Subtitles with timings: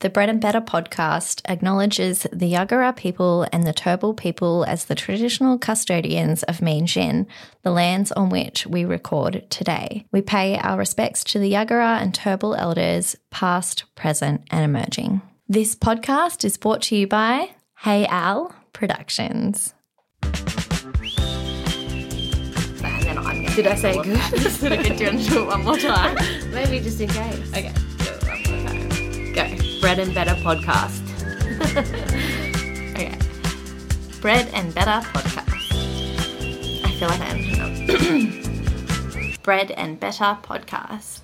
[0.00, 4.94] The Bread and Better podcast acknowledges the Yagara people and the Turrbal people as the
[4.94, 7.26] traditional custodians of Meanjin,
[7.64, 10.06] the lands on which we record today.
[10.12, 15.20] We pay our respects to the Yagara and Turrbal elders, past, present, and emerging.
[15.48, 19.74] This podcast is brought to you by Hey Al Productions.
[23.56, 24.04] Did I say good?
[24.60, 26.14] Did I get you to do it one more time?
[26.52, 27.50] Maybe just in case.
[27.50, 29.58] Okay, do it one more time.
[29.58, 29.67] Go.
[29.80, 31.00] Bread and Better Podcast.
[32.90, 33.16] okay.
[34.20, 35.72] Bread and Better Podcast.
[36.84, 39.32] I feel like I am.
[39.42, 41.20] Bread and Better Podcast.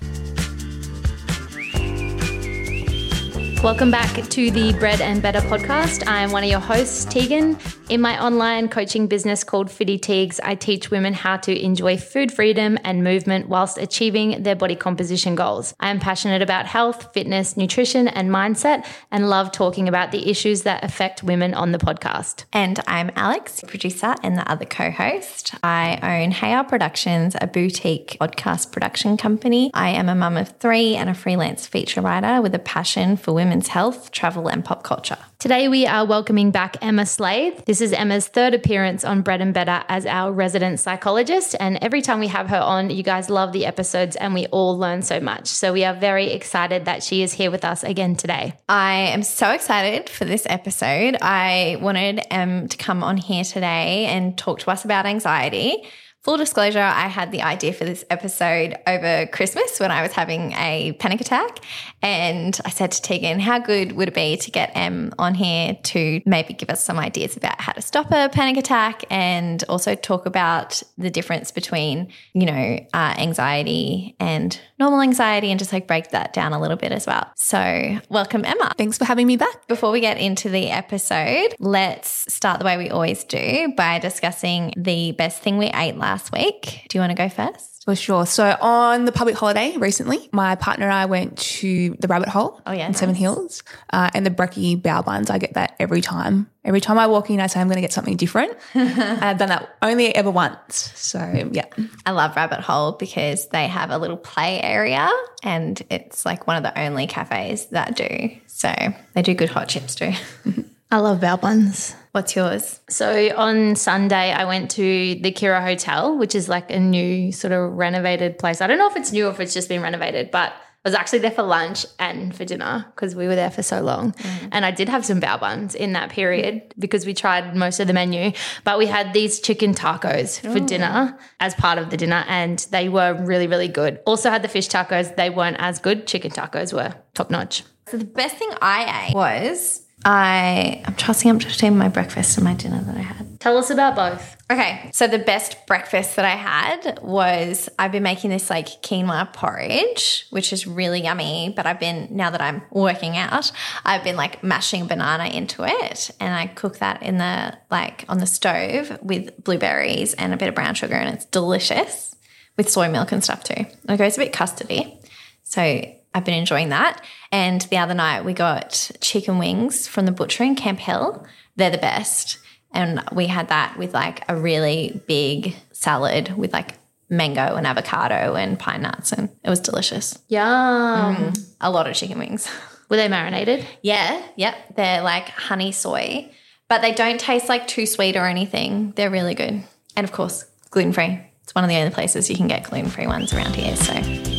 [3.65, 6.03] Welcome back to the Bread and Better podcast.
[6.05, 7.57] I'm one of your hosts, Tegan.
[7.89, 12.31] In my online coaching business called Fitty Tegs, I teach women how to enjoy food
[12.31, 15.73] freedom and movement whilst achieving their body composition goals.
[15.79, 20.61] I am passionate about health, fitness, nutrition, and mindset, and love talking about the issues
[20.61, 22.45] that affect women on the podcast.
[22.53, 25.55] And I'm Alex, producer and the other co host.
[25.63, 29.71] I own Hey Al Productions, a boutique podcast production company.
[29.73, 33.31] I am a mum of three and a freelance feature writer with a passion for
[33.55, 35.17] women's health, travel, and pop culture.
[35.39, 37.63] Today, we are welcoming back Emma Slade.
[37.65, 41.55] This is Emma's third appearance on Bread and Better as our resident psychologist.
[41.57, 44.77] And every time we have her on, you guys love the episodes and we all
[44.77, 45.47] learn so much.
[45.47, 48.55] So we are very excited that she is here with us again today.
[48.67, 51.15] I am so excited for this episode.
[51.21, 55.85] I wanted Em to come on here today and talk to us about anxiety.
[56.25, 60.53] Full disclosure, I had the idea for this episode over Christmas when I was having
[60.53, 61.59] a panic attack.
[62.01, 65.77] And I said to Tegan, how good would it be to get Em on here
[65.83, 69.93] to maybe give us some ideas about how to stop a panic attack and also
[69.93, 75.87] talk about the difference between, you know, uh, anxiety and normal anxiety and just like
[75.87, 77.31] break that down a little bit as well.
[77.35, 78.73] So, welcome, Emma.
[78.77, 79.67] Thanks for having me back.
[79.67, 84.73] Before we get into the episode, let's start the way we always do by discussing
[84.77, 86.85] the best thing we ate last week.
[86.89, 87.74] Do you want to go first?
[87.85, 88.25] For sure.
[88.25, 92.59] So on the public holiday recently, my partner and I went to the Rabbit Hole
[92.65, 93.13] Oh, yeah, in Seven.
[93.13, 93.61] Hills
[93.93, 95.29] uh, and the brekkie bao buns.
[95.29, 96.49] I get that every time.
[96.63, 98.57] Every time I walk in, I say I'm going to get something different.
[98.75, 100.91] I've done that only ever once.
[100.95, 101.19] So
[101.51, 101.65] yeah.
[102.07, 105.07] I love Rabbit Hole because they have a little play area
[105.43, 108.31] and it's like one of the only cafes that do.
[108.47, 108.73] So
[109.13, 110.11] they do good hot chips too.
[110.95, 111.93] I love bao buns.
[112.13, 112.79] What's yours?
[112.87, 117.51] So on Sunday, I went to the Kira Hotel, which is like a new sort
[117.51, 118.61] of renovated place.
[118.61, 120.93] I don't know if it's new or if it's just been renovated, but I was
[120.93, 124.13] actually there for lunch and for dinner because we were there for so long.
[124.13, 124.49] Mm.
[124.53, 127.87] And I did have some bao buns in that period because we tried most of
[127.87, 128.31] the menu.
[128.63, 132.87] But we had these chicken tacos for dinner as part of the dinner, and they
[132.87, 133.99] were really, really good.
[134.05, 135.13] Also had the fish tacos.
[135.17, 136.07] They weren't as good.
[136.07, 137.63] Chicken tacos were top notch.
[137.87, 142.45] So the best thing I ate was I I'm tossing up between my breakfast and
[142.45, 143.39] my dinner that I had.
[143.39, 144.37] Tell us about both.
[144.51, 149.33] Okay, so the best breakfast that I had was I've been making this like quinoa
[149.33, 151.51] porridge, which is really yummy.
[151.55, 153.51] But I've been now that I'm working out,
[153.83, 158.19] I've been like mashing banana into it, and I cook that in the like on
[158.19, 162.15] the stove with blueberries and a bit of brown sugar, and it's delicious
[162.57, 163.65] with soy milk and stuff too.
[163.89, 165.03] It goes a bit custardy,
[165.43, 165.83] so
[166.15, 167.03] I've been enjoying that.
[167.29, 171.27] And the other night we got chicken wings from the butcher in Camp Hill.
[171.57, 172.39] They're the best.
[172.71, 176.75] And we had that with like a really big salad with like
[177.09, 179.11] mango and avocado and pine nuts.
[179.11, 180.17] And it was delicious.
[180.29, 181.15] Yum.
[181.15, 181.41] Mm-hmm.
[181.59, 182.49] A lot of chicken wings.
[182.89, 183.65] Were they marinated?
[183.81, 184.25] yeah.
[184.37, 184.75] Yep.
[184.77, 186.31] They're like honey soy,
[186.69, 188.93] but they don't taste like too sweet or anything.
[188.95, 189.63] They're really good.
[189.97, 191.19] And of course, gluten free.
[191.43, 193.75] It's one of the only places you can get gluten free ones around here.
[193.75, 194.34] So.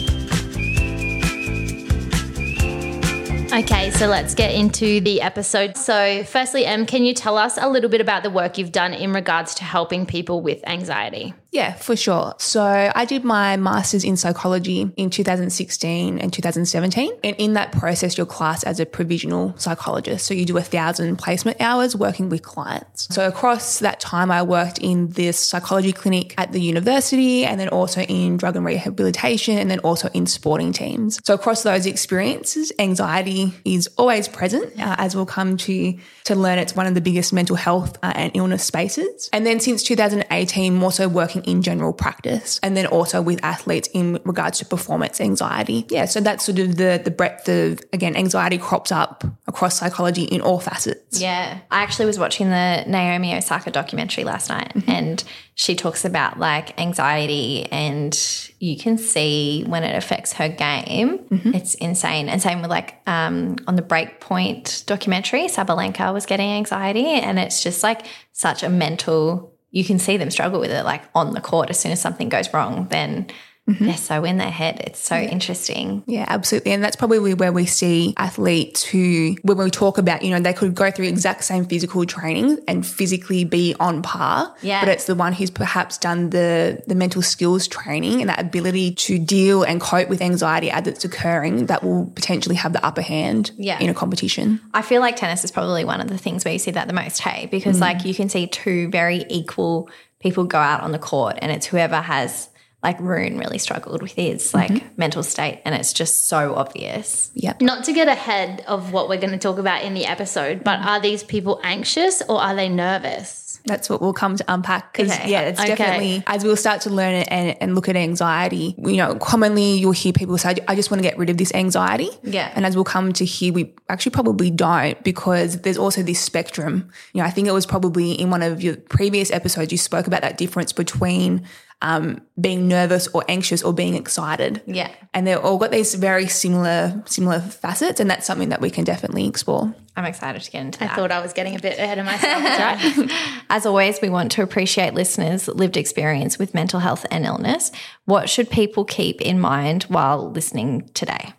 [3.57, 5.79] Okay, so let's get into the episode.
[5.79, 8.93] So, firstly, Em, can you tell us a little bit about the work you've done
[8.93, 11.33] in regards to helping people with anxiety?
[11.57, 12.35] Yeah, for sure.
[12.37, 17.13] So I did my master's in psychology in 2016 and 2017.
[17.25, 20.27] And in that process, you're classed as a provisional psychologist.
[20.27, 23.09] So you do a thousand placement hours working with clients.
[23.15, 27.71] So across that time, I worked in this psychology clinic at the university and then
[27.71, 31.19] also in drug and rehabilitation and then also in sporting teams.
[31.25, 36.59] So across those experiences, anxiety is always present, uh, as we'll come to, to learn
[36.59, 39.31] it's one of the biggest mental health uh, and illness spaces.
[39.33, 43.89] And then since 2018, more so working in general practice and then also with athletes
[43.95, 45.87] in regards to performance anxiety.
[45.89, 50.25] Yeah, so that's sort of the the breadth of again anxiety crops up across psychology
[50.25, 51.21] in all facets.
[51.21, 51.59] Yeah.
[51.71, 55.23] I actually was watching the Naomi Osaka documentary last night and
[55.55, 58.15] she talks about like anxiety and
[58.59, 61.27] you can see when it affects her game.
[61.55, 62.29] It's insane.
[62.29, 67.63] And same with like um, on the Breakpoint documentary, Sabalenka was getting anxiety and it's
[67.63, 71.41] just like such a mental you can see them struggle with it like on the
[71.41, 71.71] court.
[71.71, 73.27] As soon as something goes wrong then
[73.69, 73.87] Mm-hmm.
[73.87, 74.81] they're so in their head.
[74.87, 76.05] It's so interesting.
[76.07, 76.71] Yeah, absolutely.
[76.73, 80.53] And that's probably where we see athletes who, when we talk about, you know, they
[80.53, 84.55] could go through exact same physical training and physically be on par.
[84.63, 84.81] Yeah.
[84.81, 88.95] But it's the one who's perhaps done the the mental skills training and that ability
[88.95, 93.03] to deal and cope with anxiety as it's occurring that will potentially have the upper
[93.03, 93.81] hand Yeah.
[93.81, 94.61] in a competition.
[94.75, 96.95] I feel like tennis is probably one of the things where you see that the
[96.95, 97.81] most, hey, because mm.
[97.81, 99.89] like you can see two very equal
[100.21, 102.49] people go out on the court and it's whoever has
[102.87, 104.87] like Rune really struggled with his like mm-hmm.
[104.97, 107.33] mental state and it's just so obvious.
[107.35, 107.61] Yep.
[107.61, 110.79] Not to get ahead of what we're going to talk about in the episode, but
[110.79, 110.89] mm-hmm.
[110.89, 113.61] are these people anxious or are they nervous?
[113.65, 115.33] That's what we'll come to unpack because Okay.
[115.33, 115.75] yeah, it's Okay.
[115.75, 118.77] definitely as we'll start to learn it and, and look at anxiety.
[118.79, 121.53] You know, commonly you'll hear people say, "I just want to get rid of this
[121.53, 122.53] anxiety." Yeah.
[122.55, 126.89] and as we'll come to hear, we actually probably don't because there's also this spectrum.
[127.13, 130.07] You know, I think it was probably in one of your previous episodes you spoke
[130.07, 131.43] about that difference between
[131.83, 134.63] um, being nervous or anxious or being excited.
[134.67, 134.91] Yeah.
[135.13, 138.85] and they've all got these very similar similar facets, and that's something that we can
[138.85, 139.75] definitely explore.
[139.97, 142.43] I'm excited to get into I thought I was getting a bit ahead of myself.
[142.43, 143.11] Right.
[143.51, 147.73] As always, we want to appreciate listeners' lived experience with mental health and illness.
[148.05, 151.33] What should people keep in mind while listening today?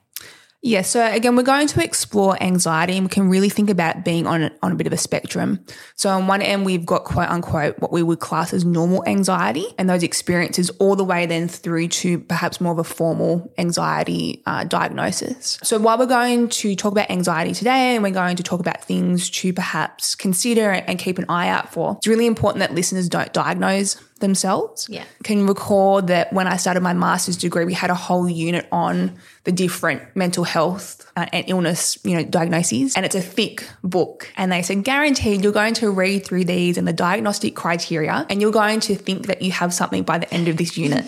[0.63, 4.25] Yeah, so again, we're going to explore anxiety and we can really think about being
[4.25, 5.63] on, on a bit of a spectrum.
[5.95, 9.67] So, on one end, we've got quote unquote what we would class as normal anxiety
[9.77, 14.41] and those experiences all the way then through to perhaps more of a formal anxiety
[14.47, 15.59] uh, diagnosis.
[15.61, 18.83] So, while we're going to talk about anxiety today and we're going to talk about
[18.83, 23.07] things to perhaps consider and keep an eye out for, it's really important that listeners
[23.07, 24.87] don't diagnose themselves.
[24.89, 25.03] Yeah.
[25.23, 29.17] Can recall that when I started my master's degree, we had a whole unit on
[29.47, 32.97] the different mental health uh, and illness, you know, diagnoses.
[32.97, 34.29] And it's a thick book.
[34.35, 38.41] And they said, guaranteed you're going to read through these and the diagnostic criteria, and
[38.41, 41.05] you're going to think that you have something by the end of this unit.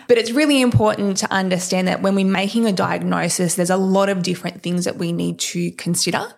[0.06, 4.08] but it's really important to understand that when we're making a diagnosis, there's a lot
[4.08, 6.32] of different things that we need to consider.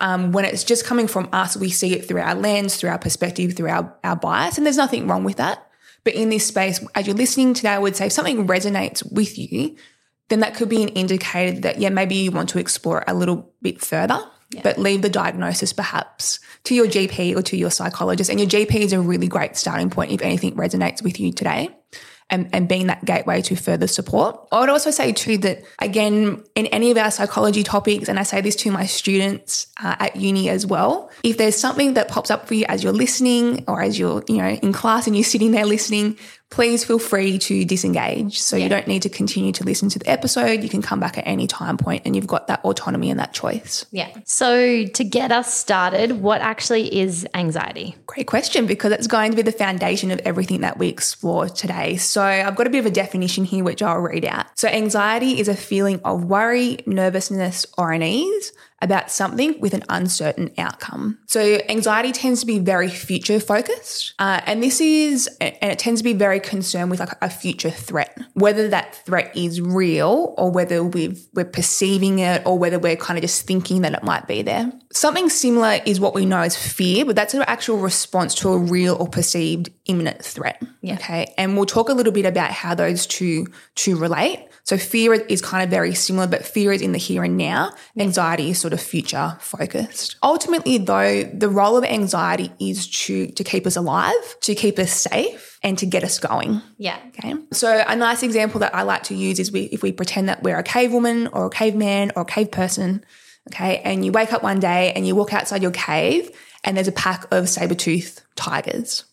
[0.00, 2.98] Um, when it's just coming from us, we see it through our lens, through our
[2.98, 5.66] perspective, through our, our bias, and there's nothing wrong with that.
[6.04, 9.38] But in this space, as you're listening today, I would say if something resonates with
[9.38, 9.76] you,
[10.30, 13.52] then that could be an indicator that, yeah, maybe you want to explore a little
[13.60, 14.18] bit further,
[14.62, 18.30] but leave the diagnosis perhaps to your GP or to your psychologist.
[18.30, 21.76] And your GP is a really great starting point if anything resonates with you today.
[22.32, 24.46] And, and being that gateway to further support.
[24.52, 28.22] I would also say too that again, in any of our psychology topics, and I
[28.22, 32.30] say this to my students uh, at uni as well, if there's something that pops
[32.30, 35.24] up for you as you're listening or as you're, you know, in class and you're
[35.24, 36.18] sitting there listening,
[36.50, 38.40] please feel free to disengage.
[38.40, 40.62] So you don't need to continue to listen to the episode.
[40.62, 43.32] You can come back at any time point and you've got that autonomy and that
[43.32, 43.86] choice.
[43.92, 44.08] Yeah.
[44.24, 47.96] So, to get us started, what actually is anxiety?
[48.06, 51.96] Great question because it's going to be the foundation of everything that we explore today.
[51.96, 54.46] So, I've got a bit of a definition here which I'll read out.
[54.58, 60.50] So, anxiety is a feeling of worry, nervousness, or unease about something with an uncertain
[60.56, 61.18] outcome.
[61.26, 64.14] So, anxiety tends to be very future focused.
[64.18, 67.70] Uh, and this is, and it tends to be very concerned with like a future
[67.70, 72.96] threat, whether that threat is real or whether we've, we're perceiving it or whether we're
[72.96, 74.72] kind of just thinking that it might be there.
[74.92, 78.58] Something similar is what we know as fear, but that's an actual response to a
[78.58, 80.62] real or perceived imminent threat.
[80.80, 80.94] Yeah.
[80.94, 81.34] Okay.
[81.36, 84.46] And we'll talk a little bit about how those two, two relate.
[84.70, 87.72] So fear is kind of very similar, but fear is in the here and now.
[87.98, 90.14] Anxiety is sort of future focused.
[90.22, 94.92] Ultimately, though, the role of anxiety is to, to keep us alive, to keep us
[94.92, 96.62] safe, and to get us going.
[96.78, 97.00] Yeah.
[97.08, 97.34] Okay.
[97.52, 100.44] So a nice example that I like to use is we, if we pretend that
[100.44, 103.04] we're a cave woman or a caveman or a cave person,
[103.48, 106.30] okay, and you wake up one day and you walk outside your cave
[106.62, 109.04] and there's a pack of saber-toothed tigers.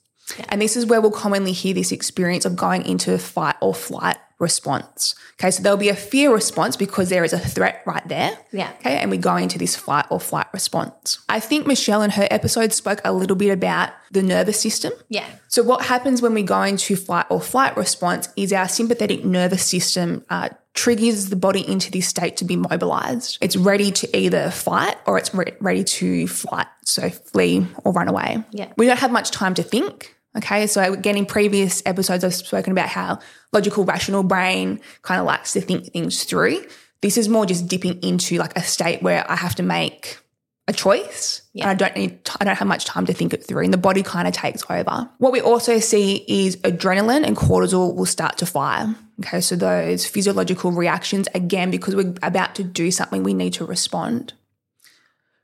[0.49, 3.73] And this is where we'll commonly hear this experience of going into a fight or
[3.73, 5.15] flight response.
[5.39, 8.37] Okay, so there'll be a fear response because there is a threat right there.
[8.51, 8.71] Yeah.
[8.79, 11.19] Okay, and we go into this fight or flight response.
[11.29, 14.93] I think Michelle in her episode spoke a little bit about the nervous system.
[15.09, 15.27] Yeah.
[15.47, 19.65] So, what happens when we go into flight or flight response is our sympathetic nervous
[19.65, 23.39] system uh, triggers the body into this state to be mobilized.
[23.41, 28.07] It's ready to either fight or it's re- ready to flight, so flee or run
[28.07, 28.43] away.
[28.51, 28.71] Yeah.
[28.77, 30.15] We don't have much time to think.
[30.37, 33.19] Okay, so again, in previous episodes, I've spoken about how
[33.51, 36.63] logical, rational brain kind of likes to think things through.
[37.01, 40.19] This is more just dipping into like a state where I have to make
[40.67, 43.63] a choice and I don't need I don't have much time to think it through
[43.63, 45.09] and the body kind of takes over.
[45.17, 48.93] What we also see is adrenaline and cortisol will start to fire.
[49.21, 53.65] Okay, so those physiological reactions again because we're about to do something we need to
[53.65, 54.33] respond.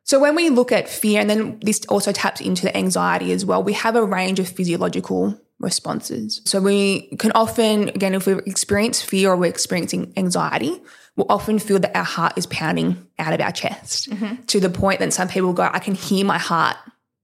[0.04, 3.46] So when we look at fear and then this also taps into the anxiety as
[3.46, 6.42] well, we have a range of physiological responses.
[6.46, 10.82] So we can often again if we experience fear or we're experiencing anxiety,
[11.16, 14.44] we'll often feel that our heart is pounding out of our chest mm-hmm.
[14.44, 16.76] to the point that some people go, I can hear my heart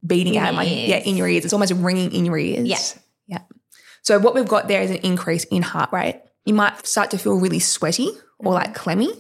[0.06, 1.44] beating out of my your yeah in your ears.
[1.44, 2.68] It's almost ringing in your ears.
[2.68, 2.78] Yeah.
[3.28, 3.42] Yeah.
[4.04, 6.22] So what we've got there is an increase in heart rate.
[6.46, 8.10] You might start to feel really sweaty
[8.40, 9.12] or like clammy.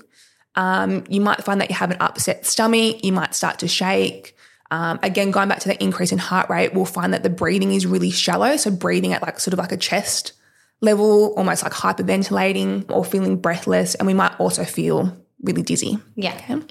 [0.55, 3.03] Um, you might find that you have an upset stomach.
[3.03, 4.35] You might start to shake.
[4.71, 7.73] Um, again, going back to the increase in heart rate, we'll find that the breathing
[7.73, 8.55] is really shallow.
[8.57, 10.33] So breathing at like sort of like a chest
[10.81, 13.95] level, almost like hyperventilating or feeling breathless.
[13.95, 15.97] And we might also feel really dizzy.
[16.15, 16.35] Yeah.
[16.35, 16.61] Okay?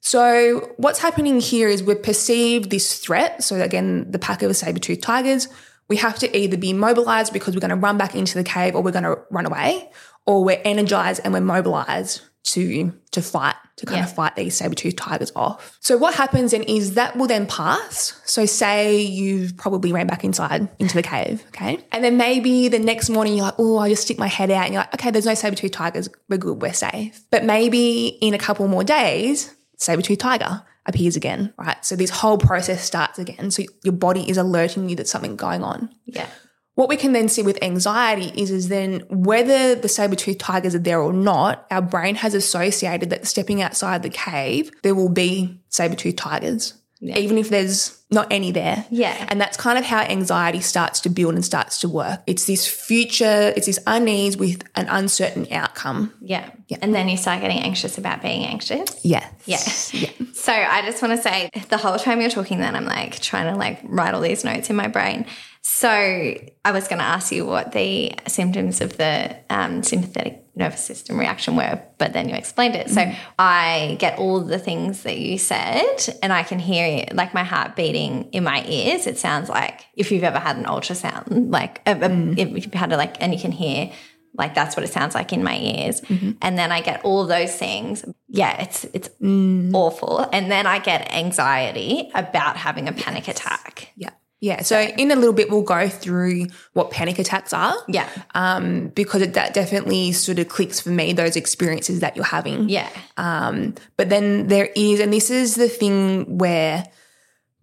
[0.00, 3.44] So what's happening here is we've perceived this threat.
[3.44, 5.46] So again, the pack of saber-toothed tigers,
[5.88, 8.74] we have to either be mobilized because we're going to run back into the cave
[8.74, 9.90] or we're going to run away,
[10.26, 14.04] or we're energized and we're mobilized to to fight, to kind Yeah.
[14.04, 15.76] of fight these saber tooth tigers off.
[15.80, 18.14] So what happens then is that will then pass.
[18.24, 21.78] So say you've probably ran back inside into the cave, okay?
[21.92, 24.64] And then maybe the next morning you're like, oh, I just stick my head out
[24.64, 26.08] and you're like, okay, there's no saber tooth tigers.
[26.28, 27.22] We're good, we're safe.
[27.30, 31.82] But maybe in a couple more days, saber tooth tiger appears again, right?
[31.84, 33.52] So this whole process starts again.
[33.52, 35.90] So your body is alerting you that something going on.
[36.06, 36.26] Yeah.
[36.74, 40.78] What we can then see with anxiety is, is then whether the saber-toothed tigers are
[40.78, 45.60] there or not, our brain has associated that stepping outside the cave, there will be
[45.68, 48.86] saber-toothed tigers, even if there's not any there.
[48.90, 49.26] Yeah.
[49.28, 52.22] And that's kind of how anxiety starts to build and starts to work.
[52.26, 56.14] It's this future, it's this unease with an uncertain outcome.
[56.20, 56.50] Yeah.
[56.80, 58.98] And then you start getting anxious about being anxious.
[59.04, 59.92] Yes.
[59.92, 60.08] Yeah.
[60.18, 60.26] Yeah.
[60.32, 63.52] So I just want to say the whole time you're talking then I'm like trying
[63.52, 65.26] to like write all these notes in my brain.
[65.64, 70.84] So I was going to ask you what the symptoms of the um, sympathetic nervous
[70.84, 72.90] system reaction were, but then you explained it.
[72.90, 73.18] So mm-hmm.
[73.38, 77.76] I get all the things that you said and I can hear like my heart
[77.76, 79.06] beating in my ears.
[79.06, 82.36] It sounds like if you've ever had an ultrasound, like a, a, mm.
[82.36, 83.92] if you've had a like, and you can hear
[84.34, 86.00] like that's what it sounds like in my ears.
[86.00, 86.32] Mm-hmm.
[86.42, 88.04] And then i get all those things.
[88.28, 89.72] Yeah it's it's mm.
[89.72, 90.28] awful.
[90.32, 93.92] And then i get anxiety about having a panic attack.
[93.96, 94.10] Yeah.
[94.42, 94.62] Yeah.
[94.62, 97.74] So in a little bit, we'll go through what panic attacks are.
[97.88, 102.24] yeah Um, because it, that definitely sort of clicks for me, those experiences that you're
[102.38, 102.68] having.
[102.68, 106.84] yeah Um, but then there is, and this is the thing where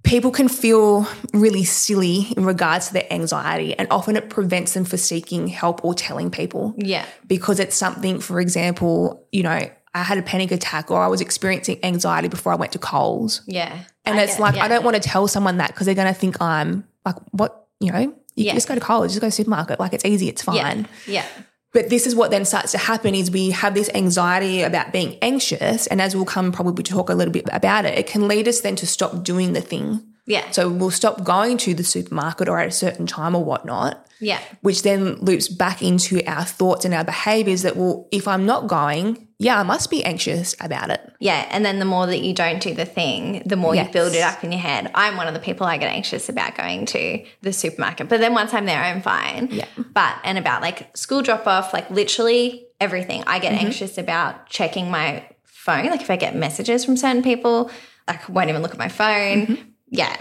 [0.03, 4.85] people can feel really silly in regards to their anxiety, and often it prevents them
[4.85, 9.59] from seeking help or telling people yeah because it's something, for example, you know,
[9.93, 13.41] I had a panic attack or I was experiencing anxiety before I went to Coles.
[13.45, 14.65] yeah And I it's get- like, yeah.
[14.65, 17.67] I don't want to tell someone that because they're going to think I'm like, what,
[17.79, 18.53] you know, you Yeah.
[18.53, 19.79] just go to Coles, just go to supermarket.
[19.79, 20.87] Like it's easy, it's yeah fine.
[21.07, 21.25] yeah
[21.73, 25.17] But this is what then starts to happen is we have this anxiety about being
[25.21, 25.87] anxious.
[25.87, 28.61] And as we'll come probably talk a little bit about it, it can lead us
[28.61, 30.01] then to stop doing the thing.
[30.25, 34.05] yeah So we'll stop going to the supermarket or at a certain time or whatnot,
[34.19, 38.45] yeah which then loops back into our thoughts and our behaviors that, well, if I'm
[38.45, 41.01] not going, yeah, I must be anxious about it.
[41.19, 43.87] yeah and then the more that you don't do the thing the more Yes.
[43.87, 46.27] you build it up in your head i'm one of the people i get anxious
[46.29, 49.65] about going to the supermarket but then once i'm there i'm fine Yeah.
[49.93, 53.41] but and about like school drop off like literally everything i Mm-hmm.
[53.41, 57.69] get anxious about checking my phone like if i get messages from certain people
[58.07, 59.61] like I won't even look at my phone Mm-hmm.
[59.87, 60.15] yeah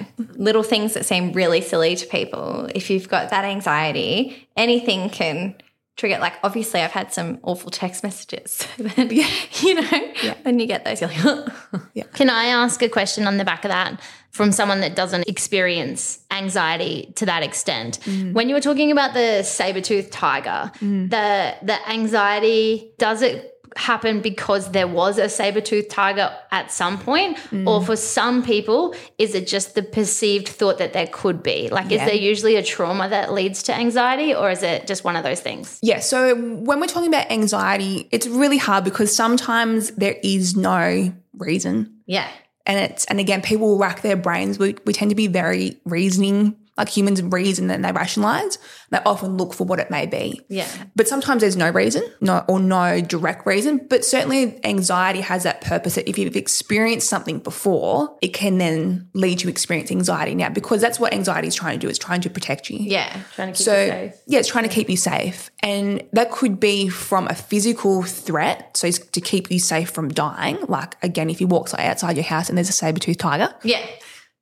[0.47, 5.55] little things that seem really silly to people if you've got that anxiety anything can
[5.99, 10.35] trigger like obviously i've had some awful text messages then, you know yeah.
[10.43, 11.53] when you get those you're like
[11.95, 12.05] yeah.
[12.15, 14.01] Can I ask a question on the back of that
[14.31, 18.01] from someone that doesn't experience anxiety to that extent?
[18.01, 18.33] Mm.
[18.33, 21.11] When you were talking about the saber-toothed tiger, mm.
[21.11, 27.39] the the anxiety does it happen because there was a saber-toothed tiger at some point
[27.53, 27.87] or mm.
[27.87, 32.01] for some people is it just the perceived thought that there could be like is
[32.01, 35.41] there usually a trauma that leads to anxiety or is it just one of those
[35.41, 36.01] things Yeah.
[36.01, 42.01] So when we're talking about anxiety, it's really hard because sometimes there is no reason.
[42.07, 42.29] yeah
[42.67, 44.59] And it's and again, people will rack their brains.
[44.59, 48.57] We we tend to be very reasoning Like humans reason and they rationalize.
[48.91, 50.41] They often look for what it may be.
[50.49, 50.69] Yeah.
[50.97, 53.87] But sometimes there's no reason, no or no direct reason.
[53.91, 59.09] But certainly anxiety has that purpose that if you've experienced something before, it can then
[59.13, 61.91] lead you to experience anxiety now because that's what anxiety is trying to do.
[61.91, 62.79] It's trying to protect you.
[62.81, 63.21] Yeah.
[63.35, 64.15] Trying to keep So you safe.
[64.27, 68.77] yeah, it's trying to keep you safe, and that could be from a physical threat,
[68.77, 70.59] so it's to keep you safe from dying.
[70.69, 73.85] Like again, if you walk outside your house and there's a saber toothed tiger, Yeah.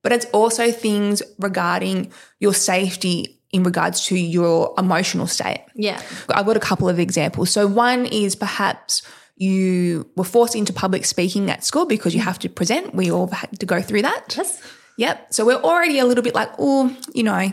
[0.06, 5.64] But it's also things regarding your safety in regards to your emotional state.
[5.74, 6.00] Yeah.
[6.28, 7.50] I've got a couple of examples.
[7.50, 9.02] So one is perhaps
[9.34, 12.94] you were forced into public speaking at school because you have to present.
[12.94, 14.36] We all had to go through that.
[14.36, 14.62] Yes.
[14.96, 15.34] Yep.
[15.34, 17.52] So we're already a little bit like, oh, you know,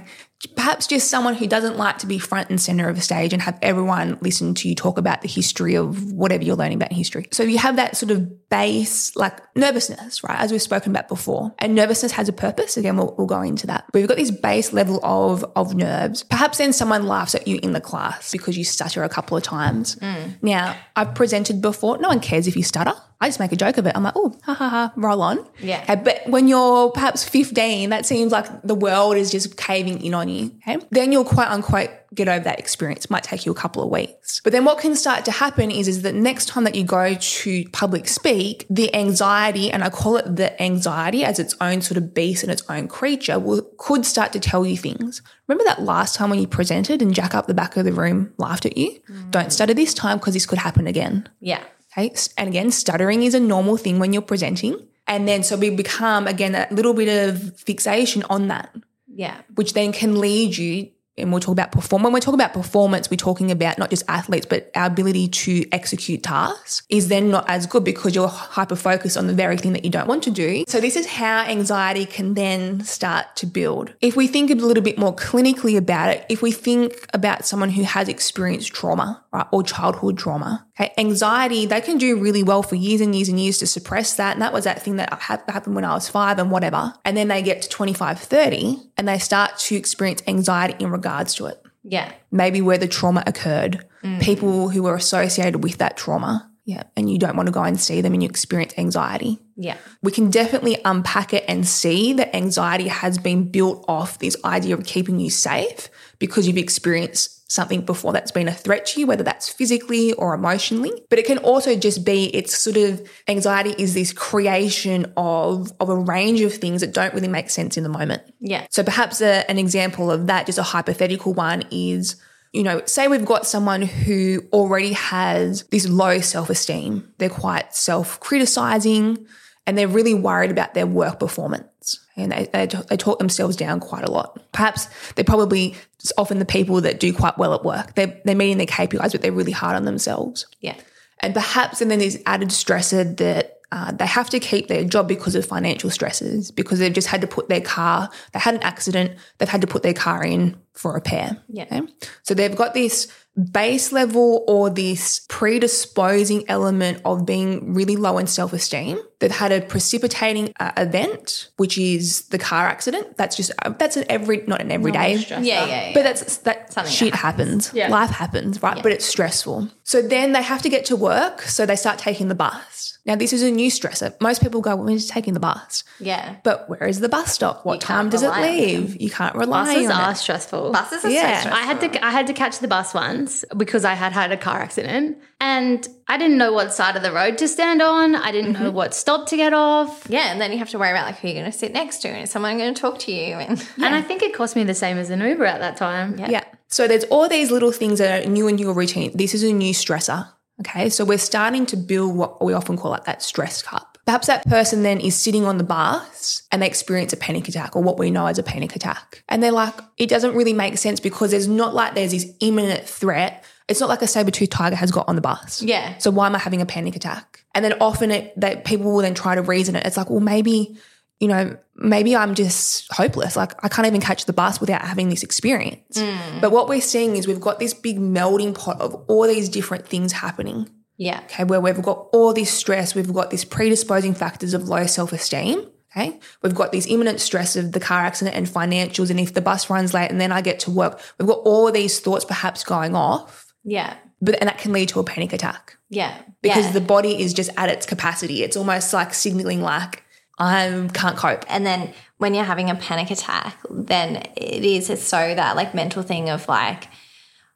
[0.55, 3.41] perhaps just someone who doesn't like to be front and center of a stage and
[3.41, 6.97] have everyone listen to you talk about the history of whatever you're learning about in
[6.97, 7.27] history.
[7.31, 10.39] So you have that sort of base, like nervousness, right?
[10.39, 11.53] As we've spoken about before.
[11.59, 12.77] And nervousness has a purpose.
[12.77, 13.85] Again, we'll, we'll go into that.
[13.91, 16.23] But we've got this base level of, of nerves.
[16.23, 19.43] Perhaps then someone laughs at you in the class because you stutter a couple of
[19.43, 19.95] times.
[19.95, 20.33] Mm.
[20.41, 21.97] Now, I've presented before.
[21.97, 22.93] No one cares if you stutter.
[23.23, 23.95] I just make a joke of it.
[23.95, 25.47] I'm like, oh, ha ha ha, roll on.
[25.61, 25.81] Yeah.
[25.83, 30.13] Okay, but when you're perhaps 15, that seems like the world is just caving in
[30.13, 30.51] on you.
[30.67, 30.85] Okay.
[30.91, 33.05] Then you'll quote unquote get over that experience.
[33.05, 34.41] It might take you a couple of weeks.
[34.43, 37.15] But then what can start to happen is, is that next time that you go
[37.15, 41.97] to public speak, the anxiety, and I call it the anxiety as its own sort
[41.97, 45.21] of beast and its own creature, will could start to tell you things.
[45.47, 48.33] Remember that last time when you presented and Jack up the back of the room
[48.37, 48.99] laughed at you?
[49.09, 49.31] Mm.
[49.31, 51.27] Don't stutter this time because this could happen again.
[51.39, 51.63] Yeah.
[51.97, 52.13] Okay.
[52.37, 54.75] And again, stuttering is a normal thing when you're presenting.
[55.07, 58.73] And then so we become, again, a little bit of fixation on that,
[59.13, 59.35] Yeah.
[59.55, 60.89] which then can lead you.
[61.15, 62.01] And we'll talk about perform.
[62.01, 65.63] When we're talking about performance, we're talking about not just athletes, but our ability to
[65.71, 69.73] execute tasks is then not as good because you're hyper focused on the very thing
[69.73, 70.63] that you don't want to do.
[70.67, 73.93] So this is how anxiety can then start to build.
[74.01, 77.69] If we think a little bit more clinically about it, if we think about someone
[77.69, 82.63] who has experienced trauma, right, or childhood trauma, okay, anxiety, they can do really well
[82.63, 84.33] for years and years and years to suppress that.
[84.33, 86.93] And that was that thing that happened when I was five and whatever.
[87.05, 91.35] And then they get to 25, 30 and they start to experience anxiety in regards
[91.35, 91.63] to it.
[91.83, 92.11] Yeah.
[92.31, 94.21] Maybe where the trauma occurred, mm.
[94.21, 96.49] people who were associated with that trauma.
[96.65, 96.83] Yeah.
[96.95, 99.75] And you don't want to go and see them and you experience anxiety Yeah.
[100.01, 104.77] we can definitely unpack it and see that anxiety has been built off this idea
[104.77, 105.89] of keeping you safe
[106.19, 110.33] because you've experienced something before that's been a threat to you, whether that's physically or
[110.33, 110.91] emotionally.
[111.09, 115.89] But it can also just be it's sort of anxiety is this creation of, of
[115.89, 118.23] a range of things that don't really make sense in the moment.
[118.39, 118.65] Yeah.
[118.71, 122.15] So perhaps a, an example of that, just a hypothetical one, is
[122.53, 127.13] you know, say we've got someone who already has this low self esteem.
[127.19, 129.27] They're quite self criticizing
[129.67, 131.99] and they're really worried about their work performance.
[132.15, 134.39] And they, they, they talk themselves down quite a lot.
[134.51, 135.75] Perhaps they're probably
[136.17, 137.95] often the people that do quite well at work.
[137.95, 140.45] They're, they're meeting their KPIs, but they're really hard on themselves.
[140.59, 140.75] Yeah.
[141.19, 145.07] And perhaps, and then there's added stressor that uh, they have to keep their job
[145.07, 148.61] because of financial stresses, because they've just had to put their car, they had an
[148.61, 151.37] accident, they've had to put their car in for repair.
[151.47, 151.63] Yeah.
[151.63, 151.81] Okay?
[152.21, 153.11] So they've got this
[153.51, 158.99] base level or this predisposing element of being really low in self esteem.
[159.19, 163.17] They've had a precipitating uh, event, which is the car accident.
[163.17, 165.15] That's just, uh, that's an every, not an everyday.
[165.15, 165.39] Yeah.
[165.39, 165.65] Yeah.
[165.65, 165.91] yeah.
[165.93, 167.71] But that's that Something shit that happens.
[167.73, 167.87] Yeah.
[167.87, 168.81] Life happens, right?
[168.83, 169.69] But it's stressful.
[169.83, 171.41] So then they have to get to work.
[171.43, 172.92] So they start taking the bus.
[173.05, 174.13] Now this is a new stressor.
[174.21, 176.37] Most people go, "Well, we're just taking the bus." yeah.
[176.43, 177.65] But where is the bus stop?
[177.65, 179.01] What You time does it leave?
[179.01, 180.15] You can't rely Buses on are it.
[180.17, 180.71] stressful.
[180.71, 181.41] Buses are Yeah.
[181.43, 184.31] so I had to I had to catch the bus once because I had had
[184.31, 188.15] a car accident and I didn't know what side of the road to stand on.
[188.15, 188.75] I didn't know mm-hmm.
[188.75, 190.05] what stop to get off.
[190.09, 191.99] Yeah, and then you have to worry about like who you're going to sit next
[191.99, 193.35] to, and is someone going to talk to you?
[193.35, 196.17] And And I think it cost me the same as an Uber at that time.
[196.17, 196.29] Yeah.
[196.29, 196.43] Yeah.
[196.69, 199.11] So there's all these little things that are new in your routine.
[199.13, 200.27] This is a new stressor.
[200.67, 200.89] Okay.
[200.89, 203.97] So we're starting to build what we often call like that stress cup.
[204.05, 207.75] Perhaps that person then is sitting on the bus and they experience a panic attack
[207.75, 209.23] or what we know as a panic attack.
[209.29, 212.83] And they're like, it doesn't really make sense because there's not like there's this imminent
[212.83, 213.45] threat.
[213.69, 215.61] It's not like a saber-toothed tiger has got on the bus.
[215.61, 215.97] Yeah.
[215.99, 217.45] So why am I having a panic attack?
[217.55, 219.85] And then often it that people will then try to reason it.
[219.85, 220.77] It's like, well, maybe,
[221.23, 223.37] you know, maybe I'm just hopeless.
[223.37, 225.97] Like I can't even catch the bus without having this experience.
[225.97, 226.41] Mm.
[226.41, 229.87] But what we're seeing is we've got this big melding pot of all these different
[229.87, 230.69] things happening.
[230.97, 231.21] yeah.
[231.25, 235.65] Okay, where we've got all this stress, we've got these predisposing factors of low self-esteem.
[235.95, 236.19] Okay.
[236.41, 239.09] We've got these imminent stress of the car accident and financials.
[239.11, 241.71] And if the bus runs late and then I get to work, we've got all
[241.71, 243.53] these thoughts perhaps going off.
[243.63, 243.95] Yeah.
[244.19, 246.13] But and that can lead to a panic attack Yeah.
[246.41, 246.71] because yeah.
[246.71, 248.41] the body is just at its capacity.
[248.43, 250.03] It's almost like signaling like
[250.39, 251.45] I can't cope.
[251.47, 256.03] And then when you're having a panic attack, then it is so that like mental
[256.03, 256.87] thing of like,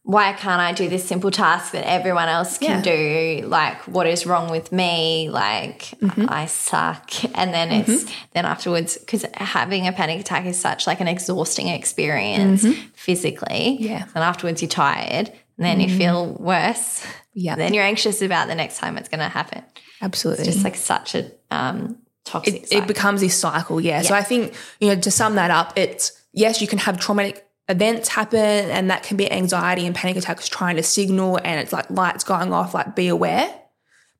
[0.03, 3.45] why can't I do this simple task that everyone else can do?
[3.45, 5.29] Like, what is wrong with me?
[5.29, 6.27] Like, mm-hmm.
[6.29, 7.11] I suck.
[7.37, 8.29] And then it's mm-hmm.
[8.31, 12.87] then afterwards because having a panic attack is such like an exhausting experience mm-hmm.
[12.93, 13.75] physically.
[13.81, 14.05] Yeah.
[14.15, 17.05] And afterwards you're tired, and then you feel worse.
[17.33, 17.55] Yeah.
[17.55, 19.61] Then you're anxious about the next time it's going to happen.
[20.01, 20.45] Absolutely.
[20.45, 22.63] Just like such a um, toxic.
[22.63, 23.79] it, it becomes this cycle.
[23.81, 24.01] Yeah.
[24.01, 27.43] So I think, you know, to sum that up, it's yes, you can have traumatic
[27.69, 31.73] events happen and that can be anxiety and panic attacks trying to signal and it's
[31.73, 33.53] like lights going off, like be aware.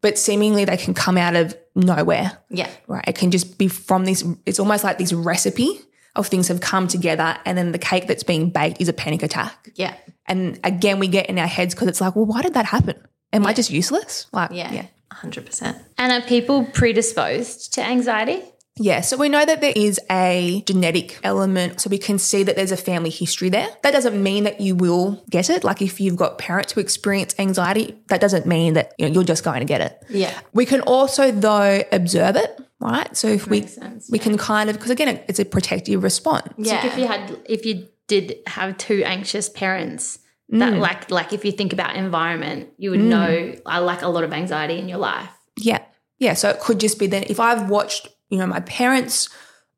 [0.01, 2.37] But seemingly they can come out of nowhere.
[2.49, 2.69] yeah.
[2.87, 3.03] Right.
[3.07, 5.79] It can just be from this, it's almost like this recipe
[6.15, 9.23] of things have come together and then the cake that's being baked is a panic
[9.23, 9.69] attack.
[9.75, 9.95] Yeah.
[10.25, 12.95] And again, we get in our heads because it's like, well, why did that happen?
[13.33, 14.27] Am I just useless?
[14.33, 14.71] Like, Yeah.
[14.73, 14.85] yeah.
[15.21, 15.79] 100%.
[15.97, 18.41] And are people predisposed to anxiety?
[18.79, 22.55] Yeah, so we know that there is a genetic element, so we can see that
[22.55, 23.67] there's a family history there.
[23.83, 25.63] That doesn't mean that you will get it.
[25.63, 29.23] Like if you've got parents who experience anxiety, that doesn't mean that you know, you're
[29.23, 30.03] just going to get it.
[30.09, 30.37] Yeah.
[30.53, 33.15] We can also though observe it, right?
[33.17, 36.53] So if we sense, we can kind of because again it's a protective response.
[36.57, 36.85] Yeah.
[36.85, 40.79] If you had, if you did have two anxious parents, that mm.
[40.79, 43.61] like, like if you think about environment, you would know mm.
[43.65, 45.29] I like a lot of anxiety in your life.
[45.57, 45.83] Yeah.
[46.19, 46.33] Yeah.
[46.33, 49.29] So it could just be that if I've watched, you know, my parents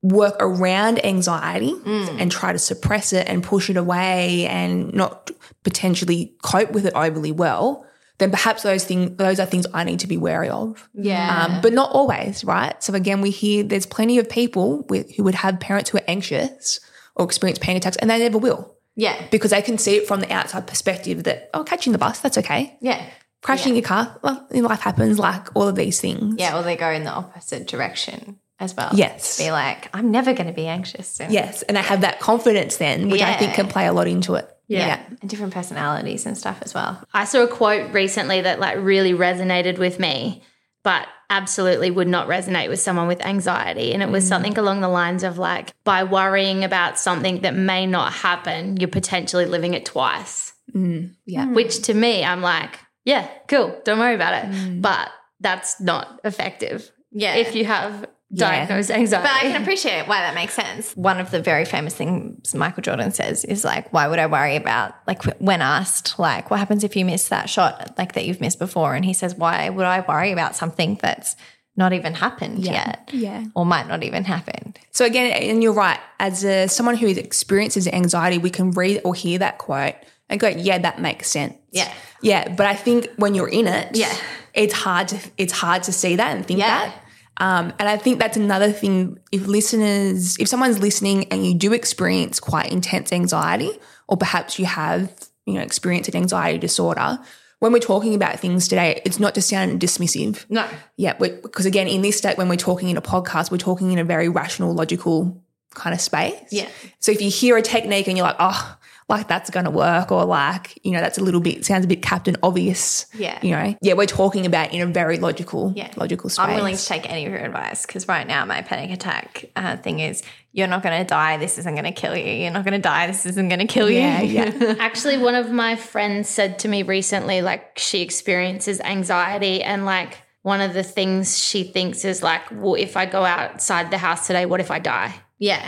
[0.01, 2.21] work around anxiety mm.
[2.21, 5.31] and try to suppress it and push it away and not
[5.63, 7.85] potentially cope with it overly well,
[8.19, 10.87] then perhaps those things those are things I need to be wary of.
[10.93, 11.45] Yeah.
[11.45, 12.81] Um, but not always, right?
[12.83, 16.03] So again, we hear there's plenty of people with, who would have parents who are
[16.07, 16.79] anxious
[17.15, 19.27] or experience panic attacks, and they never will yeah.
[19.31, 22.37] because they can see it from the outside perspective that oh, catching the bus, that's
[22.37, 22.77] okay.
[22.81, 23.03] Yeah.
[23.41, 25.17] Crashing your car, well, life happens.
[25.17, 26.35] Like all of these things.
[26.37, 26.57] Yeah.
[26.57, 28.89] Or they go in the opposite direction as well.
[28.93, 29.37] Yes.
[29.37, 31.21] Be like, I'm never going to be anxious.
[31.29, 34.35] Yes, and I have that confidence then, which I think can play a lot into
[34.35, 34.49] it.
[34.67, 35.01] Yeah.
[35.21, 37.01] And different personalities and stuff as well.
[37.13, 40.43] I saw a quote recently that like really resonated with me,
[40.83, 43.93] but absolutely would not resonate with someone with anxiety.
[43.93, 44.29] And it was mm.
[44.29, 48.89] something along the lines of like, by worrying about something that may not happen, you're
[48.89, 50.53] potentially living it twice.
[50.73, 51.45] Mm, yeah.
[51.45, 51.55] Mm.
[51.55, 54.81] Which to me, I'm like, yeah, cool, don't worry about it.
[54.81, 56.91] But that's not effective.
[57.11, 57.35] Yeah.
[57.35, 58.49] If you have Yeah.
[58.65, 59.27] diagnosed anxiety.
[59.27, 60.93] But I can appreciate why that makes sense.
[60.95, 64.55] One of the very famous things Michael Jordan says is like, why would I worry
[64.55, 68.39] about, like, when asked, like, what happens if you miss that shot, like, that you've
[68.39, 68.93] missed before?
[68.93, 71.35] And he says, why would I worry about something that's
[71.75, 73.45] not even happened yet Yeah.
[73.55, 74.75] or might not even happen?
[74.91, 75.99] So again, and you're right.
[76.19, 79.95] As a, someone who experiences anxiety, we can read or hear that quote
[80.29, 81.91] and go, "Yeah, that makes sense." Yeah.
[82.21, 84.13] Yeah, but I think when you're in it, Yeah.
[84.53, 86.85] it's hard to it's hard to see that and think Yeah.
[86.89, 86.95] that.
[87.39, 89.19] Um, and I think that's another thing.
[89.31, 93.71] If listeners, if someone's listening and you do experience quite intense anxiety,
[94.07, 95.11] or perhaps you have,
[95.45, 97.19] you know, experienced an anxiety disorder,
[97.59, 100.45] when we're talking about things today, it's not to sound dismissive.
[100.49, 100.65] No.
[100.95, 103.99] Yeah, because again, in this state, when we're talking in a podcast, we're talking in
[103.99, 105.43] a very rational, logical
[105.75, 106.41] kind of space.
[106.51, 106.67] Yeah.
[106.99, 108.77] So if you hear a technique and you're like, oh,
[109.09, 111.87] like that's going to work, or like, you know, that's a little bit, sounds a
[111.87, 113.07] bit Captain Obvious.
[113.13, 113.39] Yeah.
[113.41, 115.91] You know, yeah, we're talking about in a very logical, Yeah.
[115.97, 116.45] logical space.
[116.45, 119.77] I'm willing to take any of your advice because right now my panic attack uh,
[119.77, 121.37] thing is you're not going to die.
[121.37, 122.23] This isn't going to kill you.
[122.31, 123.07] You're not going to die.
[123.07, 123.97] This isn't going to kill you.
[123.99, 124.75] Yeah, yeah.
[124.79, 130.17] Actually, one of my friends said to me recently, like, she experiences anxiety, and like,
[130.41, 134.25] one of the things she thinks is like, well, if I go outside the house
[134.27, 135.13] today, what if I die?
[135.37, 135.67] yeah.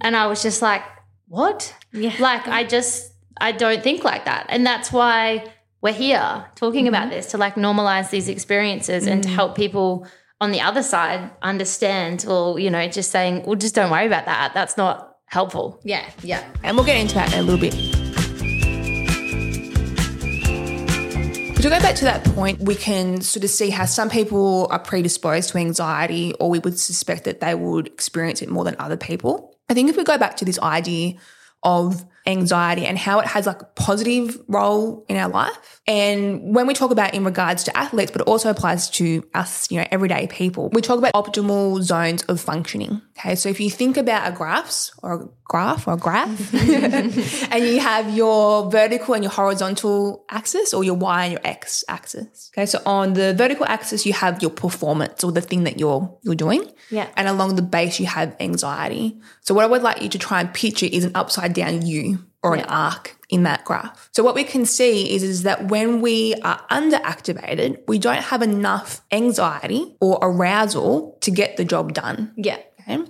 [0.00, 0.82] And I was just like,
[1.28, 1.74] what?
[1.92, 2.14] Yeah.
[2.18, 4.46] Like, I just, I don't think like that.
[4.48, 5.44] And that's why
[5.80, 7.16] we're here talking about mm-hmm.
[7.16, 9.34] this to like normalize these experiences and to mm.
[9.34, 10.06] help people
[10.40, 14.26] on the other side understand, well, you know, just saying, well, just don't worry about
[14.26, 14.52] that.
[14.54, 15.80] That's not helpful.
[15.84, 16.08] Yeah.
[16.22, 16.46] Yeah.
[16.62, 17.74] And we'll get into that in a little bit.
[21.60, 24.78] To go back to that point, we can sort of see how some people are
[24.78, 28.96] predisposed to anxiety, or we would suspect that they would experience it more than other
[28.96, 29.54] people.
[29.68, 31.16] I think if we go back to this idea
[31.62, 35.80] of anxiety and how it has like a positive role in our life.
[35.86, 39.70] And when we talk about in regards to athletes, but it also applies to us,
[39.70, 43.02] you know, everyday people, we talk about optimal zones of functioning.
[43.18, 43.34] Okay.
[43.34, 46.54] So if you think about a graphs or a graph or a graph
[47.52, 51.84] and you have your vertical and your horizontal axis or your Y and your X
[51.88, 52.50] axis.
[52.54, 52.66] Okay.
[52.66, 56.36] So on the vertical axis, you have your performance or the thing that you're, you're
[56.36, 56.70] doing.
[56.90, 57.08] Yeah.
[57.16, 59.18] And along the base, you have anxiety.
[59.40, 62.19] So what I would like you to try and picture is an upside down U
[62.42, 64.08] or an arc in that graph.
[64.12, 68.42] So what we can see is, is that when we are underactivated, we don't have
[68.42, 72.32] enough anxiety or arousal to get the job done.
[72.36, 72.58] Yeah.
[72.80, 73.04] Okay.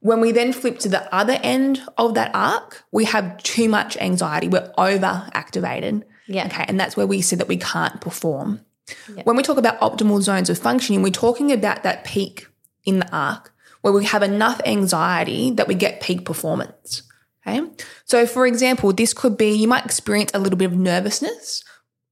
[0.00, 3.96] When we then flip to the other end of that arc, we have too much
[3.98, 4.48] anxiety.
[4.48, 6.02] We're overactivated.
[6.26, 6.46] Yeah.
[6.46, 6.64] Okay.
[6.66, 8.60] And that's where we see that we can't perform.
[9.24, 12.48] When we talk about optimal zones of functioning, we're talking about that peak
[12.84, 17.02] in the arc where we have enough anxiety that we get peak performance.
[17.46, 17.68] Okay.
[18.04, 21.64] So, for example, this could be you might experience a little bit of nervousness.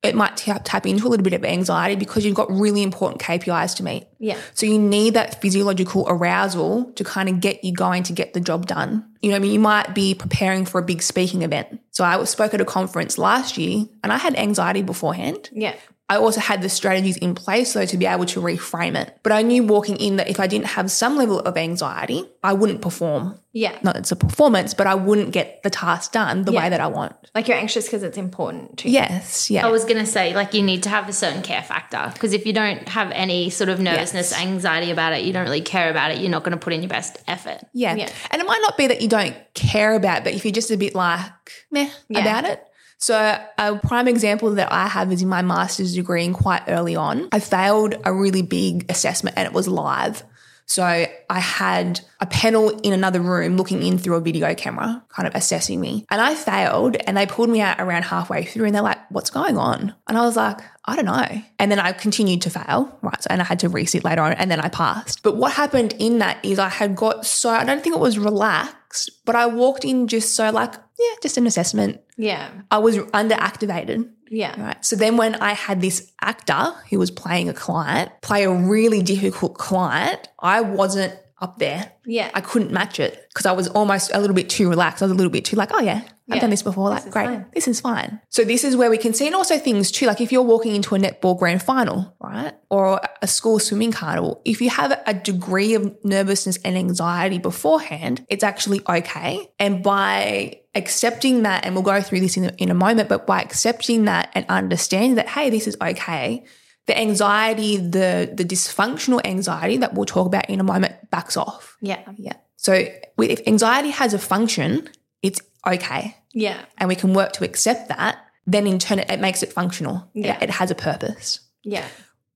[0.03, 3.21] It might tap, tap into a little bit of anxiety because you've got really important
[3.21, 4.07] KPIs to meet.
[4.19, 4.39] Yeah.
[4.55, 8.41] So you need that physiological arousal to kind of get you going to get the
[8.41, 9.07] job done.
[9.21, 11.81] You know, I mean, you might be preparing for a big speaking event.
[11.91, 15.51] So I spoke at a conference last year and I had anxiety beforehand.
[15.53, 15.77] Yeah.
[16.11, 19.17] I also had the strategies in place though to be able to reframe it.
[19.23, 22.53] But I knew walking in that if I didn't have some level of anxiety, I
[22.53, 23.39] wouldn't perform.
[23.53, 23.77] Yeah.
[23.83, 26.63] Not that it's a performance, but I wouldn't get the task done the Yeah.
[26.65, 27.15] way that I want.
[27.35, 28.95] Like you're anxious because it's important to you.
[28.95, 29.51] Yes.
[29.51, 29.67] Yeah.
[29.67, 32.33] I was going to say, like, you need to have a certain care factor because
[32.33, 34.41] if you don't have any sort of nervousness, Yes.
[34.41, 36.83] anxiety about it, you don't really care about it, you're not going to put in
[36.83, 37.59] your best effort.
[37.73, 37.95] Yeah.
[37.95, 38.09] Yeah.
[38.33, 40.71] And it might not be that you don't care about it, but if you're just
[40.73, 41.23] a bit like
[41.71, 42.21] meh Yeah.
[42.21, 42.65] about it.
[43.01, 46.97] So a prime example that I have is in my master's degree and quite early
[46.97, 47.29] on.
[47.33, 50.23] I failed a really big assessment and it was live.
[50.67, 55.27] So I had a panel in another room looking in through a video camera, kind
[55.27, 56.07] of assessing me.
[56.11, 59.31] And I failed and they pulled me out around halfway through and they're like, what's
[59.31, 59.93] going on?
[60.07, 61.43] And I was like, I don't know.
[61.59, 63.21] And then I continued to fail, right?
[63.21, 65.25] So, and I had to resit later on and then I passed.
[65.25, 68.17] But what happened in that is I had got so, I don't think it was
[68.17, 72.01] relaxed, but I walked in just so like, yeah, just an assessment.
[72.21, 72.51] Yeah.
[72.71, 74.11] I was underactivated.
[74.29, 74.61] Yeah.
[74.61, 74.85] Right.
[74.85, 79.03] So then when I had this actor who was playing a client play a really
[79.03, 81.93] difficult client, I wasn't up there.
[82.05, 82.31] Yeah.
[82.35, 85.03] I couldn't match it because I was almost a little bit too relaxed.
[85.03, 86.41] I was a little bit too like, oh yeah, I've Yeah.
[86.41, 86.91] done this before.
[86.91, 87.47] Like, is great, fine.
[87.55, 88.21] this is fine.
[88.29, 90.75] So this is where we can see, and also things too, like if you're walking
[90.75, 95.15] into a netball grand final, right, or a school swimming carnival, if you have a
[95.15, 99.51] degree of nervousness and anxiety beforehand, it's actually okay.
[99.59, 103.41] And by accepting that, and we'll go through this in in a moment, but by
[103.41, 106.45] accepting that and understanding that, hey, this is okay,
[106.91, 111.77] the anxiety, the the dysfunctional anxiety that we'll talk about in a moment backs off.
[111.81, 112.03] Yeah.
[112.17, 112.33] Yeah.
[112.57, 112.85] So
[113.19, 114.89] if anxiety has a function,
[115.23, 116.17] it's okay.
[116.33, 116.59] Yeah.
[116.79, 118.19] And we can work to accept that.
[118.45, 120.11] Then in turn, it, it makes it functional.
[120.15, 120.37] Yeah.
[120.39, 121.39] It, it has a purpose.
[121.63, 121.87] Yeah.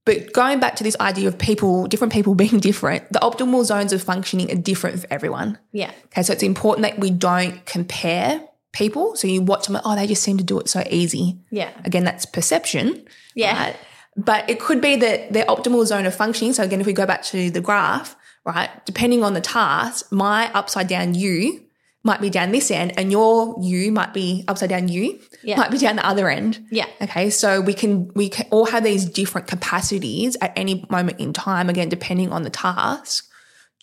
[0.05, 3.93] But going back to this idea of people, different people being different, the optimal zones
[3.93, 5.59] of functioning are different for everyone.
[5.73, 5.90] Yeah.
[6.07, 6.23] Okay.
[6.23, 8.40] So it's important that we don't compare
[8.71, 9.17] people.
[9.17, 11.40] So you watch them, oh, they just seem to do it so easy.
[11.51, 11.71] Yeah.
[11.85, 13.05] Again, that's perception.
[13.35, 13.59] Yeah.
[13.59, 13.77] Right?
[14.16, 16.53] But it could be that their optimal zone of functioning.
[16.53, 20.53] So again, if we go back to the graph, right, depending on the task, my
[20.53, 21.61] upside down U
[22.07, 25.57] might be down this end and your U might be upside down U Yeah.
[25.57, 26.62] might be down the other end.
[26.70, 26.87] Yeah.
[27.00, 27.31] Okay.
[27.31, 31.68] So we can, we can all have these different capacities at any moment in time,
[31.70, 33.27] again, depending on the task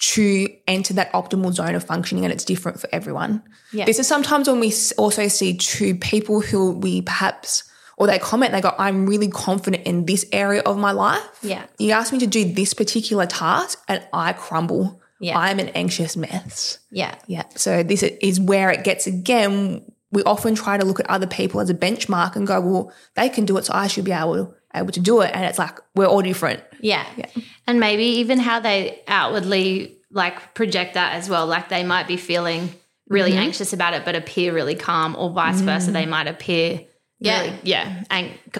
[0.01, 3.43] to enter that optimal zone of functioning and it's different for everyone.
[3.73, 3.85] Yeah.
[3.85, 7.63] This is sometimes when we also see two people who we perhaps,
[8.01, 11.21] or they comment, they go, I'm really confident in this area of my life.
[11.43, 11.67] Yeah.
[11.77, 14.99] You ask me to do this particular task and I crumble.
[15.19, 15.37] Yeah.
[15.37, 16.79] I'm an anxious mess.
[16.89, 17.13] Yeah.
[17.27, 17.43] Yeah.
[17.49, 19.85] So this is where it gets again.
[20.09, 23.29] We often try to look at other people as a benchmark and go, well, they
[23.29, 25.29] can do it, so I should be able able to do it.
[25.35, 26.63] And it's like we're all different.
[26.79, 27.05] Yeah.
[27.67, 31.45] And maybe even how they outwardly like project that as well.
[31.45, 32.71] Like they might be feeling
[33.07, 33.41] really mm-hmm.
[33.41, 35.91] anxious about it, but appear really calm, or vice versa.
[35.91, 35.93] Mm.
[35.93, 36.87] They might appear
[37.21, 37.41] Yeah.
[37.41, 38.03] really, yeah,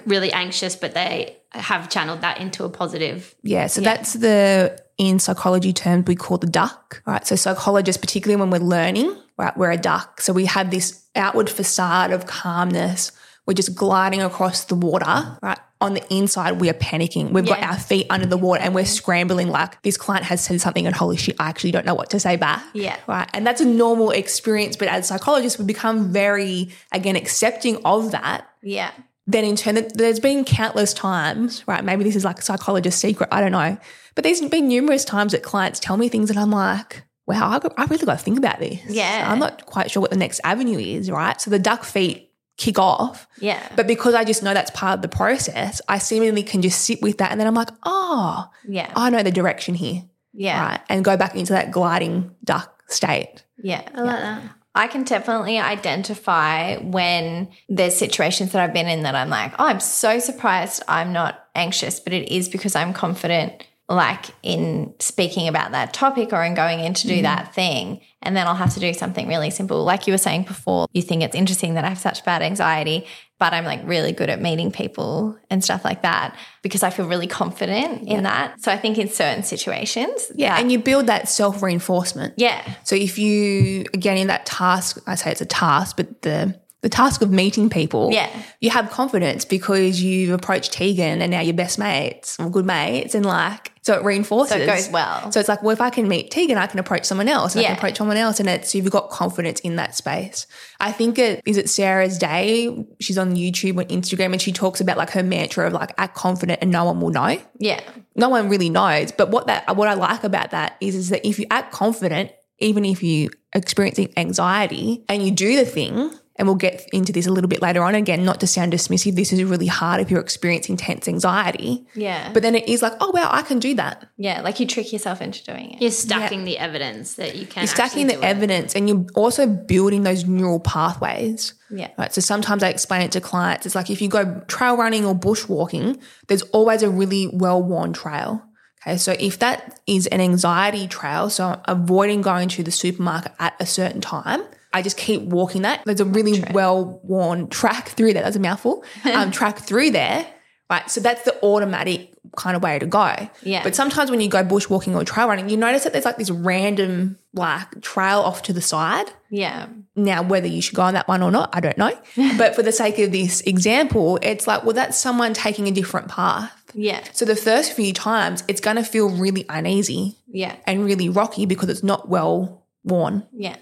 [0.06, 3.34] really anxious, but they have channeled that into a positive.
[3.42, 3.66] Yeah.
[3.66, 7.02] So that's the in psychology terms we call the duck.
[7.04, 7.26] Right.
[7.26, 10.20] So psychologists, particularly when we're learning, right, we're a duck.
[10.20, 13.12] So we have this outward facade of calmness.
[13.46, 15.58] We're just gliding across the water, right?
[15.82, 17.30] On the inside, we are panicking.
[17.30, 20.60] We've got our feet under the water and we're scrambling like this client has said
[20.60, 22.64] something and holy shit, I actually don't know what to say back.
[22.72, 22.96] Yeah.
[23.06, 23.28] Right.
[23.34, 24.76] And that's a normal experience.
[24.76, 28.92] But as psychologists, we become very, again, accepting of that Yeah.
[29.26, 31.84] then in turn, there's been countless times, right?
[31.84, 33.76] Maybe this is like a psychologist's secret, I don't know.
[34.14, 37.58] But there's been numerous times that clients tell me things and I'm like, wow, I,
[37.60, 38.80] got- I really got to think about this.
[38.88, 39.26] Yeah.
[39.30, 41.40] I'm not quite sure what the next avenue is, right?
[41.40, 42.30] So the duck feet
[42.62, 43.26] kick off.
[43.40, 43.60] Yeah.
[43.76, 47.02] But because I just know that's part of the process, I seemingly can just sit
[47.02, 48.90] with that and then I'm like, oh, Yeah.
[48.94, 50.62] I know the direction here, Yeah.
[50.64, 50.80] right?
[50.88, 53.44] And go back into that gliding duck state.
[53.62, 53.82] Yeah.
[53.94, 54.42] I like that.
[54.74, 59.66] I can definitely identify when there's situations that I've been in that I'm like, oh,
[59.66, 65.48] I'm so surprised I'm not anxious, but it is because I'm confident like in speaking
[65.48, 67.22] about that topic or in going in to do Mm.
[67.22, 68.00] that thing.
[68.22, 69.82] And then I'll have to do something really simple.
[69.84, 73.06] Like you were saying before, you think it's interesting that I have such bad anxiety,
[73.38, 77.06] but I'm like really good at meeting people and stuff like that because I feel
[77.06, 78.62] really confident in that.
[78.62, 80.58] So I think in certain situations, Yeah.
[80.58, 82.34] And you build that self reinforcement.
[82.36, 86.58] yeah, So if you again in that task, I say it's a task, but the
[86.82, 88.28] the task of meeting people, Yeah.
[88.60, 93.14] you have confidence because you've approached Tegan and now you're best mates or good mates,
[93.14, 94.52] and like so it reinforces.
[94.56, 95.30] So it goes well.
[95.32, 97.60] So it's like, well, if I can meet Tegan, I can approach someone else, and
[97.60, 97.68] I Yeah.
[97.70, 100.46] can approach someone else, and it's you've got confidence in that space.
[100.80, 102.68] I think it is it Sarah's Day.
[103.00, 106.16] She's on YouTube and Instagram, and she talks about like her mantra of like act
[106.16, 107.80] confident and no one will know yeah,
[108.16, 109.12] no one really knows.
[109.12, 112.32] But what that what I like about that is is that if you act confident,
[112.58, 116.10] even if you experiencing anxiety and you do the thing,
[116.42, 119.14] and we'll get into this a little bit later on again, not to sound dismissive,
[119.14, 121.86] this is really hard if you're experiencing tense anxiety.
[121.94, 124.08] yeah, But then it is like, oh wow, I can do that.
[124.16, 124.40] yeah.
[124.42, 125.80] Like you trick yourself into doing it.
[125.80, 127.62] You're stacking the evidence that you can.
[127.62, 128.36] You're stacking the actually do it.
[128.36, 131.54] evidence and you're also building those neural pathways.
[131.70, 131.90] Yeah.
[131.96, 132.12] Right.
[132.12, 133.64] So sometimes I explain it to clients.
[133.66, 137.92] It's like if you go trail running or bushwalking, there's always a really well worn
[137.92, 138.42] trail.
[138.84, 138.96] Okay.
[138.98, 143.64] So if that is an anxiety trail, so avoiding going to the supermarket at a
[143.66, 145.82] certain time, I just keep walking that.
[145.84, 148.22] There's a really well worn track through there.
[148.22, 148.84] That's a mouthful.
[149.04, 150.26] Um, track through there.
[150.70, 150.90] Right.
[150.90, 153.14] So that's the automatic kind of way to go.
[153.42, 153.62] Yeah.
[153.62, 156.30] But sometimes when you go bushwalking or trail running, you notice that there's like this
[156.30, 159.06] random like trail off to the side.
[159.28, 161.92] Yeah, Now, whether you should go on that one or not, I don't know.
[162.38, 166.08] but for the sake of this example, it's like, well, that's someone taking a different
[166.08, 166.52] path.
[166.74, 171.08] yeah, So the first few times, it's going to feel really uneasy yeah, and really
[171.10, 173.56] rocky because it's not well worn, yeah,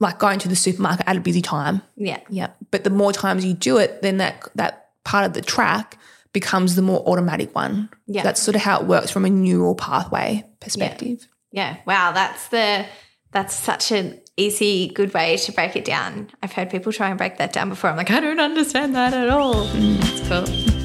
[0.00, 1.82] like going to the supermarket at a busy time.
[1.96, 2.20] yeah.
[2.28, 2.50] Yeah.
[2.70, 5.98] But the more times you do it, then that that part of the track
[6.32, 7.90] becomes the more automatic one.
[8.06, 8.22] Yeah.
[8.22, 11.26] That's sort of how it works from a neural pathway perspective.
[11.52, 11.76] Yeah.
[11.86, 12.12] Wow.
[12.12, 12.86] That's the
[13.32, 16.30] that's such an easy, good way to break it down.
[16.42, 17.90] I've heard people try and break that down before.
[17.90, 19.66] I'm like, I don't understand that at all.
[19.66, 19.98] Mm.
[20.02, 20.79] It's cool.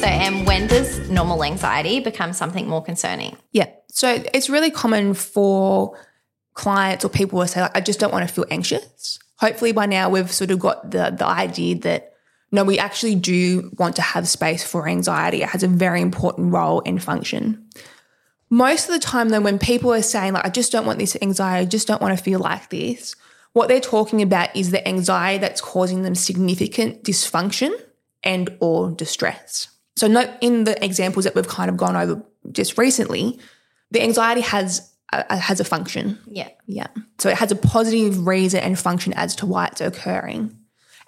[0.00, 3.36] So, and when does normal anxiety become something more concerning?
[3.52, 3.70] Yeah.
[3.90, 5.98] So it's really common for
[6.52, 9.18] clients or people to say, like, I just don't want to feel anxious.
[9.38, 12.12] Hopefully by now we've sort of got the the idea that
[12.52, 15.42] no, we actually do want to have space for anxiety.
[15.42, 17.66] It has a very important role and function.
[18.50, 21.16] Most of the time though, when people are saying, like, I just don't want this
[21.22, 23.16] anxiety, I just don't want to feel like this,
[23.54, 27.72] what they're talking about is the anxiety that's causing them significant dysfunction
[28.22, 29.68] and or distress.
[29.96, 33.38] So note in the examples that we've kind of gone over just recently,
[33.90, 36.18] the anxiety has a, has a function.
[36.26, 36.48] Yeah.
[36.66, 36.88] Yeah.
[37.18, 40.58] So it has a positive reason and function as to why it's occurring.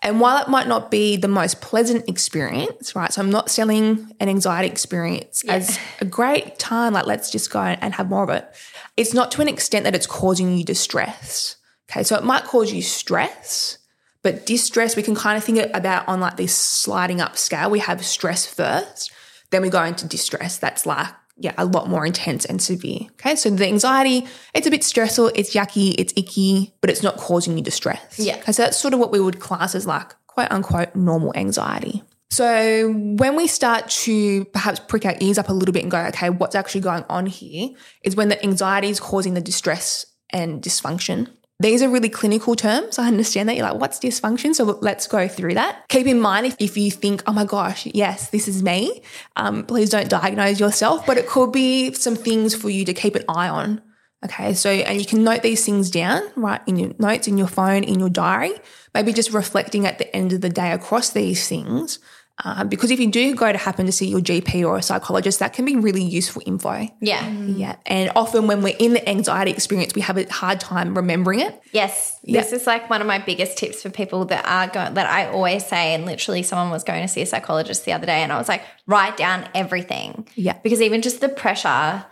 [0.01, 3.13] And while it might not be the most pleasant experience, right?
[3.13, 7.61] So I'm not selling an anxiety experience as a great time, like let's just go
[7.61, 8.49] and have more of it.
[8.97, 11.57] It's not to an extent that it's causing you distress.
[11.91, 12.05] Okay.
[12.05, 13.79] So it might cause you stress,
[14.23, 17.71] but distress, we can kind of think about on like this sliding up scale.
[17.71, 19.13] We have stress first,
[19.51, 20.59] then we go into distress.
[20.59, 23.03] That's like, yeah, a lot more intense and severe.
[23.13, 23.37] Okay.
[23.37, 27.57] So the anxiety, it's a bit stressful, it's yucky, it's icky, but it's not causing
[27.57, 28.19] you distress.
[28.19, 28.37] Yeah.
[28.39, 28.53] Okay.
[28.53, 32.03] So that's sort of what we would class as like quote unquote normal anxiety.
[32.31, 35.99] So when we start to perhaps prick our ears up a little bit and go,
[36.07, 37.71] okay, what's actually going on here
[38.03, 41.29] is when the anxiety is causing the distress and dysfunction.
[41.61, 43.01] These are really clinical terms.
[43.01, 43.57] I understand that.
[43.57, 44.55] You're like, what's dysfunction?
[44.55, 45.89] So let's go through that.
[45.89, 49.03] Keep in mind if, if you think, oh my gosh, yes, this is me,
[49.35, 53.17] um, please don't diagnose yourself, but it could be some things for you to keep
[53.17, 53.83] an eye on.
[54.25, 54.55] Okay.
[54.55, 57.85] So, and you can note these things down, right, in your notes, in your phone,
[57.85, 58.53] in your diary,
[58.95, 61.99] maybe just reflecting at the end of the day across these things.
[62.45, 65.41] Uh, because if you do go to happen to see your GP or a psychologist,
[65.41, 66.87] that can be really useful info.
[67.01, 67.29] Yeah.
[67.29, 67.77] Yeah.
[67.87, 71.61] And often when we're in the anxiety experience, we have a hard time remembering it.
[71.73, 75.07] Yes, this is like one of my biggest tips for people that are going that
[75.07, 75.95] I always say.
[75.95, 78.49] And literally, someone was going to see a psychologist the other day, and I was
[78.49, 80.27] like, write down everything.
[80.35, 80.59] Yeah.
[80.63, 82.05] because even just the pressure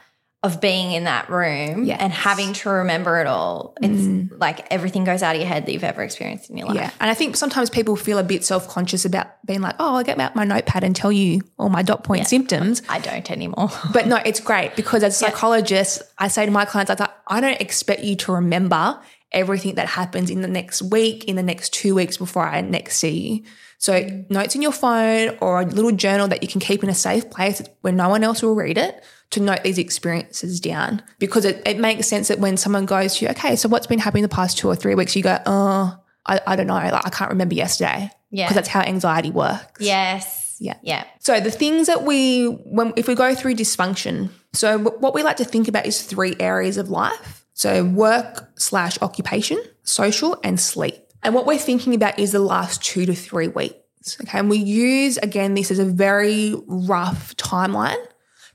[0.47, 1.99] of being in that room Yes.
[2.01, 4.31] and having to remember it all, it's mm.
[4.41, 6.77] like everything goes out of your head that you've ever experienced in your life.
[6.77, 6.91] Yeah.
[7.01, 10.05] And I think sometimes people feel a bit self conscious about being like, oh, I'll
[10.05, 12.83] get out my notepad and tell you all my dot point symptoms.
[12.89, 13.71] I don't anymore.
[13.93, 17.17] But no, it's great because as a psychologist, I say to my clients, I, thought,
[17.27, 19.01] I don't expect you to remember
[19.33, 22.99] everything that happens in the next week, in the next two weeks before I next
[22.99, 23.45] see you.
[23.79, 24.31] So mm.
[24.31, 27.31] notes in your phone or a little journal that you can keep in a safe
[27.31, 31.62] place where no one else will read it to note these experiences down because it,
[31.67, 34.29] it makes sense that when someone goes to you, okay, so what's been happening the
[34.29, 37.31] past two or three weeks, you go, oh, I, I don't know, like I can't
[37.31, 38.11] remember yesterday.
[38.31, 38.47] Yeah.
[38.47, 39.81] Because that's how anxiety works.
[39.81, 40.45] yes.
[40.59, 40.77] Yeah.
[40.83, 41.05] Yeah.
[41.19, 45.37] So the things that we, when if we go through dysfunction, so what we like
[45.37, 47.45] to think about is three areas of life.
[47.53, 50.95] So work slash occupation, social, and sleep.
[51.23, 54.19] And what we're thinking about is the last two to three weeks.
[54.23, 54.39] Okay.
[54.39, 58.03] And we use again this as a very rough timeline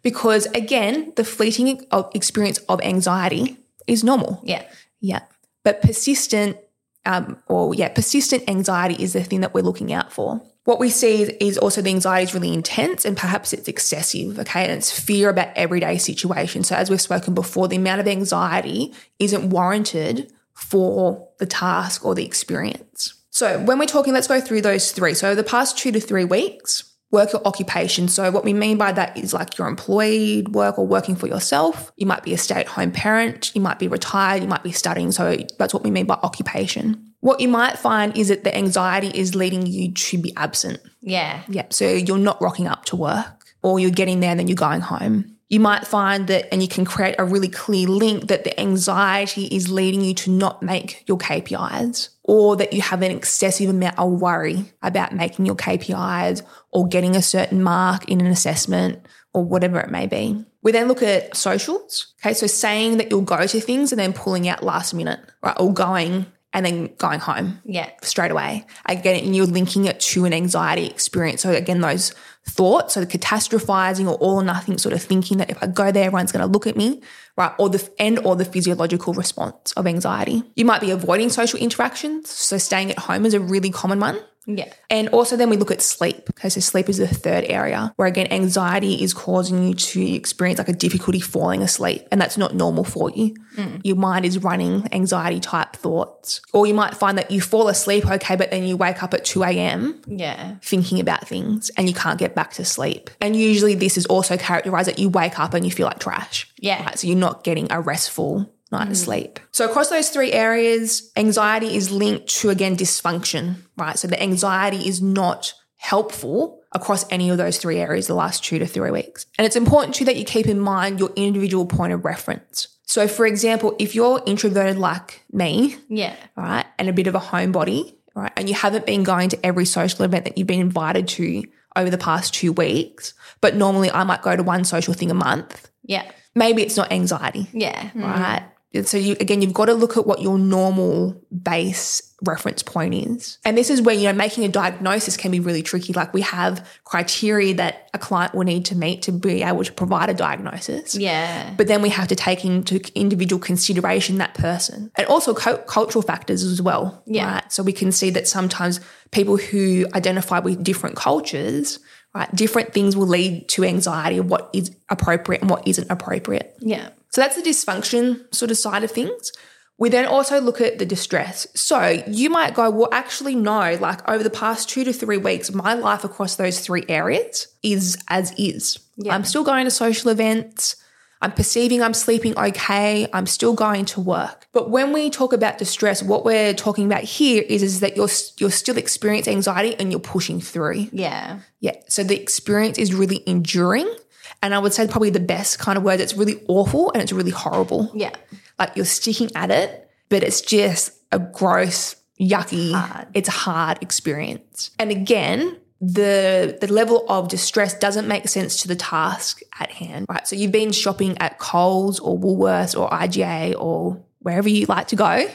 [0.02, 4.42] because again, the fleeting experience of anxiety is normal.
[4.44, 4.64] Yeah.
[5.00, 5.22] Yeah.
[5.64, 6.58] But persistent,
[7.06, 10.42] um, or yeah, persistent anxiety is the thing that we're looking out for.
[10.64, 14.38] What we see is, is also the anxiety is really intense and perhaps it's excessive,
[14.40, 14.64] okay?
[14.64, 16.68] And it's fear about everyday situations.
[16.68, 22.14] So, as we've spoken before, the amount of anxiety isn't warranted for the task or
[22.14, 23.16] the experience.
[23.32, 25.16] So, when we're talking, let's go through those three.
[25.16, 28.08] So, the past two to three weeks, work or occupation.
[28.08, 31.92] So, what we mean by that is like you're employed, work, or working for yourself.
[31.98, 33.52] You might be a stay at home parent.
[33.54, 34.42] You might be retired.
[34.42, 35.12] You might be studying.
[35.12, 37.14] So, that's what we mean by occupation.
[37.20, 40.80] What you might find is that the anxiety is leading you to be absent.
[41.02, 41.44] Yeah.
[41.48, 41.66] Yeah.
[41.70, 44.82] So, you're not rocking up to work or you're getting there and then you're going
[44.82, 45.38] home.
[45.52, 49.48] You might find that, and you can create a really clear link that the anxiety
[49.48, 54.00] is leading you to not make your KPIs or that you have an excessive amount
[54.00, 56.42] of worry about making your KPIs
[56.72, 60.46] or getting a certain mark in an assessment or whatever it may be.
[60.62, 62.14] We then look at socials.
[62.22, 62.34] Okay.
[62.34, 65.56] So saying that you'll go to things and then pulling out last minute, right?
[65.60, 67.90] Or going and then going home Yeah.
[68.02, 68.66] straight away.
[68.86, 71.42] Again, and you're linking it to an anxiety experience.
[71.42, 72.14] So again, those
[72.48, 75.92] thoughts, so the catastrophizing or all or nothing sort of thinking that if I go
[75.92, 77.02] there, everyone's going to look at me,
[77.38, 77.54] right?
[77.58, 80.44] Or the and or the physiological response of anxiety.
[80.56, 82.30] You might be avoiding social interactions.
[82.30, 84.20] So staying at home is a really common one.
[84.48, 84.74] Yeah.
[84.90, 86.30] And also then we look at sleep.
[86.32, 90.58] Okay, so sleep is the third area where again anxiety is causing you to experience
[90.58, 93.36] like a difficulty falling asleep, and that's not normal for you.
[93.56, 93.82] Mm.
[93.84, 98.06] Your mind is running anxiety type thoughts, or you might find that you fall asleep
[98.06, 100.02] okay, but then you wake up at two a.m.
[100.08, 100.56] Yeah.
[100.64, 103.10] thinking about things and you can't get back to sleep.
[103.20, 106.52] And usually this is also characterized that you wake up and you feel like trash.
[106.58, 106.84] Yeah.
[106.84, 108.98] Right, so you're not getting a restful night of mm.
[108.98, 109.40] sleep.
[109.52, 113.98] So across those three areas, anxiety is linked to again dysfunction, right?
[113.98, 118.60] So the anxiety is not helpful across any of those three areas the last two
[118.60, 119.26] to three weeks.
[119.38, 122.68] And it's important too that you keep in mind your individual point of reference.
[122.84, 126.16] So for example, if you're introverted like me, Yeah.
[126.36, 129.66] right, and a bit of a homebody, right, and you haven't been going to every
[129.66, 131.44] social event that you've been invited to
[131.76, 135.16] over the past two weeks, but normally I might go to one social thing a
[135.16, 136.04] month, Yeah.
[136.36, 137.80] maybe it's not anxiety, Yeah.
[137.82, 138.02] Mm-hmm.
[138.04, 138.44] right?
[138.84, 143.38] So you again, you've got to look at what your normal base reference point is,
[143.44, 145.92] and this is where you know making a diagnosis can be really tricky.
[145.92, 149.74] Like we have criteria that a client will need to meet to be able to
[149.74, 150.96] provide a diagnosis.
[150.96, 151.54] Yeah.
[151.58, 156.02] But then we have to take into individual consideration that person and also cu- cultural
[156.02, 157.04] factors as well.
[157.06, 157.34] Yeah.
[157.34, 157.52] Right?
[157.52, 158.80] So we can see that sometimes
[159.12, 161.80] people who identify with different cultures,
[162.14, 166.56] right, different things will lead to anxiety of what is appropriate and what isn't appropriate.
[166.60, 166.90] Yeah.
[167.10, 169.32] So that's the dysfunction sort of side of things.
[169.78, 171.48] We then also look at the distress.
[171.56, 175.52] So you might go, well, actually, no, like over the past two to three weeks,
[175.52, 178.78] my life across those three areas is as is.
[179.10, 180.76] I'm still going to social events.
[181.22, 183.08] I'm perceiving I'm sleeping okay.
[183.14, 184.48] I'm still going to work.
[184.54, 188.10] But when we talk about distress, what we're talking about here is, is that you're,
[188.40, 190.88] you're still experiencing anxiety and you're pushing through.
[190.92, 191.40] Yeah.
[191.60, 191.76] Yeah.
[191.88, 193.94] So the experience is really enduring.
[194.42, 197.14] And I would say probably the best kind of word, it's really awful and it's
[197.14, 197.92] really horrible.
[197.94, 198.12] Yeah.
[198.58, 204.72] Like you're sticking at it, but it's just a gross, yucky, it's a hard experience.
[204.80, 210.06] And again, the the level of distress doesn't make sense to the task at hand.
[210.08, 210.28] Right.
[210.28, 214.96] So you've been shopping at Coles or Woolworths or IGA or wherever you like to
[214.96, 215.28] go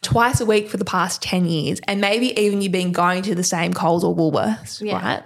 [0.00, 1.78] twice a week for the past 10 years.
[1.86, 4.94] And maybe even you've been going to the same Coles or Woolworths, Yeah.
[5.00, 5.22] right?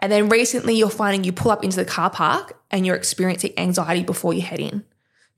[0.00, 3.52] And then recently you're finding you pull up into the car park and you're experiencing
[3.58, 4.84] anxiety before you head in.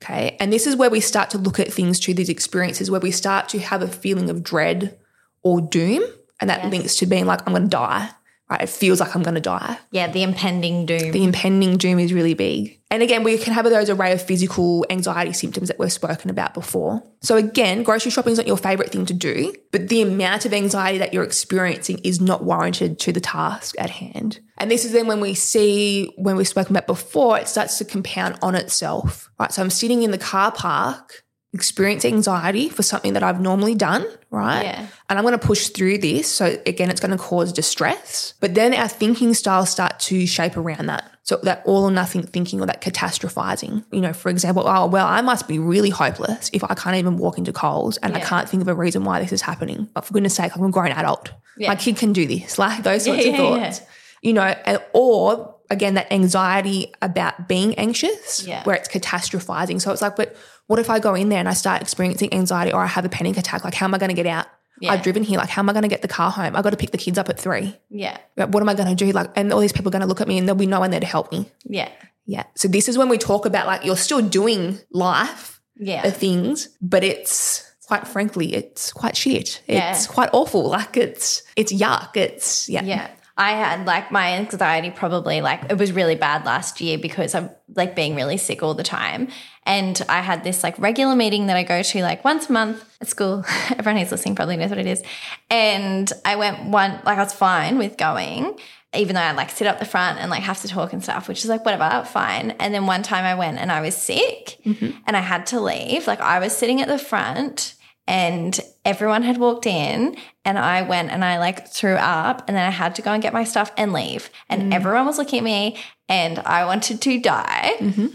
[0.01, 0.37] Okay.
[0.39, 3.11] And this is where we start to look at things through these experiences where we
[3.11, 4.97] start to have a feeling of dread
[5.41, 6.03] or doom.
[6.39, 8.09] And that links to being like, I'm going to die,
[8.49, 8.61] right?
[8.61, 9.77] It feels like I'm going to die.
[9.91, 10.11] Yeah.
[10.11, 11.11] The impending doom.
[11.11, 12.79] The impending doom is really big.
[12.89, 16.53] And again, we can have those array of physical anxiety symptoms that we've spoken about
[16.53, 17.03] before.
[17.21, 20.53] So again, grocery shopping is not your favorite thing to do, but the amount of
[20.53, 24.39] anxiety that you're experiencing is not warranted to the task at hand.
[24.57, 27.85] And this is then when we see, when we've spoken about before, it starts to
[27.85, 29.51] compound on itself, right?
[29.51, 34.05] So I'm sitting in the car park, experience anxiety for something that I've normally done,
[34.29, 34.63] right?
[34.63, 34.87] Yeah.
[35.09, 36.31] And I'm going to push through this.
[36.31, 38.33] So again, it's going to cause distress.
[38.39, 41.09] But then our thinking styles start to shape around that.
[41.23, 43.83] So that all or nothing thinking or that catastrophizing.
[43.91, 47.17] You know, for example, oh, well, I must be really hopeless if I can't even
[47.17, 49.89] walk into Coles and I can't think of a reason why this is happening.
[49.93, 51.31] But for goodness sake, I'm a grown adult.
[51.57, 51.69] Yeah.
[51.69, 52.57] My kid can do this.
[52.57, 53.81] Like those sorts Yeah, of yeah, thoughts.
[54.21, 58.63] you know, and, or again, that anxiety about being anxious Yeah.
[58.63, 59.81] where it's catastrophizing.
[59.81, 60.33] So it's like, but
[60.67, 63.09] what if I go in there and I start experiencing anxiety or I have a
[63.09, 63.63] panic attack?
[63.63, 64.45] Like, how am I going to get out?
[64.79, 64.91] Yeah.
[64.91, 65.37] I've driven here.
[65.39, 66.55] Like, how am I going to get the car home?
[66.55, 67.75] I got to pick the kids up at three.
[67.89, 68.17] Yeah.
[68.35, 69.11] Like, What am I going to do?
[69.11, 70.79] Like, and all these people are going to look at me and there'll be no
[70.79, 71.49] one there to help me.
[71.63, 71.89] Yeah.
[72.25, 72.43] Yeah.
[72.55, 76.01] So this is when we talk about like you're still doing life, Yeah.
[76.03, 79.61] the things, but it's quite frankly, it's quite shit.
[79.65, 79.91] Yeah.
[79.91, 80.67] It's quite awful.
[80.69, 82.17] Like it's it's yuck.
[82.17, 82.83] It's yeah.
[82.83, 83.07] Yeah.
[83.37, 87.51] I had like my anxiety probably like it was really bad last year because I'm
[87.75, 89.27] like being really sick all the time.
[89.63, 92.83] And I had this like regular meeting that I go to like once a month
[92.99, 93.45] at school.
[93.69, 95.03] Everyone who's listening probably knows what it is.
[95.51, 98.57] And I went one like I was fine with going,
[98.95, 101.27] even though I like sit up the front and like have to talk and stuff,
[101.27, 102.51] which is like whatever, fine.
[102.59, 104.97] And then one time I went and I was sick mm-hmm.
[105.05, 106.07] and I had to leave.
[106.07, 107.75] Like I was sitting at the front
[108.07, 110.15] and everyone had walked in
[110.47, 113.21] and I went and I like threw up and then I had to go and
[113.21, 114.29] get my stuff and leave.
[114.47, 114.73] And mm-hmm.
[114.73, 115.77] everyone was looking at me
[116.07, 117.73] and I wanted to die.
[117.79, 118.07] Mm-hmm.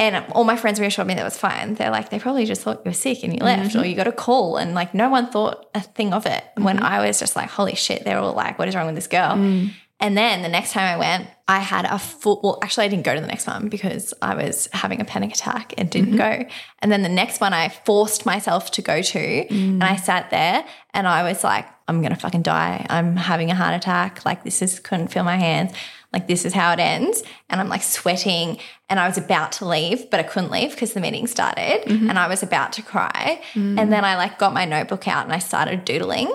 [0.00, 1.74] And all my friends reassured me that was fine.
[1.74, 3.90] They're like, they probably just thought you were sick and you left or mm-hmm.
[3.90, 4.56] you got a call.
[4.56, 6.44] And like, no one thought a thing of it.
[6.56, 9.06] When I was just like, holy shit, they're all like, what is wrong with this
[9.06, 9.36] girl?
[9.36, 9.70] Mm.
[10.00, 13.06] And then the next time I went, I had a full, well, actually, I didn't
[13.06, 16.42] go to the next one because I was having a panic attack and didn't mm-hmm.
[16.42, 16.48] go.
[16.80, 20.00] And then the next one I forced myself to go to and I mm.
[20.00, 22.84] sat there and I was like, I'm going to fucking die.
[22.90, 24.26] I'm having a heart attack.
[24.26, 25.72] Like, this is, couldn't feel my hands.
[26.12, 27.22] Like, this is how it ends.
[27.48, 28.58] And I'm like sweating
[28.90, 32.10] and I was about to leave, but I couldn't leave because the meeting started mm-hmm.
[32.10, 33.42] and I was about to cry.
[33.54, 33.80] Mm.
[33.80, 36.30] And then I like got my notebook out and I started doodling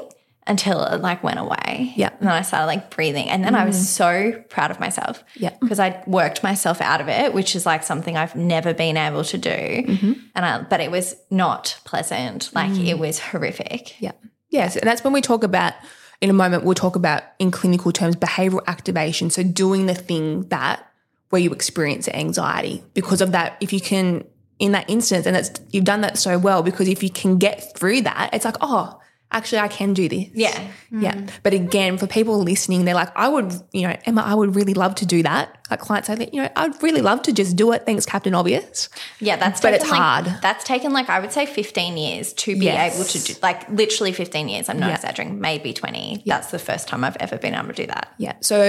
[0.45, 1.93] until it like went away.
[1.95, 2.09] Yeah.
[2.19, 3.29] And then I started like breathing.
[3.29, 3.81] And then I was mm.
[3.81, 5.23] so proud of myself.
[5.35, 5.55] Yeah.
[5.61, 9.23] Because I worked myself out of it, which is like something I've never been able
[9.23, 9.49] to do.
[9.49, 10.13] Mm-hmm.
[10.35, 12.53] And I, but it was not pleasant.
[12.53, 12.87] Like mm.
[12.87, 14.01] it was horrific.
[14.01, 14.11] Yeah.
[14.49, 14.75] Yes.
[14.75, 15.73] And that's when we talk about,
[16.21, 19.29] in a moment, we'll talk about in clinical terms behavioral activation.
[19.29, 20.89] So doing the thing that
[21.33, 22.83] where you experience anxiety.
[22.93, 24.23] Because of that, if you can,
[24.59, 27.75] in that instance, and that's you've done that so well, because if you can get
[27.75, 28.99] through that, it's like, oh,
[29.33, 30.27] actually I can do this.
[30.33, 30.67] Yeah.
[30.91, 31.13] Yeah.
[31.15, 31.29] Mm.
[31.41, 34.73] But again, for people listening, they're like, I would, you know, Emma, I would really
[34.75, 35.57] love to do that.
[35.71, 37.85] Like clients say, that, you know, I'd really love to just do it.
[37.85, 38.89] Thanks, Captain Obvious.
[39.19, 40.25] Yeah, that's But it's like- hard.
[40.41, 42.95] That's taken like I would say 15 years to be Yes.
[42.95, 44.69] able to do like literally 15 years.
[44.69, 44.95] I'm not Yeah.
[44.95, 46.23] exaggerating, maybe 20.
[46.25, 48.09] That's the first time I've ever been able to do that.
[48.19, 48.33] Yeah.
[48.41, 48.61] So,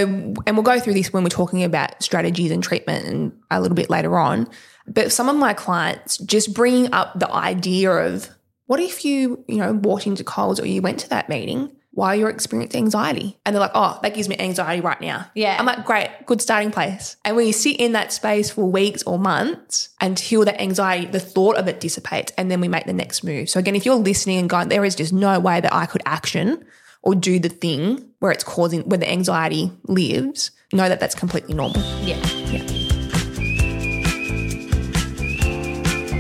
[0.47, 3.75] and we'll go through this when we're talking about strategies and treatment and a little
[3.77, 4.49] bit later on.
[4.87, 8.29] But some of my clients just bringing up the idea of
[8.67, 12.15] what if you, you know, walked into Coles or you went to that meeting while
[12.15, 13.39] you're experiencing anxiety?
[13.45, 15.27] And they're like, oh, that gives me anxiety right now.
[15.35, 15.57] Yeah.
[15.59, 17.17] I'm like, great, good starting place.
[17.25, 21.21] And when you sit in that space for weeks or months until that anxiety, the
[21.21, 23.51] thought of it dissipates, and then we make the next move.
[23.51, 26.03] So again, if you're listening and going, there is just no way that I could
[26.07, 26.65] action
[27.03, 31.55] or do the thing where it's causing, where the anxiety lives, know that that's completely
[31.55, 31.81] normal.
[32.01, 32.84] Yeah.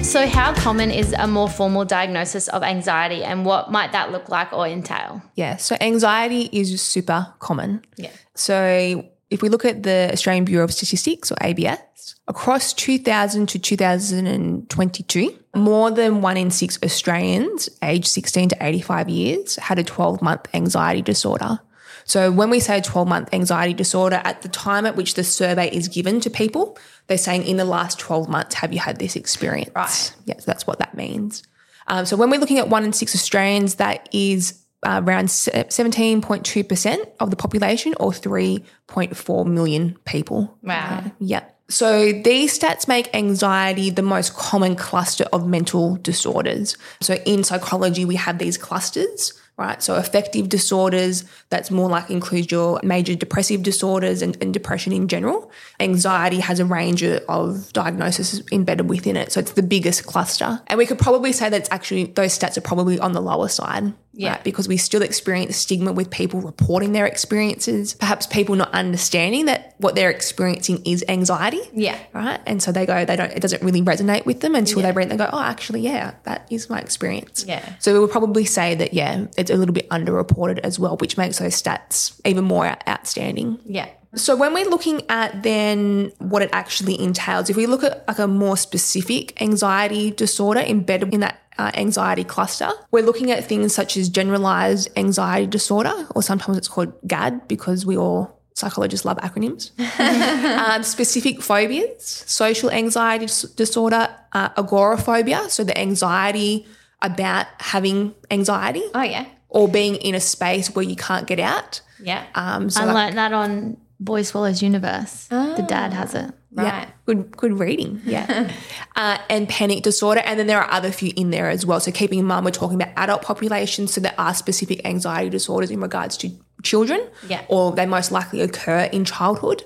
[0.04, 4.28] So, how common is a more formal diagnosis of anxiety and what might that look
[4.28, 5.22] like or entail?
[5.34, 5.56] Yeah.
[5.56, 7.82] So anxiety is super common.
[7.96, 8.10] Yeah.
[8.34, 13.58] So if we look at the Australian Bureau of Statistics or ABS, across 2000 to
[13.58, 20.20] 2022, more than one in six Australians aged 16 to 85 years had a 12
[20.20, 21.60] month anxiety disorder.
[22.04, 25.68] So when we say 12 month anxiety disorder, at the time at which the survey
[25.70, 29.16] is given to people, they're saying in the last 12 months, have you had this
[29.16, 29.70] experience?
[29.74, 30.14] Right.
[30.26, 31.42] Yes, that's what that means.
[31.86, 37.12] Um, so when we're looking at one in six Australians, that is uh, around 17.2%
[37.20, 40.56] of the population or 3.4 million people.
[40.62, 41.10] Wow.
[41.18, 41.44] Yeah.
[41.68, 46.76] So these stats make anxiety the most common cluster of mental disorders.
[47.00, 49.82] So in psychology, we have these clusters, right?
[49.82, 55.06] So affective disorders, that's more like includes your major depressive disorders and, and depression in
[55.06, 55.50] general.
[55.78, 59.32] Anxiety has a range of- diagnoses embedded within it.
[59.32, 60.60] So it's the biggest cluster.
[60.66, 63.48] And we could probably say that it's actually, those stats are probably on the lower
[63.48, 63.92] side.
[64.16, 64.32] Yeah.
[64.32, 64.44] right?
[64.44, 69.74] Because we still experience stigma with people reporting their experiences, perhaps people not understanding that
[69.78, 71.60] what they're experiencing is anxiety.
[71.72, 71.98] Yeah.
[72.12, 72.40] Right.
[72.46, 75.10] And so they go, they don't, it doesn't really resonate with them until they read
[75.10, 77.44] and they go, oh, actually, yeah, that is my experience.
[77.46, 77.76] Yeah.
[77.78, 81.16] So we would probably say that, yeah, it's a little bit underreported as well, which
[81.16, 83.58] makes those stats even more outstanding.
[83.66, 83.88] Yeah.
[84.16, 88.20] So when we're looking at then what it actually entails, if we look at like
[88.20, 93.74] a more specific anxiety disorder embedded in that uh, anxiety cluster, we're looking at things
[93.74, 99.16] such as generalized anxiety disorder, or sometimes it's called GAD because we all psychologists love
[99.18, 99.70] acronyms.
[99.98, 103.26] um, specific phobias, social anxiety
[103.56, 106.66] disorder, uh, agoraphobia, so the anxiety
[107.02, 109.26] about having anxiety Oh, yeah.
[109.48, 111.80] or being in a space where you can't get out.
[112.00, 112.24] Yeah.
[112.34, 115.26] Um, so I like- learned that on Boy Swallows Universe.
[115.28, 116.32] The dad has it.
[116.52, 116.66] Right.
[116.66, 118.00] Yeah, good good reading.
[118.04, 118.48] Yeah,
[118.96, 121.80] uh, and panic disorder, and then there are other few in there as well.
[121.80, 125.70] So keeping in mind, we're talking about adult populations, so there are specific anxiety disorders
[125.72, 126.30] in regards to
[126.62, 127.44] children, Yeah.
[127.48, 129.64] or they most likely occur in childhood.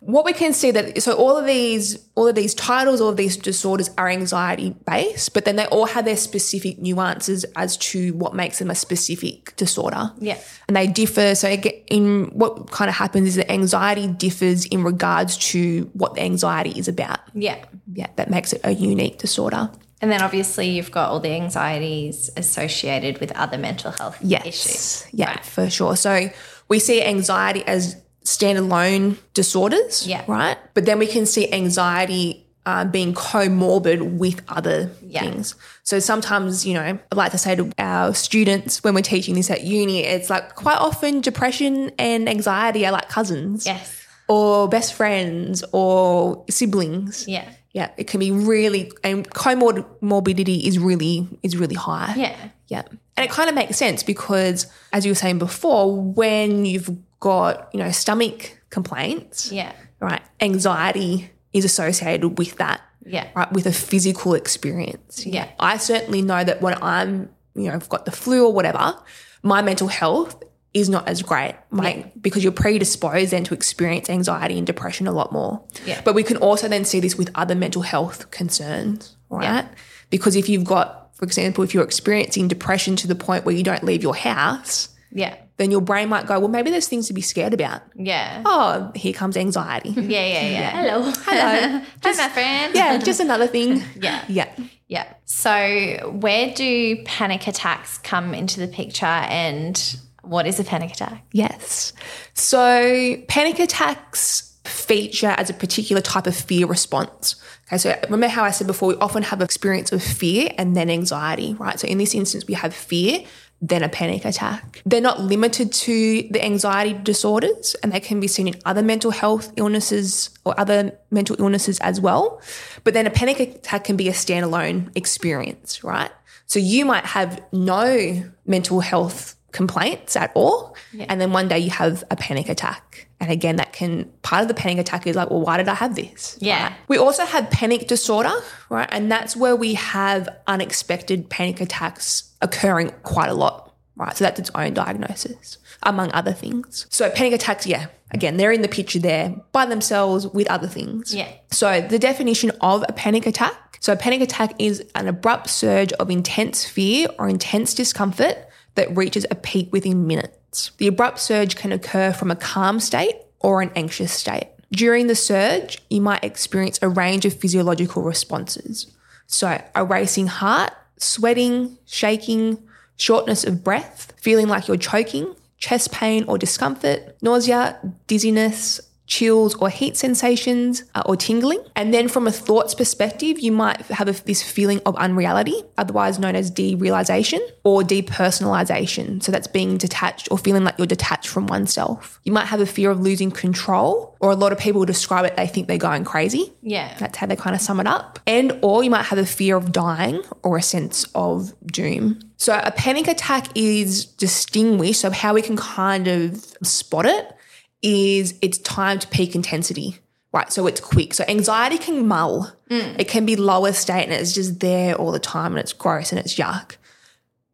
[0.00, 3.16] What we can see that so all of these all of these titles, all of
[3.16, 8.12] these disorders are anxiety based, but then they all have their specific nuances as to
[8.14, 10.38] what makes them a specific disorder Yeah.
[10.68, 11.34] and they differ.
[11.34, 16.22] So in what kind of happens is that anxiety differs in regards to what the
[16.22, 17.20] anxiety is about.
[17.34, 17.56] Yeah.
[17.92, 19.70] Yeah, that makes it a unique disorder.
[20.02, 25.06] And then obviously you've got all the anxieties associated with other mental health Yes, issues.
[25.12, 25.44] yeah, Right.
[25.44, 25.96] for sure.
[25.96, 26.28] So
[26.68, 30.22] we see anxiety as standalone disorders, Yeah.
[30.26, 30.58] right?
[30.74, 32.42] But then we can see anxiety.
[32.68, 35.20] Uh, being comorbid with other Yeah.
[35.20, 35.54] things.
[35.84, 39.52] So sometimes, you know, I like to say to our students when we're teaching this
[39.52, 43.66] at uni, it's like quite often depression and anxiety are like cousins.
[43.66, 43.92] Yes.
[44.28, 47.28] or best friends or siblings.
[47.28, 47.44] Yeah.
[47.72, 52.14] Yeah, it can be really and comorbidity is really is really high.
[52.16, 52.34] Yeah.
[52.66, 52.82] Yeah.
[53.16, 56.90] And it kind of makes sense because as you were saying before, when you've
[57.20, 59.72] got, you know, stomach complaints, Yeah.
[60.00, 62.80] right, anxiety is associated with that.
[63.08, 63.28] Yeah.
[63.36, 65.24] Right, with a physical experience.
[65.24, 65.48] Yeah.
[65.60, 68.96] I certainly know that when I'm, you know, I've got the flu or whatever,
[69.44, 70.42] my mental health
[70.74, 75.12] is not as great, like because you're predisposed then to experience anxiety and depression a
[75.12, 75.62] lot more.
[75.86, 76.00] Yeah.
[76.04, 79.66] But we can also then see this with other mental health concerns, right?
[80.10, 83.62] Because if you've got, for example, if you're experiencing depression to the point where you
[83.62, 85.34] don't leave your house, Yeah.
[85.56, 87.82] then your brain might go, well, maybe there's things to be scared about.
[87.96, 88.42] Yeah.
[88.44, 89.90] Oh, here comes anxiety.
[89.96, 90.70] Yeah, yeah, yeah.
[90.70, 91.02] Hello.
[91.24, 91.80] Hello.
[92.02, 92.74] Hi, my friend.
[92.74, 93.82] yeah, just another thing.
[94.00, 94.24] Yeah.
[94.28, 94.52] Yeah.
[94.88, 95.12] Yeah.
[95.24, 101.24] So, where do panic attacks come into the picture and what is a panic attack?
[101.32, 101.92] Yes.
[102.34, 107.36] So panic attacks feature as a particular type of fear response.
[107.68, 110.90] Okay, so remember how I said before, we often have experience of fear and then
[110.90, 111.78] anxiety, right?
[111.78, 113.20] So in this instance, we have fear,
[113.62, 114.82] then a panic attack.
[114.84, 119.10] They're not limited to the anxiety disorders and they can be seen in other mental
[119.10, 122.40] health illnesses or other mental illnesses as well.
[122.84, 126.10] But then a panic attack can be a standalone experience, right?
[126.46, 130.76] So you might have no mental health complaints at all.
[131.08, 133.08] And then one day you have a panic attack.
[133.18, 135.74] And again, that can, part of the panic attack is like, well, why did I
[135.74, 136.38] have this?
[136.40, 136.64] Yeah.
[136.64, 136.72] Right?
[136.88, 138.32] We also have panic disorder,
[138.68, 138.88] right?
[138.92, 144.14] And that's where we have unexpected panic attacks occurring quite a lot, right?
[144.16, 146.86] So that's its own diagnosis, among other things.
[146.90, 151.14] So panic attacks, yeah, again, they're in the picture there by themselves with other things.
[151.14, 151.30] Yeah.
[151.50, 153.78] So the definition of a panic attack.
[153.80, 158.36] So a panic attack is an abrupt surge of intense fear or intense discomfort
[158.76, 160.70] that reaches a peak within minutes.
[160.78, 164.48] The abrupt surge can occur from a calm state or an anxious state.
[164.72, 168.86] During the surge, you might experience a range of physiological responses.
[169.26, 172.62] So, a racing heart, sweating, shaking,
[172.96, 179.68] shortness of breath, feeling like you're choking, chest pain or discomfort, nausea, dizziness, chills or
[179.68, 181.62] heat sensations uh, or tingling.
[181.74, 186.18] And then from a thoughts perspective, you might have a, this feeling of unreality, otherwise
[186.18, 189.22] known as derealization or depersonalization.
[189.22, 192.20] So that's being detached or feeling like you're detached from oneself.
[192.24, 195.36] You might have a fear of losing control, or a lot of people describe it,
[195.36, 196.52] they think they're going crazy.
[196.62, 196.94] Yeah.
[196.98, 198.18] That's how they kind of sum it up.
[198.26, 202.20] And or you might have a fear of dying or a sense of doom.
[202.38, 205.00] So a panic attack is distinguished.
[205.00, 207.35] So how we can kind of spot it
[207.82, 209.98] is it's time to peak intensity.
[210.32, 210.52] Right.
[210.52, 211.14] So it's quick.
[211.14, 212.52] So anxiety can mull.
[212.68, 216.10] It can be lower state and it's just there all the time and it's gross
[216.12, 216.76] and it's yuck.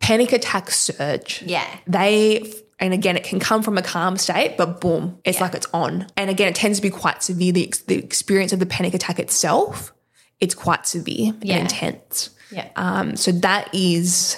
[0.00, 1.64] Panic attacks surge Yeah.
[1.86, 5.68] they and again it can come from a calm state but boom it's like it's
[5.72, 8.66] on and again it tends to be quite severe the, ex- the experience of the
[8.66, 9.92] panic attack itself
[10.40, 11.54] it's quite severe Yeah.
[11.58, 12.68] and intense Yeah.
[12.74, 14.36] um, so that is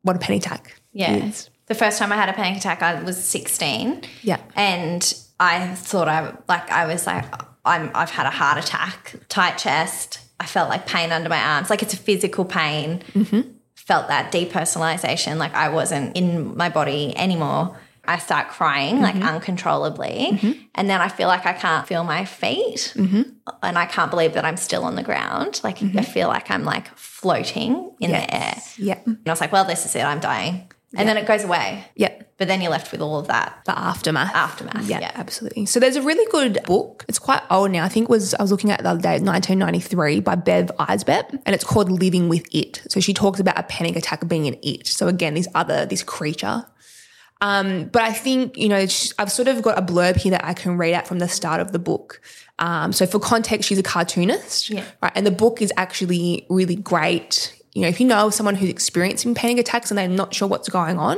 [0.00, 1.16] what a panic attack Yeah.
[1.16, 4.02] is The first time I had a panic attack, I was 16.
[4.22, 7.24] yeah And I thought I, like, I was like,
[7.64, 10.20] I'm, I've had a heart attack, tight chest.
[10.40, 11.70] I felt like pain under my arms.
[11.70, 13.02] Like, it's a physical pain.
[13.12, 13.50] Mm-hmm.
[13.74, 15.36] Felt that depersonalization.
[15.36, 17.78] Like, I wasn't in my body anymore.
[18.06, 19.28] I start crying like mm-hmm.
[19.28, 20.30] uncontrollably.
[20.32, 20.52] Mm-hmm.
[20.74, 22.94] And then I feel like I can't feel my feet.
[23.62, 25.60] And I can't believe that I'm still on the ground.
[25.62, 28.54] Like, I feel like I'm like floating in the air.
[28.78, 30.04] yeah And I was like, well, this is it.
[30.04, 30.70] I'm dying.
[30.96, 31.84] And then it goes away.
[31.96, 34.86] yeah But then you're left with all of that the aftermath aftermath.
[34.88, 35.12] Yeah, Yeah.
[35.14, 35.66] absolutely.
[35.66, 37.04] So there's a really good book.
[37.08, 37.84] It's quite old now.
[37.84, 40.70] I think it was I was looking at it the other day, 1993, by Bev
[40.78, 42.80] Aisbett, and it's called Living with It.
[42.88, 44.86] So she talks about a panic attack being an it.
[44.86, 46.64] So again, this other this creature.
[47.40, 48.78] Um, but I think, you know,
[49.18, 51.60] I've sort of got a blurb here that I can read out from the start
[51.60, 52.20] of the book.
[52.58, 54.82] Um, so for context, she's a cartoonist, Yeah.
[55.00, 55.12] right?
[55.14, 57.54] And the book is actually really great.
[57.78, 60.48] You know, if you know of someone who's experiencing panic attacks and they're not sure
[60.48, 61.16] what's going on,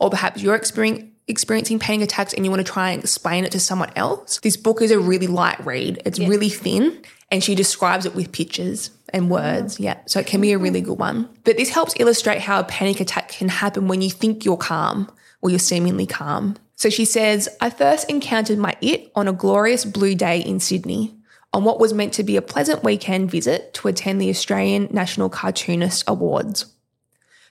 [0.00, 3.52] or perhaps you're experiencing experiencing panic attacks and you want to try and explain it
[3.52, 6.02] to someone else, this book is a really light read.
[6.04, 7.00] It's really thin
[7.30, 9.78] and she describes it with pictures and oh, words.
[9.78, 9.98] Yeah.
[10.06, 11.28] So it can be a really good one.
[11.44, 15.08] But this helps illustrate how a panic attack can happen when you think you're calm
[15.40, 16.56] or you're seemingly calm.
[16.74, 21.14] So she says, I first encountered my it on a glorious blue day in Sydney
[21.52, 25.28] on what was meant to be a pleasant weekend visit to attend the Australian National
[25.28, 26.66] Cartoonist Awards.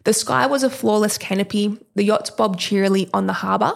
[0.06, 3.74] The sky was a flawless canopy, the yachts bobbed cheerily on the harbour.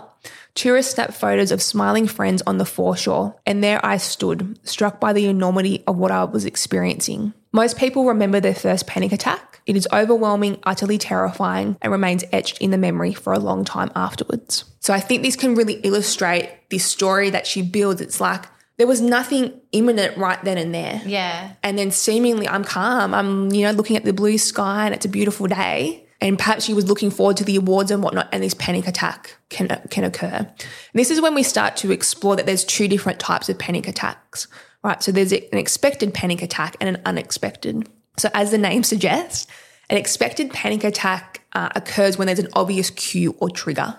[0.55, 5.11] Tourists snapped photos of smiling friends on the foreshore, and there I stood, struck by
[5.11, 7.33] the enormity of what I was experiencing.
[7.51, 9.61] Most people remember their first panic attack.
[9.65, 13.91] It is overwhelming, utterly terrifying, and remains etched in the memory for a long time
[13.95, 14.65] afterwards.
[14.79, 18.01] So I think this can really illustrate this story that she builds.
[18.01, 18.45] It's like
[18.77, 21.01] there was nothing imminent right then and there.
[21.05, 21.53] Yeah.
[21.61, 23.13] And then seemingly I'm calm.
[23.13, 26.07] I'm, you know, looking at the blue sky and it's a beautiful day.
[26.21, 29.35] And perhaps she was looking forward to the awards and whatnot, and this panic attack
[29.49, 30.37] can can occur.
[30.37, 30.57] And
[30.93, 34.47] this is when we start to explore that there's two different types of panic attacks,
[34.83, 35.03] right?
[35.03, 37.89] So there's an expected panic attack and an unexpected.
[38.15, 39.47] So as the name suggests,
[39.89, 43.97] an expected panic attack uh, occurs when there's an obvious cue or trigger.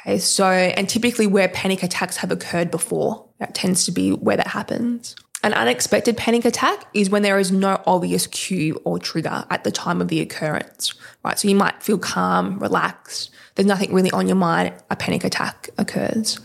[0.00, 4.36] Okay, so and typically where panic attacks have occurred before, that tends to be where
[4.36, 5.16] that happens.
[5.42, 9.70] An unexpected panic attack is when there is no obvious cue or trigger at the
[9.70, 11.38] time of the occurrence, right?
[11.38, 15.70] So you might feel calm, relaxed, there's nothing really on your mind, a panic attack
[15.78, 16.38] occurs.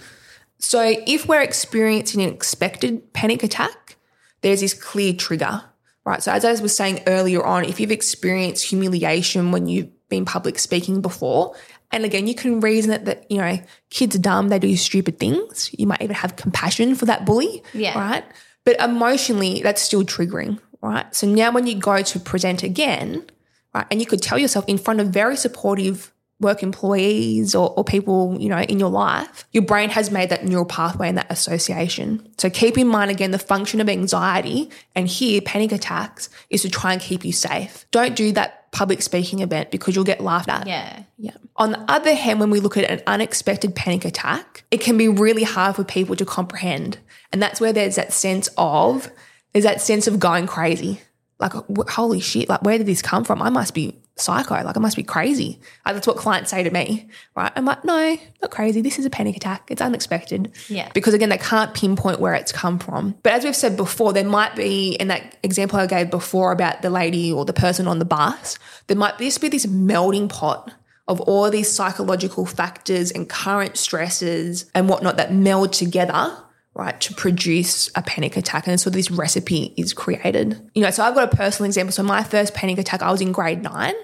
[0.59, 3.97] So if we're experiencing an expected panic attack,
[4.41, 5.63] there's this clear trigger,
[6.05, 6.23] right?
[6.23, 10.57] So as I was saying earlier on, if you've experienced humiliation when you've been public
[10.57, 11.55] speaking before,
[11.91, 15.19] and again, you can reason it that, you know, kids are dumb, they do stupid
[15.19, 15.69] things.
[15.77, 17.97] You might even have compassion for that bully, Yeah.
[17.97, 18.23] right?
[18.63, 21.13] But emotionally, that's still triggering, right?
[21.15, 23.25] So now when you go to present again,
[23.73, 27.83] right, and you could tell yourself in front of very supportive work employees or, or
[27.83, 31.31] people, you know, in your life, your brain has made that neural pathway and that
[31.31, 32.27] association.
[32.39, 36.69] So keep in mind again the function of anxiety and here panic attacks is to
[36.69, 37.85] try and keep you safe.
[37.91, 40.65] Don't do that public speaking event because you'll get laughed at.
[40.65, 41.03] Yeah.
[41.17, 41.35] Yeah.
[41.57, 45.07] On the other hand, when we look at an unexpected panic attack, it can be
[45.07, 46.97] really hard for people to comprehend.
[47.31, 49.11] And that's where there's that sense of,
[49.53, 51.01] there's that sense of going crazy.
[51.39, 51.53] Like,
[51.89, 53.41] holy shit, like, where did this come from?
[53.41, 54.63] I must be psycho.
[54.63, 55.59] Like, I must be crazy.
[55.85, 57.51] Like, that's what clients say to me, right?
[57.55, 58.81] I'm like, no, not crazy.
[58.81, 59.69] This is a panic attack.
[59.69, 60.51] It's unexpected.
[60.69, 60.89] Yeah.
[60.93, 63.15] Because again, they can't pinpoint where it's come from.
[63.23, 66.81] But as we've said before, there might be, in that example I gave before about
[66.81, 68.57] the lady or the person on the bus,
[68.87, 70.73] there might just be this melting pot
[71.07, 76.37] of all these psychological factors and current stresses and whatnot that meld together,
[76.73, 78.65] right, to produce a panic attack.
[78.67, 80.61] And so this recipe is created.
[80.73, 81.91] You know, so I've got a personal example.
[81.91, 83.95] So my first panic attack, I was in grade nine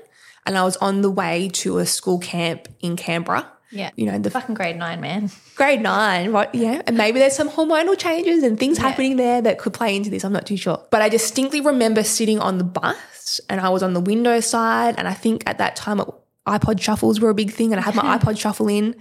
[0.48, 3.48] and I was on the way to a school camp in Canberra.
[3.70, 3.92] Yeah.
[3.98, 5.30] You know, the Fucking grade nine, man.
[5.56, 6.48] grade nine, right?
[6.56, 6.82] Yeah.
[6.88, 10.24] And maybe there's some hormonal changes and things happening there that could play into this.
[10.24, 10.82] I'm not too sure.
[10.90, 14.96] But I distinctly remember sitting on the bus and I was on the window side.
[14.98, 16.08] And I think at that time, it,
[16.48, 17.74] iPod shuffles were a big thing.
[17.74, 18.96] And I had my iPod shuffle in.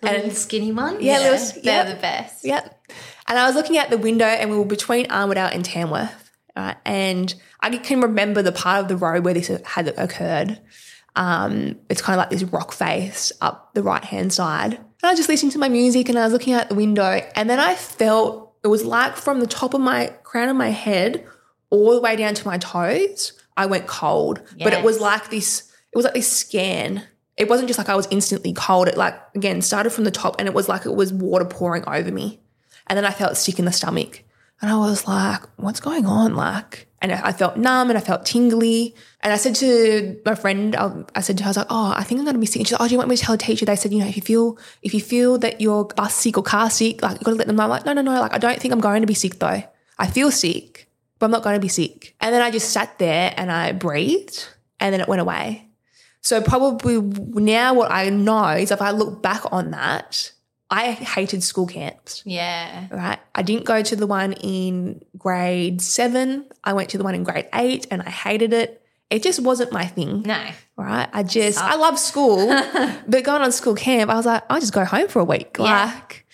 [0.00, 1.02] And skinny one.
[1.02, 1.94] Yeah, Yeah, little- they're yeah.
[1.94, 2.44] the best.
[2.44, 2.80] Yep.
[3.26, 6.30] And I was looking out the window and we were between Armidale and Tamworth.
[6.54, 6.76] Right?
[6.84, 10.60] And I can remember the part of the road where this had occurred.
[11.16, 14.74] Um, it's kind of like this rock face up the right hand side.
[14.74, 17.20] And I was just listening to my music and I was looking out the window.
[17.36, 20.70] And then I felt it was like from the top of my crown of my
[20.70, 21.26] head
[21.70, 24.42] all the way down to my toes, I went cold.
[24.58, 27.04] But it was like this, it was like this scan.
[27.36, 28.88] It wasn't just like I was instantly cold.
[28.88, 31.84] It like again started from the top and it was like it was water pouring
[31.86, 32.40] over me.
[32.86, 34.22] And then I felt sick in the stomach.
[34.60, 36.34] And I was like, what's going on?
[36.34, 38.94] Like, and I felt numb and I felt tingly.
[39.20, 41.92] And I said to my friend, um, I said to her, I was like, oh,
[41.94, 42.60] I think I'm going to be sick.
[42.60, 43.66] And she's like, oh, do you want me to tell a teacher?
[43.66, 46.42] They said, you know, if you feel, if you feel that you're bus sick or
[46.42, 47.64] car sick, like, you've got to let them know.
[47.64, 48.18] I'm like, no, no, no.
[48.18, 49.62] Like, I don't think I'm going to be sick though.
[49.98, 50.88] I feel sick,
[51.18, 52.16] but I'm not going to be sick.
[52.22, 54.48] And then I just sat there and I breathed
[54.80, 55.68] and then it went away.
[56.22, 60.32] So probably now what I know is if I look back on that,
[60.70, 62.86] I hated school camps Yeah.
[62.90, 63.18] right?
[63.34, 66.46] I didn't go to the one in grade seven.
[66.64, 68.80] I went to the one in grade eight and I hated it.
[69.10, 70.42] It just wasn't my thing, No.
[70.76, 71.08] right?
[71.12, 72.46] I just, I love school,
[73.06, 75.56] but going on school camp, I was like, I'll just go home for a week.
[75.60, 75.84] Yeah.
[75.94, 76.26] Like,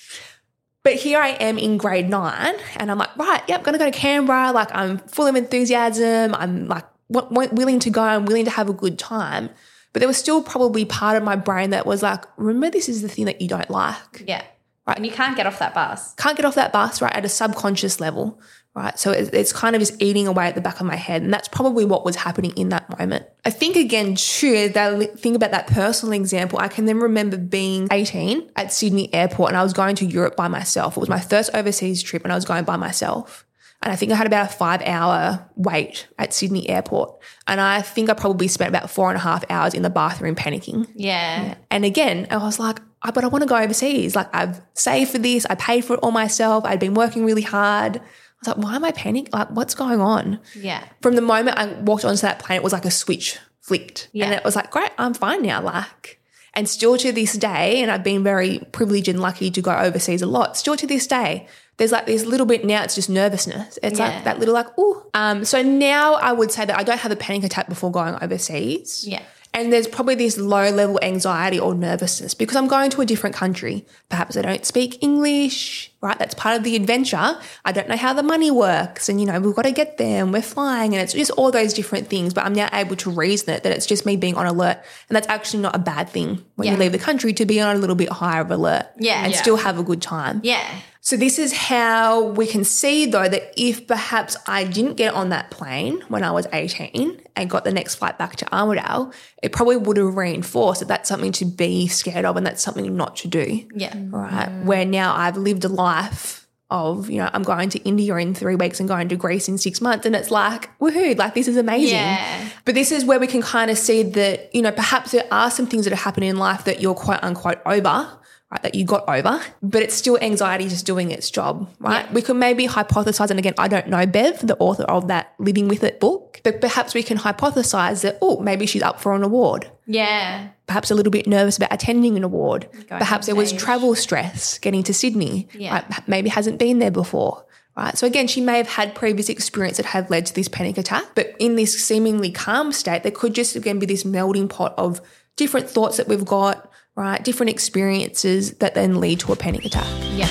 [0.85, 3.91] but here I am in grade nine and I'm like, right, yep, gonna go to
[3.91, 4.53] Canberra.
[4.53, 6.35] Like, I'm full of enthusiasm.
[6.35, 8.01] I'm like, w- w- willing to go.
[8.03, 9.51] I'm willing to have a good time.
[9.93, 13.03] But there was still probably part of my brain that was like, remember, this is
[13.03, 14.25] the thing that you don't like.
[14.27, 14.45] Yeah.
[14.87, 14.97] Right.
[14.97, 16.15] And you can't get off that bus.
[16.15, 18.41] Can't get off that bus, right, at a subconscious level,
[18.75, 18.99] right?
[18.99, 21.23] So it's, it's kind of just eating away at the back of my head.
[21.23, 23.27] And that's probably what was happening in that moment.
[23.45, 26.59] I think, again, too, that think about that personal example.
[26.59, 30.35] I can then remember being 18 at Sydney Airport and I was going to Europe
[30.35, 30.97] by myself.
[30.97, 33.47] It was my first overseas trip and I was going by myself.
[33.83, 37.19] And I think I had about a five hour wait at Sydney Airport.
[37.47, 40.35] And I think I probably spent about four and a half hours in the bathroom
[40.35, 40.87] panicking.
[40.95, 41.55] Yeah.
[41.71, 44.15] And again, I was like, "I- but I want to go overseas.
[44.15, 45.47] Like I've saved for this.
[45.49, 46.65] I paid for it all myself.
[46.67, 47.97] I'd been working really hard.
[47.97, 48.01] I
[48.41, 49.33] was like, why am I panicking?
[49.33, 50.41] Like, what's going on?
[50.55, 50.83] Yeah.
[51.03, 54.09] From the moment I walked onto that plane, it was like a switch flicked.
[54.13, 54.27] Yeah.
[54.27, 55.63] And it was like, great, I'm fine now.
[55.63, 56.21] Like,
[56.55, 60.21] and still to this day, and I've been very privileged and lucky to go overseas
[60.23, 61.47] a lot, still to this day,
[61.81, 63.79] there's like this little bit now, it's just nervousness.
[63.83, 64.07] It's Yeah.
[64.09, 65.03] like that little like, oh.
[65.15, 68.15] Um, so now I would say that I don't have a panic attack before going
[68.23, 69.05] overseas.
[69.09, 69.23] Yeah.
[69.53, 73.35] And there's probably this low level anxiety or nervousness because I'm going to a different
[73.35, 73.85] country.
[74.09, 76.17] Perhaps I don't speak English, right?
[76.19, 77.37] That's part of the adventure.
[77.65, 79.09] I don't know how the money works.
[79.09, 80.93] And, you know, we've got to get there and we're flying.
[80.95, 82.33] And it's just all those different things.
[82.33, 84.79] But I'm now able to reason it that it's just me being on alert.
[85.09, 86.73] And that's actually not a bad thing when Yeah.
[86.75, 89.25] you leave the country to be on a little bit higher of alert Yeah.
[89.25, 89.41] and Yeah.
[89.41, 90.41] still have a good time.
[90.45, 90.63] Yeah.
[91.03, 95.31] So this is how we can see though that if perhaps I didn't get on
[95.31, 99.53] that plane when I was 18 and got the next flight back to Armidale, it
[99.53, 103.17] probably would have reinforced that that's something to be scared of and that's something not
[103.17, 103.67] to do.
[103.75, 103.93] Yeah.
[103.93, 104.13] Mm.
[104.13, 104.65] Right.
[104.65, 106.41] Where now I've lived a life
[106.71, 109.59] of, you know, I'm going to India in three weeks and going to Greece in
[109.59, 110.07] six months.
[110.07, 111.97] And it's like, woohoo, like this is amazing.
[111.97, 112.49] Yeah.
[112.65, 115.51] But this is where we can kind of see that, you know, perhaps there are
[115.51, 118.09] some things that are happening in life that you're quote unquote over,
[118.51, 118.63] right?
[118.63, 122.05] That you got over, but it's still anxiety just doing its job, right?
[122.07, 122.13] Yeah.
[122.13, 125.69] We could maybe hypothesize, and again, I don't know Bev, the author of that Living
[125.69, 129.23] With It book, but perhaps we can hypothesize that, oh, maybe she's up for an
[129.23, 130.49] award Yeah.
[130.67, 132.69] perhaps a little bit nervous about attending an award.
[132.73, 135.49] Going perhaps there was travel stress getting to Sydney.
[135.53, 135.75] Yeah.
[135.75, 136.09] right?
[136.09, 137.45] Maybe hasn't been there before.
[137.77, 137.97] Right.
[137.97, 141.05] So again, she may have had previous experience that have led to this panic attack,
[141.15, 145.01] but in this seemingly calm state, there could just again be this melting pot of
[145.37, 147.23] different thoughts that we've got, right?
[147.23, 149.87] Different experiences that then lead to a panic attack.
[150.13, 150.29] Yeah.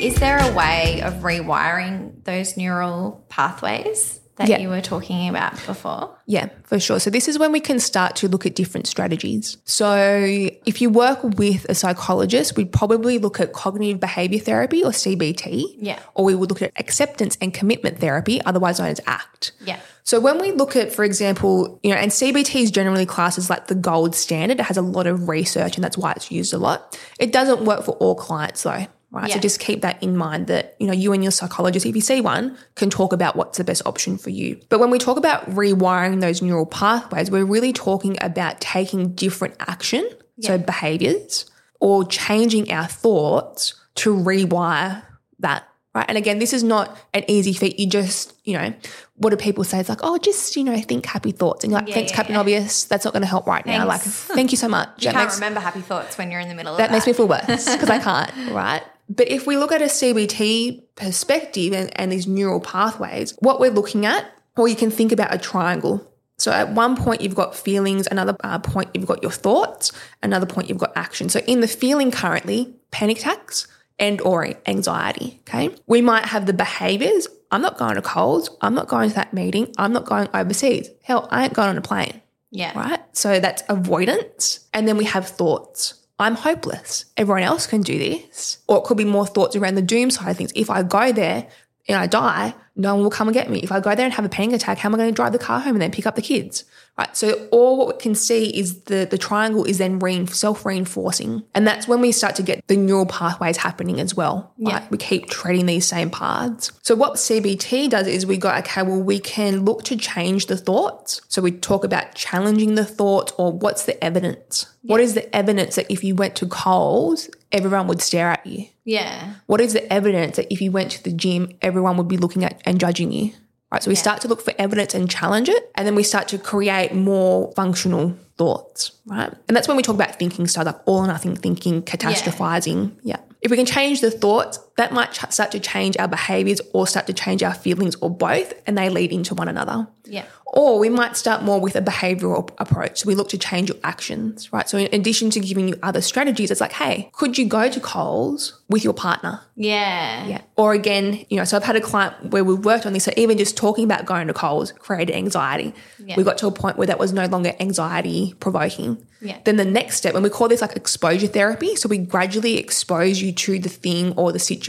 [0.00, 4.58] Is there a way of rewiring those neural pathways that Yeah.
[4.58, 6.10] you were talking about before?
[6.26, 6.98] Yeah, for sure.
[6.98, 9.56] So this is when we can start to look at different strategies.
[9.64, 14.90] So if you work with a psychologist, we'd probably look at cognitive behavior therapy or
[14.90, 15.76] CBT.
[15.80, 15.98] Yeah.
[16.14, 19.52] Or we would look at acceptance and commitment therapy, otherwise known as ACT.
[19.64, 19.78] Yeah.
[20.02, 23.48] So when we look at, for example, you know, and CBT is generally classed as
[23.48, 24.58] like the gold standard.
[24.60, 26.98] It has a lot of research and that's why it's used a lot.
[27.18, 28.86] It doesn't work for all clients though.
[29.14, 29.28] Right.
[29.28, 29.34] Yeah.
[29.36, 32.00] So just keep that in mind that, you know, you and your psychologist, if you
[32.02, 34.60] see one, can talk about what's the best option for you.
[34.68, 39.54] But when we talk about rewiring those neural pathways, we're really talking about taking different
[39.60, 40.08] action,
[40.40, 41.46] so behaviors,
[41.78, 45.02] or changing our thoughts to rewire
[45.38, 45.68] that.
[45.94, 46.06] Right.
[46.08, 47.78] And again, this is not an easy feat.
[47.78, 48.74] You just, you know,
[49.14, 49.78] what do people say?
[49.78, 51.62] It's like, oh, just, you know, think happy thoughts.
[51.62, 52.40] And you're like, Yeah, thanks, yeah, Captain yeah.
[52.40, 52.82] Obvious.
[52.86, 53.86] That's not going to help right now.
[53.86, 54.88] Like, thank you so much.
[54.98, 56.92] You That can't makes- remember happy thoughts when you're in the middle of that that.
[56.92, 58.82] makes me feel worse because I can't, right?
[59.08, 63.70] But if we look at a CBT perspective and, and these neural pathways, what we're
[63.70, 64.26] looking at,
[64.56, 66.10] or you can think about a triangle.
[66.38, 69.92] So at one point you've got feelings, another uh, point you've got your thoughts,
[70.22, 71.28] another point you've got action.
[71.28, 75.74] So in the feeling currently, panic attacks and or anxiety, okay?
[75.86, 77.28] We might have the behaviors.
[77.50, 78.50] I'm not going to Coles.
[78.60, 79.72] I'm not going to that meeting.
[79.78, 80.90] I'm not going overseas.
[81.02, 82.20] Hell, I ain't going on a plane
[82.54, 82.72] yeah.
[82.78, 83.00] right?
[83.12, 84.60] So that's avoidance.
[84.72, 85.94] And then we have thoughts.
[86.18, 87.06] I'm hopeless.
[87.16, 88.58] Everyone else can do this.
[88.68, 90.52] Or it could be more thoughts around the doom side of things.
[90.54, 91.48] If I go there
[91.86, 93.60] and I die, no one will come and get me.
[93.60, 95.32] If I go there and have a panic attack, how am I going to drive
[95.32, 96.64] the car home and then pick up the kids?
[96.96, 97.16] Right.
[97.16, 101.42] So all what we can see is the, the triangle is then rein, self-reinforcing.
[101.52, 104.54] And that's when we start to get the neural pathways happening as well.
[104.58, 104.82] Right.
[104.82, 104.88] Yeah.
[104.90, 106.70] We keep treading these same paths.
[106.82, 110.56] So what CBT does is we go, okay, well, we can look to change the
[110.56, 111.20] thoughts.
[111.28, 114.66] So we talk about challenging the thought or what's the evidence?
[114.82, 118.66] What is the evidence that if you went to Coles, everyone would stare at you?
[118.84, 119.34] Yeah.
[119.46, 122.44] What is the evidence that if you went to the gym, everyone would be looking
[122.44, 123.32] at and judging you?
[123.72, 123.82] Right.
[123.82, 125.70] So we start to look for evidence and challenge it.
[125.74, 128.92] And then we start to create more functional thoughts.
[129.06, 129.32] Right.
[129.48, 132.92] And that's when we talk about thinking style, like all or nothing thinking, catastrophizing.
[133.02, 133.18] Yeah.
[133.40, 136.86] If we can change the thoughts, that might ch- start to change our behaviors or
[136.86, 139.86] start to change our feelings or both, and they lead into one another.
[140.04, 140.26] Yeah.
[140.46, 143.00] Or we might start more with a behavioral approach.
[143.00, 144.68] So we look to change your actions, right?
[144.68, 147.80] So in addition to giving you other strategies, it's like, hey, could you go to
[147.80, 149.40] Coles with your partner?
[149.56, 150.26] Yeah.
[150.26, 150.42] Yeah.
[150.56, 153.04] Or again, you know, so I've had a client where we've worked on this.
[153.04, 155.74] So even just talking about going to Coles created anxiety.
[155.98, 156.16] Yeah.
[156.16, 159.04] We got to a point where that was no longer anxiety provoking.
[159.20, 159.38] Yeah.
[159.44, 161.74] Then the next step, and we call this like exposure therapy.
[161.74, 164.63] So we gradually expose you to the thing or the situation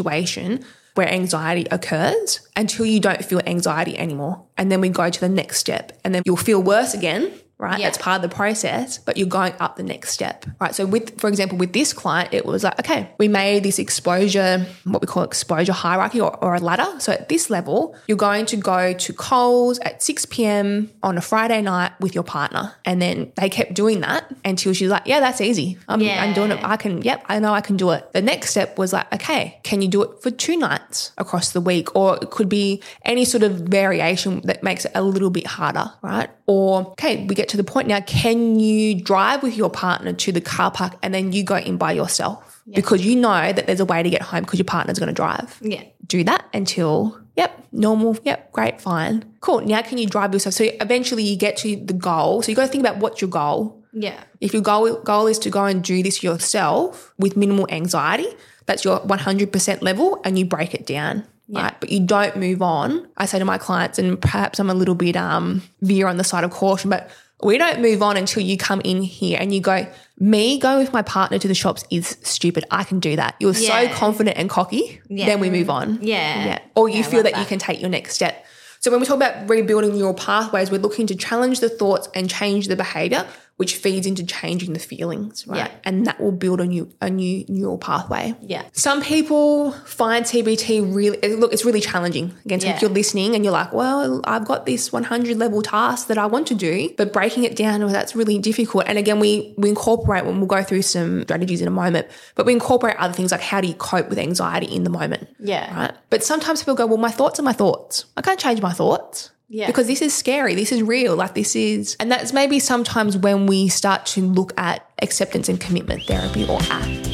[0.96, 4.46] where anxiety occurs until you don't feel anxiety anymore.
[4.58, 7.32] And then we go to the next step and then you'll feel worse again.
[7.66, 7.80] Right.
[7.80, 7.88] Yeah.
[7.88, 10.46] That's part of the process, but you're going up the next step.
[10.60, 10.76] Right.
[10.76, 14.68] So with, for example, with this client, it was like, okay, we made this exposure,
[14.84, 16.86] what we call exposure hierarchy or, or a ladder.
[17.00, 20.92] So at this level, you're going to go to Coles at 6 p.m.
[21.02, 22.76] on a Friday night with your partner.
[22.86, 25.80] And then they kept doing that until she's like, yeah, that's easy.
[25.88, 26.64] I'm, I'm doing it.
[26.64, 28.14] I can, yep, I know I can do it.
[28.14, 31.62] The next step was like, okay, can you do it for two nights across the
[31.62, 31.96] week?
[31.96, 35.92] Or it could be any sort of variation that makes it a little bit harder,
[36.04, 36.30] right?
[36.46, 40.32] Or, okay, we get to the point now, can you drive with your partner to
[40.32, 42.62] the car park and then you go in by yourself?
[42.74, 45.14] Because you know that there's a way to get home because your partner's going to
[45.14, 45.60] drive.
[45.62, 45.84] Yeah.
[46.08, 49.24] do that until yep normal yep great fine.
[49.40, 50.56] Cool now can you drive yourself?
[50.56, 52.42] So eventually you get to the goal.
[52.42, 53.84] So you got to think about what's your goal.
[53.94, 54.20] Yeah.
[54.42, 58.28] if your goal goal is to go and do this yourself with minimal anxiety
[58.66, 61.80] that's your 100% level and you break it down right?
[61.80, 63.08] But you don't move on.
[63.18, 66.24] I say to my clients and perhaps i'm a little bit um veer on the
[66.24, 67.10] side of caution but
[67.46, 69.88] we don't move on until you come in here and you go
[70.20, 73.54] me going with my partner to the shops is stupid i can do that you're
[73.54, 75.26] so confident and cocky Yeah.
[75.28, 76.46] then we move on Yeah.
[76.46, 76.60] yeah.
[76.76, 78.46] Or you Yeah, feel love that, you can take your next step.
[78.80, 82.30] So when we talk about rebuilding neural pathways, we're looking to challenge the thoughts and
[82.30, 83.26] change the behavior,
[83.58, 85.58] which feeds into changing the feelings, right?
[85.58, 85.72] Yeah.
[85.86, 88.36] And that will build a new a new neural pathway.
[88.42, 88.64] Yeah.
[88.74, 92.34] Some people find CBT really look, it's really challenging.
[92.44, 92.76] Again, so Yeah.
[92.76, 96.26] if you're listening and you're like, well, I've got this 100 level task that I
[96.26, 98.84] want to do, but breaking it down, well, that's really difficult.
[98.88, 102.46] And again, we we incorporate when we'll go through some strategies in a moment, but
[102.46, 105.30] we incorporate other things like how do you cope with anxiety in the moment?
[105.40, 105.74] Yeah.
[105.80, 105.94] right?
[106.10, 108.06] But sometimes people go, well, my thoughts are my thoughts.
[108.18, 109.32] I can't change my thoughts.
[109.48, 109.68] Yeah.
[109.68, 110.56] Because this is scary.
[110.56, 111.16] This is real.
[111.16, 115.60] Like this is, and that's maybe sometimes when we start to look at acceptance and
[115.60, 117.08] commitment therapy or ACT.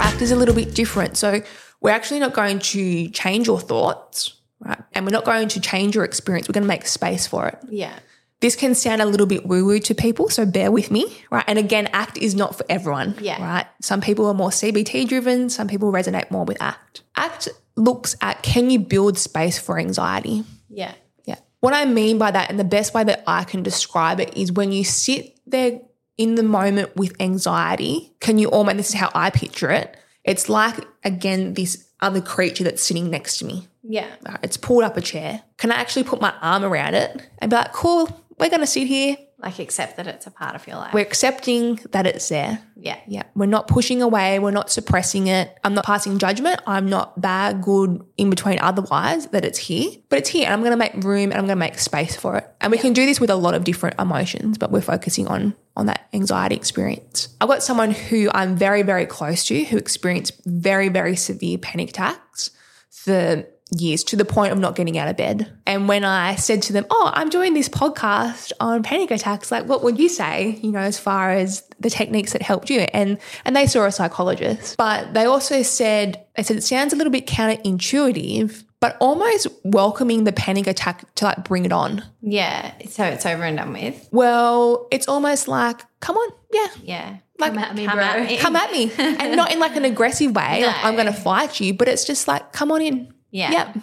[0.00, 1.16] ACT is a little bit different.
[1.16, 1.40] So
[1.80, 4.82] we're actually not going to change your thoughts, right?
[4.92, 6.48] And we're not going to change your experience.
[6.48, 7.58] We're going to make space for it.
[7.68, 7.98] Yeah.
[8.40, 11.44] This can sound a little bit woo woo to people, so bear with me, right?
[11.46, 13.42] And again, ACT is not for everyone, Yeah.
[13.42, 13.66] right?
[13.80, 17.00] Some people are more CBT driven, some people resonate more with ACT.
[17.16, 20.44] ACT looks at can you build space for anxiety?
[20.68, 20.92] Yeah.
[21.24, 21.36] Yeah.
[21.60, 24.52] What I mean by that, and the best way that I can describe it, is
[24.52, 25.80] when you sit there
[26.18, 30.48] in the moment with anxiety, can you almost, this is how I picture it, it's
[30.48, 33.68] like, again, this other creature that's sitting next to me.
[33.82, 34.06] Yeah.
[34.42, 35.42] It's pulled up a chair.
[35.56, 38.08] Can I actually put my arm around it and be like, cool,
[38.38, 39.16] we're going to sit here.
[39.38, 40.94] Like accept that it's a part of your life.
[40.94, 42.58] We're accepting that it's there.
[42.74, 42.98] yeah.
[43.06, 43.24] Yeah.
[43.34, 44.38] We're not pushing away.
[44.38, 45.54] We're not suppressing it.
[45.62, 46.62] I'm not passing judgment.
[46.66, 50.60] I'm not bad, good, in between otherwise that it's here, but it's here and I'm
[50.60, 52.50] going to make room and I'm going to make space for it.
[52.62, 55.54] And we can do this with a lot of different emotions, but we're focusing on
[55.76, 57.28] on that anxiety experience.
[57.38, 61.90] I've got someone who I'm very, very close to who experienced very, very severe panic
[61.90, 62.50] attacks
[62.88, 65.52] for years to the point of not getting out of bed.
[65.66, 69.66] And when I said to them, Oh, I'm doing this podcast on panic attacks, like
[69.66, 72.80] what would you say, you know, as far as the techniques that helped you?
[72.92, 74.76] And and they saw a psychologist.
[74.76, 80.24] But they also said, they said it sounds a little bit counterintuitive, but almost welcoming
[80.24, 82.04] the panic attack to like bring it on.
[82.22, 82.72] Yeah.
[82.88, 84.08] So it's over and done with.
[84.12, 87.16] Well, it's almost like, come on, yeah, Yeah.
[87.38, 88.04] like Come at me, Come bro.
[88.04, 88.36] at me.
[88.38, 88.92] come at me.
[88.98, 92.28] and not in like an aggressive way, like I'm gonna fight you, but it's just
[92.28, 93.12] like, come on in.
[93.36, 93.50] Yeah.
[93.52, 93.76] Yep.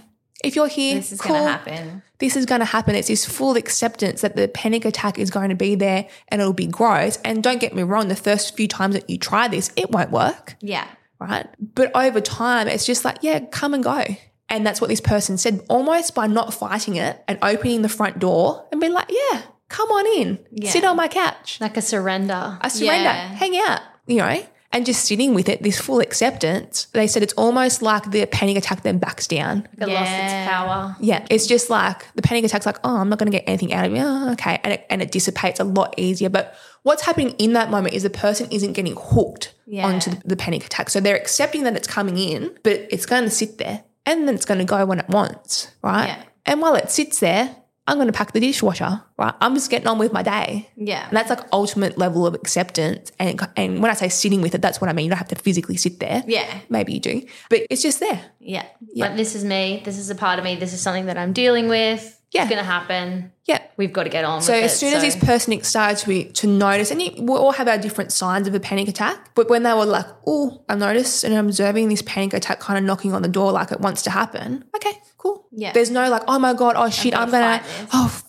[0.43, 1.33] If you're here, This is cool.
[1.35, 2.03] going to happen.
[2.19, 2.95] This is going to happen.
[2.95, 6.53] It's this full acceptance that the panic attack is going to be there and it'll
[6.53, 7.17] be gross.
[7.23, 10.11] And don't get me wrong, the first few times that you try this, it won't
[10.11, 10.85] work, Yeah.
[11.19, 11.47] right?
[11.75, 14.03] But over time, it's just like, yeah, come and go.
[14.49, 18.19] And that's what this person said, almost by not fighting it and opening the front
[18.19, 20.71] door and being like, yeah, come on in, Yeah.
[20.71, 21.57] sit on my couch.
[21.61, 22.57] Like a surrender.
[22.59, 23.27] I surrender, Yeah.
[23.35, 26.87] hang out, you know, and just sitting with it, this full acceptance.
[26.91, 29.67] They said it's almost like the panic attack then backs down.
[29.79, 30.95] It lost its power.
[30.99, 33.71] Yeah, it's just like the panic attack's like, oh, I'm not going to get anything
[33.73, 34.01] out of you.
[34.03, 34.59] Oh, okay.
[34.63, 36.27] And it, and it dissipates a lot easier.
[36.29, 39.85] But what's happening in that moment is the person isn't getting hooked Yeah.
[39.87, 40.89] onto the, the panic attack.
[40.89, 44.35] So they're accepting that it's coming in, but it's going to sit there and then
[44.35, 46.07] it's going to go when it wants, right?
[46.07, 46.23] Yeah.
[46.45, 47.55] And while it sits there,
[47.85, 49.33] I'm going to pack the dishwasher, right?
[49.41, 50.69] I'm just getting on with my day.
[50.77, 51.05] Yeah.
[51.07, 53.11] And that's like ultimate level of acceptance.
[53.19, 55.05] And, and when I say sitting with it, that's what I mean.
[55.05, 56.23] You don't have to physically sit there.
[56.25, 56.59] Yeah.
[56.69, 58.23] Maybe you do, but it's just there.
[58.39, 58.65] Yeah.
[58.95, 59.81] Like this is me.
[59.83, 60.55] This is a part of me.
[60.55, 62.19] This is something that I'm dealing with.
[62.33, 62.41] Yeah.
[62.43, 63.31] It's gonna happen.
[63.45, 63.61] Yeah.
[63.77, 64.65] We've got to get on So with it.
[64.65, 68.11] as soon as this person started to, to notice, and we all have our different
[68.11, 71.47] signs of a panic attack, but when they were like, oh, I noticed and I'm
[71.47, 74.63] observing this panic attack kind of knocking on the door like it wants to happen.
[74.75, 75.45] Okay, cool.
[75.51, 75.73] Yeah.
[75.73, 78.21] There's no like, oh my God, oh shit, I'm gonna going to, oh,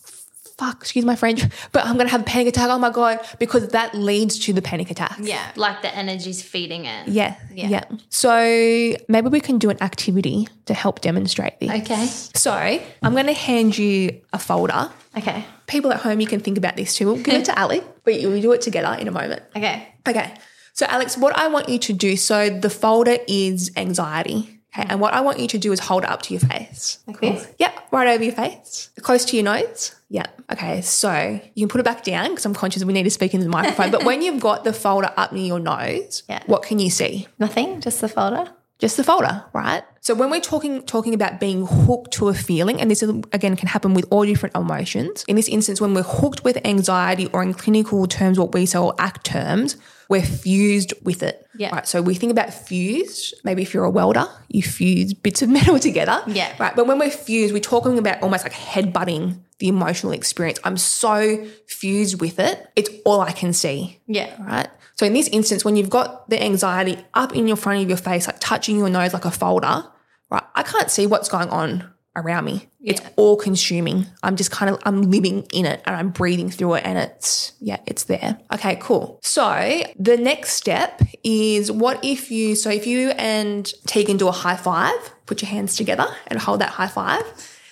[0.59, 1.43] fuck, excuse my French,
[1.73, 2.71] but I'm to have a panic attack.
[2.71, 5.17] Oh my God, because that leads to the panic attack.
[5.21, 5.51] Yeah.
[5.57, 7.09] like the energy's feeding it.
[7.09, 7.37] Yeah.
[7.53, 7.69] Yeah.
[7.69, 7.85] Yeah.
[8.09, 11.71] So maybe we can do an activity to help demonstrate this.
[11.71, 12.07] Okay.
[12.07, 14.91] So I'm to hand you a folder.
[15.17, 15.45] Okay.
[15.67, 17.07] People at home, you can think about this too.
[17.07, 19.43] We'll give it to Ali, but we'll do it together in a moment.
[19.57, 19.95] Okay.
[20.07, 20.35] Okay.
[20.73, 24.61] So, Alex, what I want you to do so the folder is anxiety.
[24.77, 24.87] Okay.
[24.87, 24.91] Mm.
[24.91, 26.99] And what I want you to do is hold it up to your face.
[27.07, 27.49] Like this?
[27.59, 27.89] Yep.
[27.93, 28.91] Right over your face.
[29.01, 29.95] Close to your nose.
[30.15, 30.43] Yep.
[30.53, 30.81] Okay.
[30.81, 33.45] So you can put it back down because I'm conscious we need to speak into
[33.45, 33.91] the microphone.
[33.91, 36.41] but when you've got the folder up near your nose, Yeah.
[36.47, 37.27] what can you see?
[37.41, 37.81] Nothing.
[37.81, 38.47] Just the folder.
[38.79, 39.83] just the folder, right?
[40.01, 43.57] So when we're talking talking about being hooked to a feeling, and this is, again
[43.57, 45.25] can happen with all different emotions.
[45.27, 48.79] In this instance, when we're hooked with anxiety, or in clinical terms, what we say
[48.79, 49.77] or ACT terms,
[50.09, 51.47] we're fused with it.
[51.57, 51.75] Yeah.
[51.75, 51.87] Right.
[51.89, 53.35] So we think about fused.
[53.45, 56.23] Maybe if you're a welder, you fuse bits of metal together.
[56.27, 56.53] Yeah.
[56.59, 56.75] Right.
[56.77, 60.59] But when we're fused, we're talking about almost like headbutting the emotional experience.
[60.65, 62.69] I'm so fused with it.
[62.77, 64.35] It's all I can see Yeah.
[64.43, 64.69] right?
[64.97, 67.97] So in this instance, when you've got the anxiety up in your front of your
[67.99, 69.85] face, like touching your nose like a folder,
[70.31, 70.43] right?
[70.55, 72.69] I can't see what's going on around me.
[72.81, 74.07] It's all consuming.
[74.23, 77.53] I'm just kind of I'm living in it and I'm breathing through it and it's
[77.61, 78.39] yeah, it's there.
[78.53, 79.19] Okay, cool.
[79.23, 84.33] So the next step is what if you so if you and Tegan do a
[84.33, 84.95] high five,
[85.27, 87.25] put your hands together and hold that high five.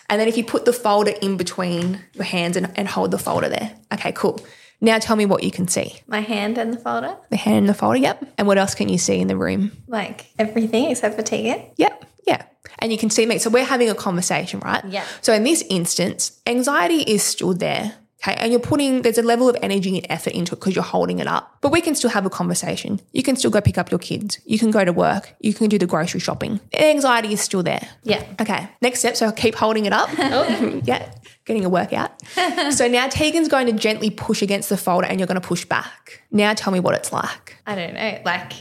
[0.09, 3.18] And then if you put the folder in between your hands and, and hold the
[3.18, 3.74] folder there.
[3.93, 4.45] Okay, cool.
[4.80, 6.01] Now tell me what you can see.
[6.09, 7.16] My hand in the folder.
[7.30, 8.22] The hand in the folder, yep.
[8.36, 9.70] And what else can you see in the room?
[9.86, 11.70] Like everything except for Tegan.
[11.76, 12.43] Yep, yeah.
[12.82, 13.38] And you can see me.
[13.38, 14.84] So we're having a conversation, right?
[14.84, 15.04] Yeah.
[15.20, 17.94] So in this instance, anxiety is still there.
[18.22, 18.36] Okay.
[18.38, 21.18] And you're putting, there's a level of energy and effort into it because you're holding
[21.18, 21.58] it up.
[21.60, 23.00] But we can still have a conversation.
[23.12, 24.40] You can still go pick up your kids.
[24.44, 25.34] You can go to work.
[25.40, 26.60] You can do the grocery shopping.
[26.72, 27.86] Anxiety is still there.
[28.02, 28.24] Yeah.
[28.40, 28.68] Okay.
[28.80, 29.16] Next step.
[29.16, 30.08] So keep holding it up.
[30.34, 30.80] Oh.
[30.84, 31.12] yeah.
[31.44, 32.10] Getting a workout.
[32.70, 35.64] so now Tegan's going to gently push against the folder and you're going to push
[35.64, 36.22] back.
[36.30, 37.58] Now tell me what it's like.
[37.66, 38.22] I don't know.
[38.24, 38.52] Like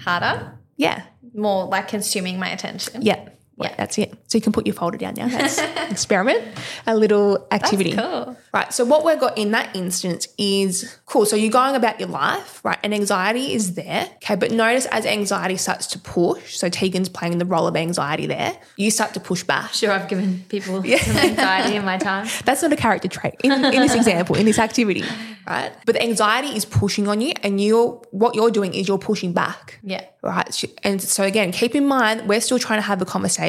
[0.00, 0.58] harder.
[0.76, 1.04] Yeah.
[1.34, 3.02] More like consuming my attention.
[3.02, 3.28] Yeah.
[3.56, 4.12] Yeah, that's it.
[4.26, 5.28] So you can put your folder down now.
[5.28, 5.58] That's
[5.90, 6.42] experiment,
[6.86, 7.92] a little activity.
[7.92, 8.36] cool.
[8.52, 8.72] Right.
[8.72, 11.24] So what we've got in that instance is cool.
[11.24, 12.78] So you're going about your life, right?
[12.82, 14.08] And anxiety is there.
[14.16, 14.34] Okay.
[14.34, 18.58] But notice as anxiety starts to push, so Tegan's playing the role of anxiety there,
[18.76, 19.72] you start to push back.
[19.72, 22.26] Sure, I've given people some anxiety in my time.
[22.44, 25.04] That's not a character trait in, in this example, in this activity,
[25.46, 25.72] right?
[25.86, 29.32] But the anxiety is pushing on you, and you're what you're doing is you're pushing
[29.32, 29.78] back.
[29.84, 30.04] Yeah.
[30.22, 30.64] Right.
[30.82, 33.43] And so again, keep in mind, we're still trying to have a conversation.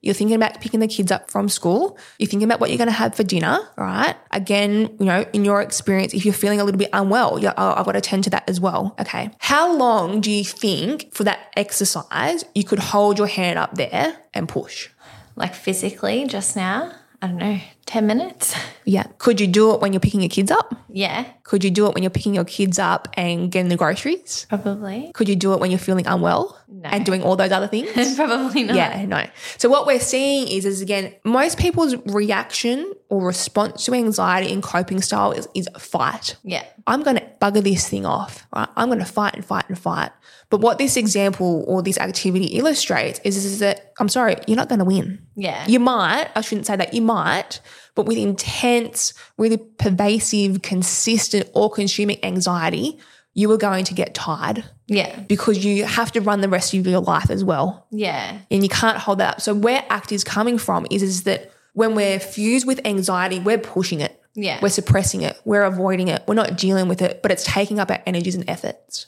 [0.00, 1.98] You're thinking about picking the kids up from school.
[2.18, 4.16] You're thinking about what you're going to have for dinner, right?
[4.30, 7.74] Again, you know, in your experience, if you're feeling a little bit unwell, you're, oh,
[7.76, 8.94] I've got to tend to that as well.
[8.98, 9.30] Okay.
[9.38, 14.16] How long do you think for that exercise you could hold your hand up there
[14.32, 14.88] and push?
[15.36, 16.92] Like physically just now.
[17.24, 17.60] I don't know.
[17.86, 18.54] 10 minutes.
[18.86, 19.04] Yeah.
[19.16, 20.74] Could you do it when you're picking your kids up?
[20.90, 21.24] Yeah.
[21.42, 24.44] Could you do it when you're picking your kids up and getting the groceries?
[24.50, 25.10] Probably.
[25.14, 26.90] Could you do it when you're feeling unwell No.
[26.90, 28.14] and doing all those other things?
[28.14, 28.76] Probably not.
[28.76, 29.24] Yeah, no.
[29.56, 34.62] So what we're seeing is, is again, most people's reaction or response to anxiety and
[34.62, 36.36] coping style is, is fight.
[36.44, 36.62] Yeah.
[36.86, 38.68] I'm going to bugger this thing off, right?
[38.76, 40.10] I'm going to fight and fight and fight.
[40.54, 44.68] But what this example or this activity illustrates is, is that, I'm sorry, you're not
[44.68, 45.18] going to win.
[45.34, 45.66] Yeah.
[45.66, 47.60] You might, I shouldn't say that, you might,
[47.96, 53.00] but with intense, really pervasive, consistent, all consuming anxiety,
[53.32, 55.18] you are going to get tired Yeah.
[55.22, 58.38] because you have to run the rest of your life as well Yeah.
[58.48, 59.40] and you can't hold that up.
[59.40, 63.58] So where ACT is coming from is, is that when we're fused with anxiety, we're
[63.58, 64.20] pushing it.
[64.36, 64.60] Yeah.
[64.62, 65.36] We're suppressing it.
[65.44, 66.22] We're avoiding it.
[66.28, 69.06] We're not dealing with it, but it's taking up our energies and efforts.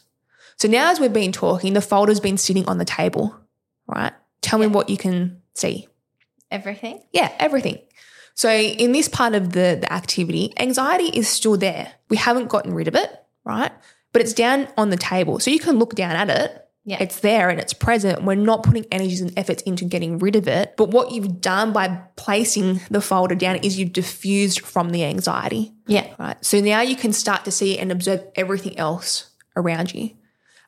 [0.58, 3.36] So now as we've been talking, the folder's been sitting on the table,
[3.86, 4.12] right?
[4.40, 5.88] Tell me what you can see.
[6.50, 7.02] Everything.
[7.12, 7.78] Yeah, everything.
[8.34, 11.92] So in this part of the, the activity, anxiety is still there.
[12.10, 13.10] We haven't gotten rid of it,
[13.44, 13.72] right?
[14.12, 15.40] But it's down on the table.
[15.40, 16.62] So you can look down at it.
[16.84, 16.98] Yeah.
[17.00, 18.22] It's there and it's present.
[18.22, 20.74] We're not putting energies and efforts into getting rid of it.
[20.76, 25.72] But what you've done by placing the folder down is you've defused from the anxiety,
[25.88, 26.06] Yeah.
[26.18, 26.42] right?
[26.44, 30.10] So now you can start to see and observe everything else around you.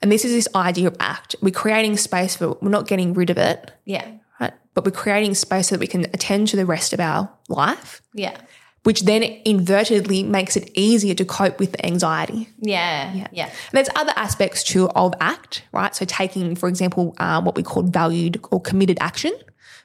[0.00, 1.34] And this is this idea of act.
[1.42, 4.06] We're creating space for we're not getting rid of it, Yeah.
[4.40, 4.52] right?
[4.74, 8.00] But we're creating space so that we can attend to the rest of our life
[8.14, 8.36] Yeah.
[8.84, 12.48] which then invertedly makes it easier to cope with the anxiety.
[12.60, 13.26] Yeah.
[13.32, 13.44] Yeah.
[13.46, 15.94] And there's other aspects too of ACT, right?
[15.94, 19.32] So taking, for example, um, what we call valued or committed action,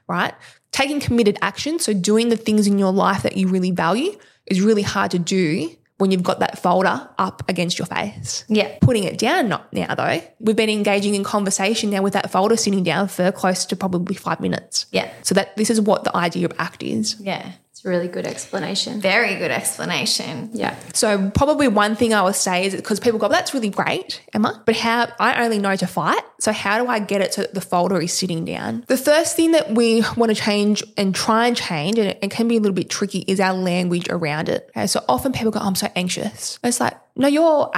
[0.08, 0.34] right?
[0.72, 4.62] Taking committed action, so doing the things in your life that you really value, is
[4.62, 5.70] really hard to do
[6.04, 8.44] when you've got that folder up against your face.
[8.50, 8.78] Yeah.
[8.82, 10.22] Putting it down not now though.
[10.42, 14.16] We've been engaging in conversation now with that folder sitting down for close to probably
[14.16, 14.86] five minutes.
[14.92, 15.10] Yeah.
[15.22, 17.16] So that this is what the idea of ACT is.
[17.22, 17.54] Yeah.
[17.84, 19.02] It's a really good explanation.
[19.02, 20.52] Very good explanation.
[20.54, 20.80] Yeah.
[20.94, 24.22] So probably one thing I would say is because people go, well, that's really great,
[24.34, 26.24] Emma, but how I only know to fight.
[26.40, 28.86] So how do I get it so that the folder is sitting down?
[28.88, 32.48] The first thing that we want to change and try and change, and it can
[32.48, 34.70] be a little bit tricky, is our language around it.
[34.70, 36.60] Okay, so often people go, oh, I'm so anxious.
[36.64, 37.70] It's like, no, you're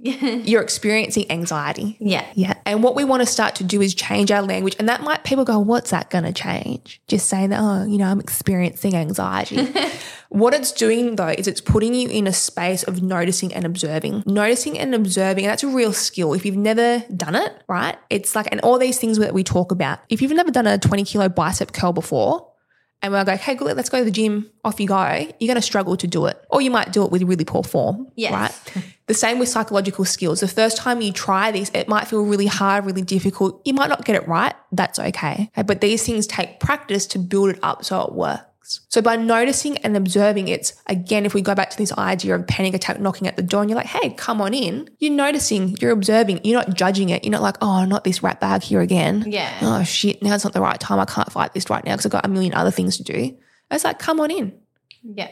[0.00, 1.96] You're experiencing anxiety.
[2.00, 2.26] Yeah.
[2.34, 2.54] Yeah.
[2.66, 4.76] And what we want to start to do is change our language.
[4.78, 7.00] And that might, people go, what's that going to change?
[7.08, 9.72] Just saying that, oh, you know, I'm experiencing anxiety.
[10.28, 14.22] what it's doing though is it's putting you in a space of noticing and observing.
[14.26, 16.34] Noticing and observing, and that's a real skill.
[16.34, 17.96] If you've never done it, right?
[18.10, 20.00] It's like, and all these things that we talk about.
[20.08, 22.49] If you've never done a 20 kilo bicep curl before,
[23.02, 25.54] and we'll go, okay, good, let's go to the gym, off you go, you're going
[25.54, 26.42] to struggle to do it.
[26.50, 28.08] Or you might do it with really poor form.
[28.14, 28.32] Yes.
[28.74, 28.84] Right?
[29.06, 30.40] the same with psychological skills.
[30.40, 33.62] The first time you try this, it might feel really hard, really difficult.
[33.64, 34.54] You might not get it right.
[34.72, 35.50] That's okay.
[35.52, 35.62] okay?
[35.62, 38.44] But these things take practice to build it up so it works.
[38.62, 42.46] So by noticing and observing, it's again, if we go back to this idea of
[42.46, 44.88] panic attack knocking at the door and you're like, hey, come on in.
[44.98, 47.24] You're noticing, you're observing, you're not judging it.
[47.24, 49.24] You're not like, oh, not this rat bag here again.
[49.26, 49.58] Yeah.
[49.62, 51.00] Oh shit, now it's not the right time.
[51.00, 53.36] I can't fight this right now because I've got a million other things to do.
[53.70, 54.52] It's like, come on in.
[55.02, 55.30] Yeah.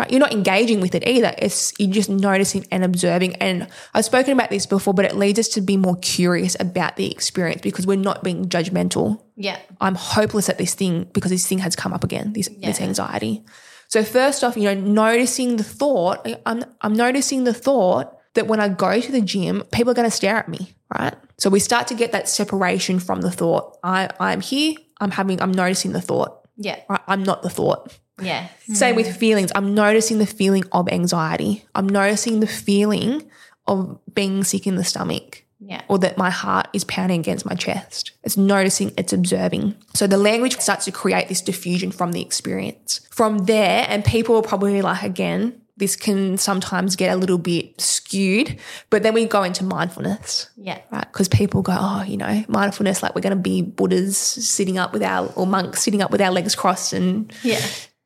[0.00, 0.10] Right?
[0.10, 1.34] You're not engaging with it either.
[1.36, 3.34] It's you're just noticing and observing.
[3.36, 6.96] And I've spoken about this before, but it leads us to be more curious about
[6.96, 9.20] the experience because we're not being judgmental.
[9.36, 9.58] Yeah.
[9.78, 13.44] I'm hopeless at this thing because this thing has come up again, this, this anxiety.
[13.88, 18.58] So first off, you know, noticing the thought, I'm, I'm noticing the thought that when
[18.58, 21.14] I go to the gym, people are going to stare at me, right?
[21.36, 23.76] So we start to get that separation from the thought.
[23.84, 26.80] I, I'm here, I'm having, I'm noticing the thought, Yeah.
[26.88, 27.02] right?
[27.06, 27.98] I'm not the thought.
[28.22, 28.48] Yeah.
[28.72, 29.50] Same with feelings.
[29.54, 31.64] I'm noticing the feeling of anxiety.
[31.74, 33.28] I'm noticing the feeling
[33.66, 35.82] of being sick in the stomach Yeah.
[35.88, 38.12] or that my heart is pounding against my chest.
[38.24, 39.74] It's noticing, it's observing.
[39.94, 43.00] So the language starts to create this defusion from the experience.
[43.10, 47.80] From there, and people are probably like, again, this can sometimes get a little bit
[47.80, 48.58] skewed,
[48.90, 50.78] but then we go into mindfulness Yeah.
[50.90, 51.06] right?
[51.10, 54.92] Because people go, oh, you know, mindfulness, like we're going to be Buddhas sitting up
[54.92, 57.60] with our, or monks sitting up with our legs crossed and Yeah.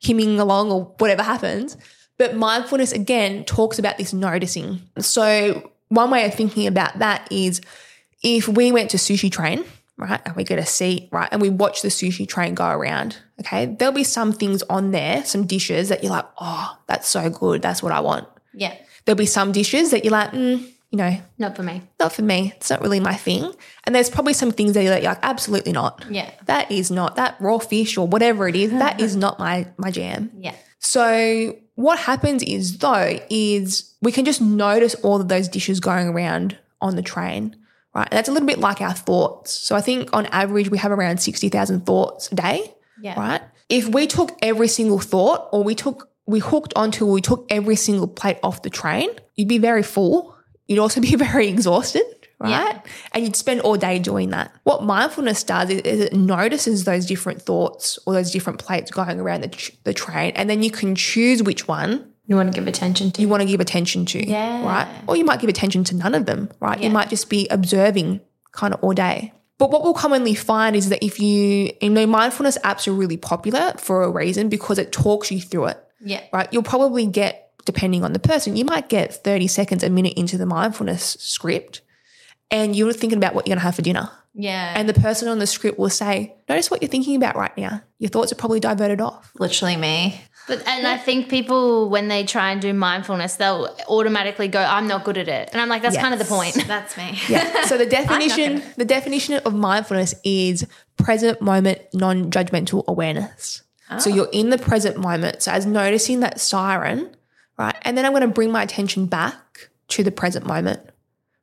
[0.05, 1.77] Hymning along or whatever happens.
[2.19, 4.83] But mindfulness, again, talks about this noticing.
[4.99, 7.61] So, one way of thinking about that is
[8.23, 9.65] if we went to sushi train,
[9.97, 13.19] right, and we get a seat, right, and we watch the sushi train go around,
[13.41, 17.29] okay, there'll be some things on there, some dishes that you're like, oh, that's so
[17.31, 17.63] good.
[17.63, 18.29] That's what I want.
[18.53, 18.77] Yeah.
[19.05, 21.83] There'll be some dishes that you're like, mm, you know, Not for me.
[21.99, 22.53] not for me.
[22.55, 23.53] It's not really my thing.
[23.83, 26.05] And there's probably some things that you're like, absolutely not.
[26.09, 26.31] Yeah.
[26.47, 28.71] That is not that raw fish or whatever it is.
[28.71, 30.31] That is not my my jam.
[30.39, 30.55] Yeah.
[30.79, 36.07] So what happens is though is we can just notice all of those dishes going
[36.09, 37.57] around on the train,
[37.93, 38.07] right?
[38.09, 39.51] And that's a little bit like our thoughts.
[39.51, 42.73] So I think on average we have around sixty thousand thoughts a day,
[43.03, 43.19] Yeah.
[43.19, 43.43] right?
[43.69, 47.77] If we took every single thought, or we took we hooked onto, we took every
[47.77, 50.34] single plate off the train, you'd be very full.
[50.69, 52.03] You'd also be very exhausted,
[52.39, 52.51] right?
[52.51, 52.81] Yeah.
[53.13, 54.53] And you'd spend all day doing that.
[54.65, 59.21] What mindfulness does is, is it notices those different thoughts or those different plates going
[59.21, 62.67] around the, the train, and then you can choose which one You want to give
[62.69, 63.21] attention to.
[63.23, 64.65] you want to give attention to, Yeah.
[64.65, 64.89] right?
[65.07, 66.79] Or you might give attention to none of them, right?
[66.79, 66.87] Yeah.
[66.89, 68.21] You might just be observing
[68.53, 69.33] kind of all day.
[69.59, 73.17] But what we'll commonly find is that if you, you know, mindfulness apps are really
[73.17, 76.23] popular for a reason because it talks you through it, Yeah.
[76.33, 76.49] right?
[76.51, 80.39] You'll probably get, depending on the person, you might get 30 seconds, a minute into
[80.39, 81.81] the mindfulness script
[82.51, 84.11] and you're thinking about what you're going to have for dinner.
[84.35, 84.75] Yeah.
[84.77, 87.83] And the person on the script will say, Notice what you're thinking about right now.
[87.99, 89.33] Your thoughts are probably diverted off.
[89.39, 90.21] literally me.
[90.47, 94.87] But and I think people when they try and do mindfulness, they'll automatically go, "I'm
[94.87, 97.19] not good at it," and I'm like, "That's kind of the point." That's me.
[97.31, 97.65] Yeah.
[97.65, 100.67] So the definition, the definition of mindfulness is
[100.99, 103.63] present moment, non-judgmental awareness.
[103.99, 104.15] So ah.
[104.15, 105.43] you're in the present moment.
[105.43, 107.17] So as noticing that siren,
[107.59, 107.77] right?
[107.83, 110.81] And then I'm going to bring my attention back to the present moment.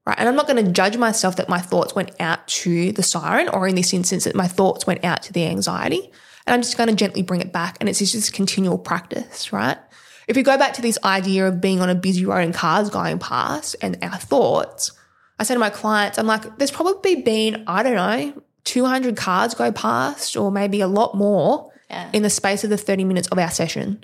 [0.06, 0.16] Right.
[0.18, 3.50] And I'm not going to judge myself that my thoughts went out to the siren,
[3.50, 6.12] or in this instance, that my thoughts went out to the anxiety.
[6.48, 7.78] And I'm just going to gently bring it back.
[7.80, 9.78] And it's just this continual practice, right?
[10.28, 12.90] If we go back to this idea of being on a busy road and cars
[12.90, 14.92] going past and our thoughts,
[15.38, 19.54] I say to my clients, I'm like, there's probably been, I don't know, 200 cars
[19.54, 22.10] go past or maybe a lot more Yeah.
[22.14, 24.04] in the space of the 30 minutes of our session.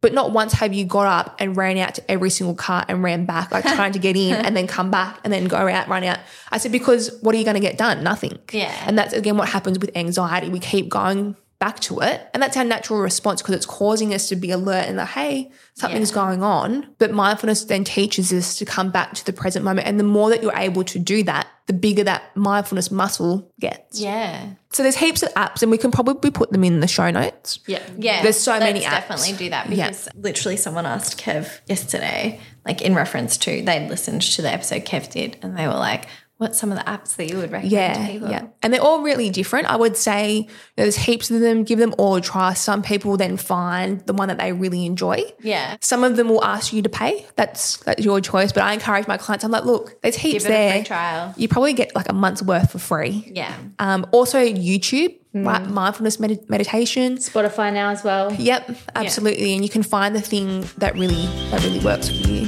[0.00, 3.02] But not once have you got up and ran out to every single car and
[3.02, 5.88] ran back, like trying to get in and then come back and then go out,
[5.88, 6.18] run out.
[6.50, 8.04] I said, because what are you going to get done?
[8.04, 8.38] Nothing.
[8.52, 8.74] Yeah.
[8.86, 10.48] And that's again what happens with anxiety.
[10.48, 12.28] We keep going back to it.
[12.32, 15.50] And that's our natural response because it's causing us to be alert and like, hey,
[15.74, 16.86] something's going on.
[16.98, 19.88] But mindfulness then teaches us to come back to the present moment.
[19.88, 24.00] And the more that you're able to do that, the bigger that mindfulness muscle gets.
[24.00, 24.50] Yeah.
[24.70, 27.58] So there's heaps of apps and we can probably put them in the show notes.
[27.66, 27.82] Yeah.
[27.98, 28.22] Yeah.
[28.22, 28.90] There's so let's many apps.
[28.90, 29.88] definitely do that Yeah.
[29.88, 34.84] because literally someone asked Kev yesterday, like in reference to they'd listened to the episode
[34.84, 36.06] Kev did, and they were like,
[36.38, 38.30] What's some of the apps that you would recommend to Yeah, people?
[38.30, 38.46] yeah.
[38.62, 39.66] And they're all really different.
[39.66, 41.64] I would say you know, there's heaps of them.
[41.64, 42.54] Give them all a try.
[42.54, 45.24] Some people then find the one that they really enjoy.
[45.40, 45.76] Yeah.
[45.80, 47.26] Some of them will ask you to pay.
[47.36, 48.52] That's that's your choice.
[48.52, 49.44] But I encourage my clients.
[49.44, 50.72] I'm like, look, there's heaps Give it a there.
[50.74, 51.34] free trial.
[51.36, 53.32] You probably get like a month's worth for free.
[53.34, 53.52] Yeah.
[53.80, 55.66] Um, also YouTube, right?
[55.68, 57.16] Mindfulness med- meditation.
[57.18, 58.32] Spotify now as well.
[58.32, 59.54] Yep, absolutely.
[59.54, 62.46] And you can find the thing that really that really works for you.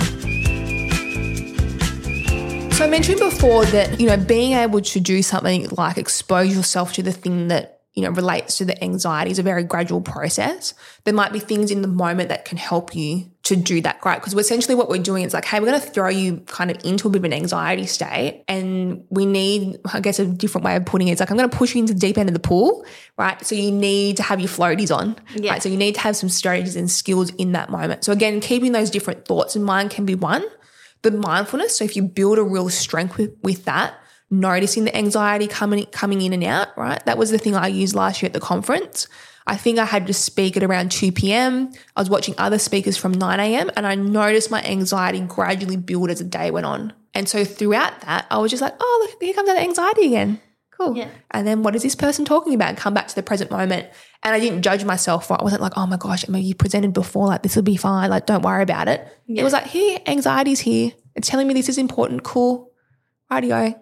[2.80, 6.94] So I mentioned before that, you know, being able to do something like expose yourself
[6.94, 10.72] to the thing that, you know, relates to the anxiety is a very gradual process.
[11.04, 14.14] There might be things in the moment that can help you to do that great.
[14.14, 16.82] Because essentially what we're doing is like, hey, we're going to throw you kind of
[16.82, 18.44] into a bit of an anxiety state.
[18.48, 21.12] And we need, I guess, a different way of putting it.
[21.12, 22.86] It's like, I'm going to push you into the deep end of the pool,
[23.18, 23.44] right?
[23.44, 25.52] So you need to have your floaties on, Yeah.
[25.52, 25.62] right?
[25.62, 28.04] So you need to have some strategies and skills in that moment.
[28.04, 30.46] So again, keeping those different thoughts in mind can be one.
[31.02, 31.76] The mindfulness.
[31.76, 33.94] So if you build a real strength with, with that,
[34.30, 37.04] noticing the anxiety coming coming in and out, right?
[37.06, 39.08] That was the thing I used last year at the conference.
[39.46, 41.72] I think I had to speak at around 2 p.m.
[41.96, 43.70] I was watching other speakers from 9 a.m.
[43.76, 46.92] and I noticed my anxiety gradually build as the day went on.
[47.14, 50.40] And so throughout that, I was just like, oh, look, here comes that anxiety again.
[50.80, 50.96] Cool.
[50.96, 51.08] Yeah.
[51.30, 52.76] And then what is this person talking about?
[52.78, 53.86] Come back to the present moment.
[54.22, 55.40] And I didn't judge myself for it.
[55.40, 57.76] I wasn't like, oh my gosh, I mean, you presented before, like this will be
[57.76, 58.08] fine.
[58.08, 59.06] Like, don't worry about it.
[59.28, 60.92] It was like, here, anxiety's here.
[61.14, 62.22] It's telling me this is important.
[62.22, 62.72] Cool.
[63.30, 63.78] Radio.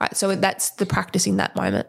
[0.00, 0.16] Right.
[0.16, 1.86] So that's the practice in that moment.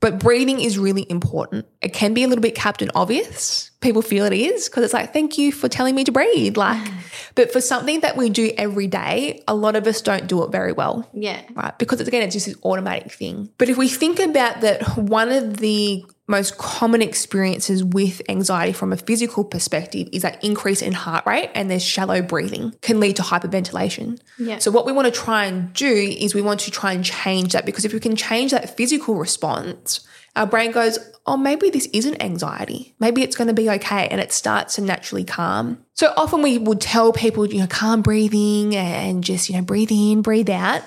[0.00, 1.66] But breathing is really important.
[1.80, 3.70] It can be a little bit captain obvious.
[3.80, 6.56] People feel it is because it's like, thank you for telling me to breathe.
[6.56, 6.94] Like, mm.
[7.34, 10.50] but for something that we do every day, a lot of us don't do it
[10.52, 11.40] very well Yeah.
[11.54, 11.78] right?
[11.78, 13.50] Because it's, again, it's just this automatic thing.
[13.58, 18.92] But if we think about that, one of the most common experiences with anxiety from
[18.92, 23.16] a physical perspective is that increase in heart rate and there's shallow breathing can lead
[23.16, 24.18] to hyperventilation.
[24.38, 24.58] Yeah.
[24.58, 27.52] So what we want to try and do is we want to try and change
[27.52, 31.88] that because if we can change that physical response, our brain goes, oh, maybe this
[31.92, 32.94] isn't anxiety.
[32.98, 34.08] Maybe it's going to be okay.
[34.08, 35.84] And it starts to naturally calm.
[35.92, 39.92] So often we would tell people, you know, calm breathing and just, you know, breathe
[39.92, 40.82] in, breathe out.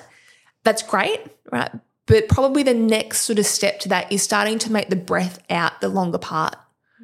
[0.63, 1.71] That's great, right?
[2.07, 5.39] But probably the next sort of step to that is starting to make the breath
[5.49, 6.55] out the longer part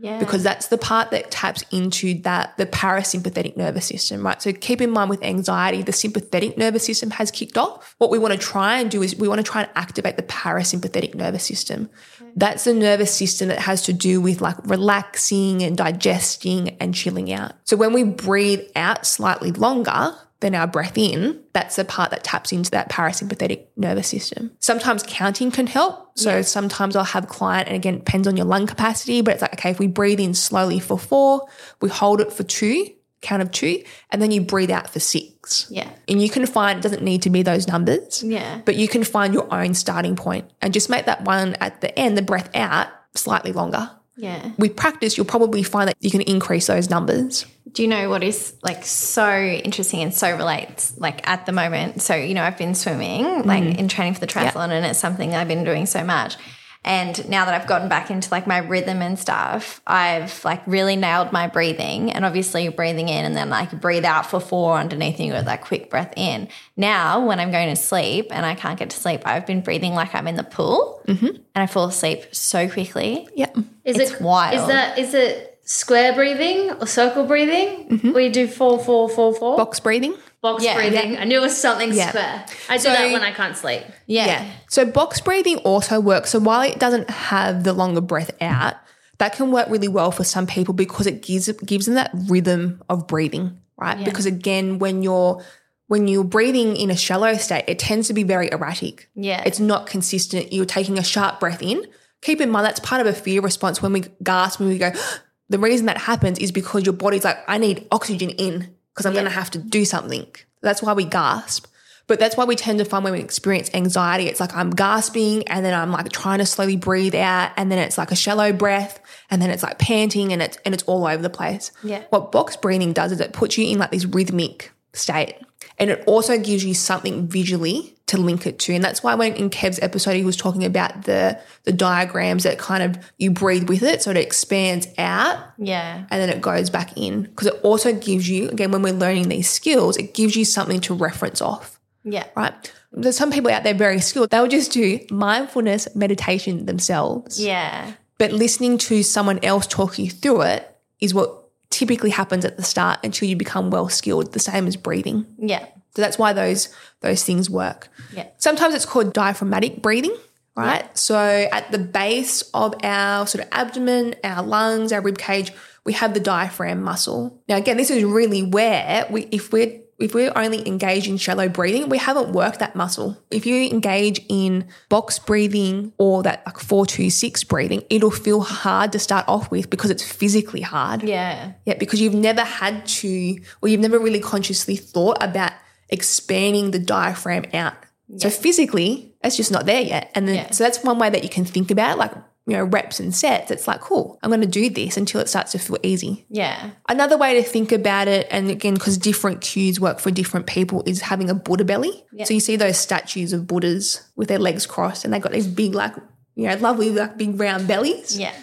[0.01, 0.17] Yeah.
[0.17, 4.41] because that's the part that taps into that the parasympathetic nervous system, right?
[4.41, 7.95] So keep in mind with anxiety, the sympathetic nervous system has kicked off.
[7.99, 10.23] What we want to try and do is we want to try and activate the
[10.23, 11.89] parasympathetic nervous system.
[12.35, 17.31] That's the nervous system that has to do with like relaxing and digesting and chilling
[17.31, 17.53] out.
[17.65, 22.23] So when we breathe out slightly longer, than our breath in, that's the part that
[22.23, 24.51] taps into that parasympathetic nervous system.
[24.59, 26.11] Sometimes counting can help.
[26.15, 29.33] So sometimes I'll have a client, and again, it depends on your lung capacity, but
[29.33, 31.47] it's like, okay, if we breathe in slowly for four,
[31.81, 32.85] we hold it for two,
[33.21, 35.65] count of two, and then you breathe out for six.
[35.71, 35.89] yeah.
[36.07, 38.61] And you can find it doesn't need to be those numbers, Yeah.
[38.65, 41.97] but you can find your own starting point and just make that one at the
[41.97, 43.89] end, the breath out, slightly longer.
[44.15, 44.51] Yeah.
[44.57, 47.45] With practice, you'll probably find that you can increase those numbers.
[47.71, 52.01] Do you know what is like so interesting and so relates like at the moment?
[52.01, 53.79] So, you know, I've been swimming like mm-hmm.
[53.79, 56.37] in training for the triathlon and it's something I've been doing so much.
[56.85, 60.95] And now that I've gotten back into like my rhythm and stuff, I've like really
[60.95, 65.17] nailed my breathing and obviously breathing in and then like breathe out for four underneath
[65.17, 66.49] and you got that quick breath in.
[66.75, 69.93] Now, when I'm going to sleep and I can't get to sleep, I've been breathing
[69.93, 71.27] like I'm in the pool mm-hmm.
[71.27, 73.29] and I fall asleep so quickly.
[73.35, 73.57] Yep.
[73.85, 74.55] Is It's it wild.
[74.55, 77.87] Is that is it square breathing or circle breathing?
[77.89, 78.11] Mm-hmm.
[78.11, 79.55] Where you do four, four, four, four?
[79.55, 80.15] Box breathing.
[80.43, 80.75] Box Yeah.
[80.75, 81.17] breathing.
[81.17, 82.09] I knew it was something Yeah.
[82.09, 82.45] square.
[82.69, 83.81] I do So- that when I can't sleep.
[84.05, 84.25] Yeah.
[84.27, 84.45] Yeah.
[84.69, 86.29] So box breathing also works.
[86.31, 88.75] So while it doesn't have the longer breath out,
[89.19, 92.81] that can work really well for some people because it gives gives them that rhythm
[92.89, 94.03] of breathing, right?
[94.03, 95.41] Because again, when you're
[95.87, 99.09] when you're breathing in a shallow state, it tends to be very erratic.
[99.15, 99.41] Yeah.
[99.45, 100.51] It's not consistent.
[100.51, 101.85] You're taking a sharp breath in.
[102.21, 104.91] Keep in mind that's part of a fear response when we gasp when we go,
[105.49, 109.13] the reason that happens is because your body's like, I need oxygen in because I'm
[109.13, 110.27] going to have to do something.
[110.61, 111.67] That's why we gasp.
[112.05, 115.47] But that's why we tend to find when we experience anxiety, it's like I'm gasping
[115.47, 118.51] and then I'm like trying to slowly breathe out and then it's like a shallow
[118.51, 118.99] breath
[119.29, 121.71] and then it's like panting and it's and it's all over the place.
[121.81, 122.03] Yeah.
[122.09, 125.35] What box breathing does is it puts you in like this rhythmic state.
[125.79, 128.73] And it also gives you something visually to link it to.
[128.73, 132.57] And that's why when in Kev's episode he was talking about the the diagrams that
[132.59, 135.99] kind of you breathe with it so it expands out Yeah.
[136.11, 137.23] and then it goes back in.
[137.23, 140.81] Because it also gives you, again, when we're learning these skills, it gives you something
[140.81, 142.25] to reference off Yeah.
[142.35, 142.53] right?
[142.91, 144.29] There's some people out there very skilled.
[144.29, 147.39] They'll just do mindfulness meditation themselves.
[147.41, 147.93] Yeah.
[148.19, 150.69] But listening to someone else talk you through it
[150.99, 151.39] is what
[151.71, 155.25] typically happens at the start until you become well skilled, the same as breathing.
[155.39, 155.65] Yeah.
[155.95, 156.69] So that's why those
[157.01, 157.89] those things work.
[158.13, 158.27] Yeah.
[158.37, 160.15] Sometimes it's called diaphragmatic breathing,
[160.55, 160.85] right?
[160.97, 161.17] So
[161.51, 165.51] at the base of our sort of abdomen, our lungs, our rib cage,
[165.85, 167.41] we have the diaphragm muscle.
[167.47, 171.47] Now again, this is really where we if we're if we're only engaged in shallow
[171.47, 173.17] breathing, we haven't worked that muscle.
[173.29, 178.41] If you engage in box breathing or that like four two six breathing, it'll feel
[178.41, 181.03] hard to start off with because it's physically hard.
[181.03, 181.53] Yeah.
[181.65, 185.53] Yeah, because you've never had to, or you've never really consciously thought about
[185.93, 187.75] expanding the diaphragm out.
[188.17, 190.11] So physically, it's just not there yet.
[190.13, 190.51] And then, Yeah.
[190.51, 192.11] so that's one way that you can think about it, like,
[192.45, 193.49] you know, reps and sets.
[193.49, 196.25] It's like, cool, I'm going to do this until it starts to feel easy.
[196.29, 196.71] Yeah.
[196.89, 200.83] Another way to think about it, and again, because different cues work for different people,
[200.85, 202.03] is having a Buddha belly.
[202.25, 205.47] So you see those statues of Buddhas with their legs crossed, and they've got these
[205.47, 205.93] big, like,
[206.35, 208.19] you know, lovely, like big round bellies.
[208.19, 208.33] Yeah.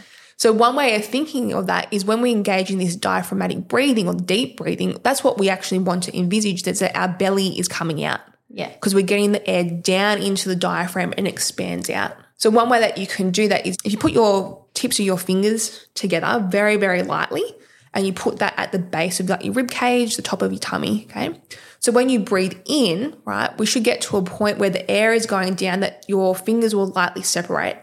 [0.40, 4.08] So one way of thinking of that is when we engage in this diaphragmatic breathing
[4.08, 7.68] or deep breathing, that's what we actually want to envisage that's that our belly is
[7.68, 8.70] coming out Yeah.
[8.70, 12.16] because we're getting the air down into the diaphragm and expands out.
[12.38, 15.04] So one way that you can do that is if you put your tips of
[15.04, 17.44] your fingers together very, very lightly
[17.92, 20.52] and you put that at the base of like your rib cage, the top of
[20.52, 21.38] your tummy, okay?
[21.80, 25.12] So when you breathe in, right, we should get to a point where the air
[25.12, 27.76] is going down that your fingers will lightly separate.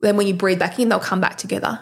[0.00, 1.78] Then when you breathe back in, they'll come back together.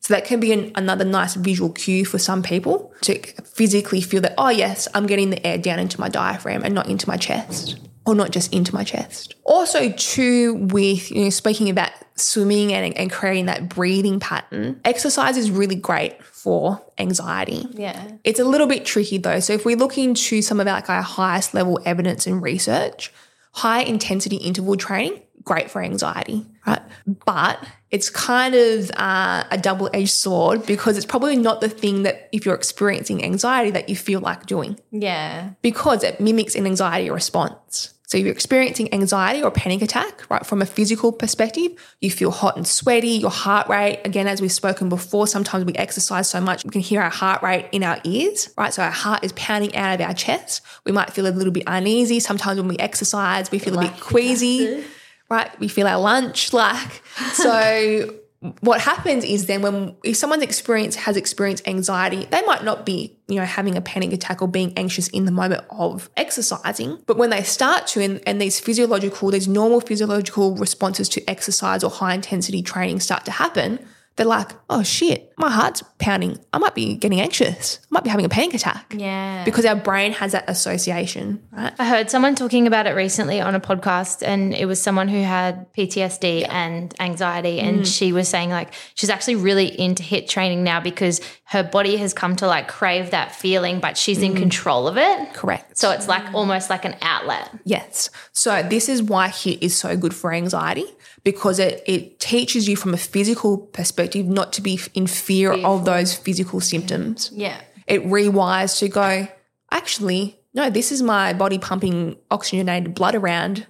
[0.00, 4.22] So that can be an, another nice visual cue for some people to physically feel
[4.22, 7.16] that, oh, yes, I'm getting the air down into my diaphragm and not into my
[7.16, 9.34] chest or not just into my chest.
[9.44, 15.36] Also, too, with, you know, speaking about swimming and, and creating that breathing pattern, exercise
[15.36, 17.66] is really great for anxiety.
[17.72, 18.12] Yeah.
[18.24, 19.40] It's a little bit tricky though.
[19.40, 23.12] So if we look into some of our, like our highest level evidence and research,
[23.52, 26.82] high intensity interval training, great for anxiety, right?
[27.26, 32.02] But it's kind of uh, a double edged sword because it's probably not the thing
[32.02, 35.50] that if you're experiencing anxiety that you feel like doing Yeah.
[35.62, 37.94] because it mimics an anxiety response.
[38.06, 42.30] So if you're experiencing anxiety or panic attack, right, from a physical perspective, you feel
[42.30, 46.40] hot and sweaty, your heart rate, again, as we've spoken before, sometimes we exercise so
[46.40, 48.72] much, we can hear our heart rate in our ears, right?
[48.72, 50.62] So our heart is pounding out of our chest.
[50.86, 52.18] We might feel a little bit uneasy.
[52.18, 54.82] Sometimes when we exercise, we feel a bit queasy,
[55.28, 55.58] right?
[55.60, 57.02] We feel our lunch, like,
[57.32, 58.14] so
[58.60, 63.18] what happens is then when if someone's experience has experienced anxiety, they might not be,
[63.26, 67.02] you know, having a panic attack or being anxious in the moment of exercising.
[67.06, 71.82] But when they start to and, and these physiological, these normal physiological responses to exercise
[71.82, 73.80] or high intensity training start to happen,
[74.18, 76.40] they're like, oh shit, my heart's pounding.
[76.52, 77.78] I might be getting anxious.
[77.84, 78.96] I might be having a panic attack.
[78.98, 79.44] Yeah.
[79.44, 81.72] Because our brain has that association, right?
[81.78, 85.22] I heard someone talking about it recently on a podcast, and it was someone who
[85.22, 87.60] had PTSD and anxiety.
[87.60, 87.86] And mm.
[87.86, 92.12] she was saying, like, she's actually really into HIIT training now because her body has
[92.12, 94.38] come to like crave that feeling, but she's in mm.
[94.38, 95.32] control of it.
[95.32, 95.78] Correct.
[95.78, 97.50] So it's like almost like an outlet.
[97.64, 98.10] Yes.
[98.32, 100.86] So this is why HIIT is so good for anxiety
[101.32, 105.84] because it, it teaches you from a physical perspective not to be in fear of
[105.84, 107.30] those physical symptoms.
[107.34, 107.60] yeah.
[107.86, 109.28] It rewires to go,
[109.70, 113.66] actually, no, this is my body pumping oxygenated blood around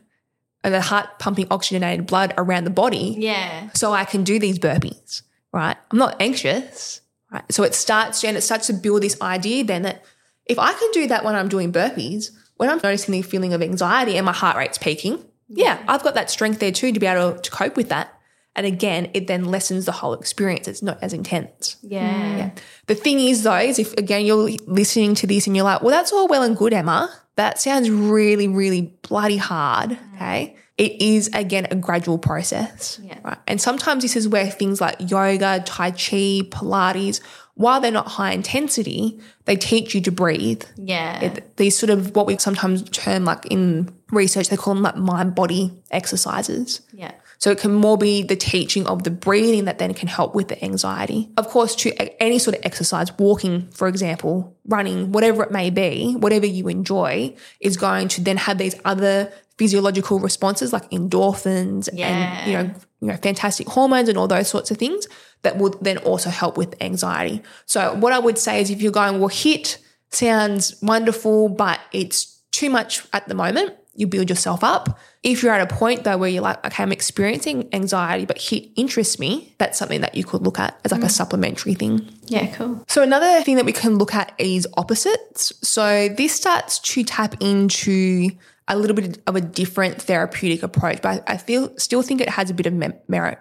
[0.62, 3.70] and the heart pumping oxygenated blood around the body Yeah.
[3.74, 5.22] so I can do these burpees,
[5.52, 5.76] right?
[5.90, 7.00] I'm not anxious,
[7.32, 7.44] right?
[7.50, 10.04] So it starts and it starts to build this idea then that
[10.46, 13.62] if I can do that when I'm doing burpees, when I'm noticing the feeling of
[13.62, 17.06] anxiety and my heart rate's peaking, yeah, I've got that strength there too to be
[17.06, 18.14] able to, to cope with that.
[18.56, 20.66] And again, it then lessens the whole experience.
[20.66, 21.76] It's not as intense.
[21.82, 22.50] Yeah.
[22.86, 25.92] The thing is, though, is if again you're listening to this and you're like, well,
[25.92, 27.08] that's all well and good, Emma.
[27.36, 29.90] That sounds really, really bloody hard.
[29.90, 30.14] Mm.
[30.16, 30.56] Okay.
[30.76, 33.00] It is, again, a gradual process.
[33.02, 33.18] Yeah.
[33.24, 33.38] Right.
[33.46, 37.20] And sometimes this is where things like yoga, Tai Chi, Pilates,
[37.54, 40.62] while they're not high intensity, they teach you to breathe.
[40.76, 41.20] Yeah.
[41.20, 44.96] It- these sort of what we sometimes term like in research, they call them like
[44.96, 46.80] mind body exercises.
[46.92, 47.12] yeah.
[47.40, 50.48] So it can more be the teaching of the breathing that then can help with
[50.48, 51.30] the anxiety.
[51.36, 56.14] Of course, to any sort of exercise, walking, for example, running, whatever it may be,
[56.14, 62.48] whatever you enjoy, is going to then have these other physiological responses like endorphins and
[62.48, 65.06] you know, you know, fantastic hormones and all those sorts of things
[65.42, 67.42] that will then also help with anxiety.
[67.66, 69.78] So what I would say is if you're going, well, HIIT
[70.10, 74.96] sounds wonderful, but it's too much at the moment, you build yourself up.
[75.24, 78.72] If you're at a point though where you're like, okay, I'm experiencing anxiety, but HIIT
[78.76, 81.10] interests me, that's something that you could look at as like a mm.
[81.10, 82.08] supplementary thing.
[82.26, 82.84] Yeah, cool.
[82.86, 85.52] So another thing that we can look at is opposites.
[85.66, 88.30] So this starts to tap into
[88.68, 92.50] a little bit of a different therapeutic approach, but I feel still think it has
[92.50, 92.74] a bit of
[93.08, 93.38] merit.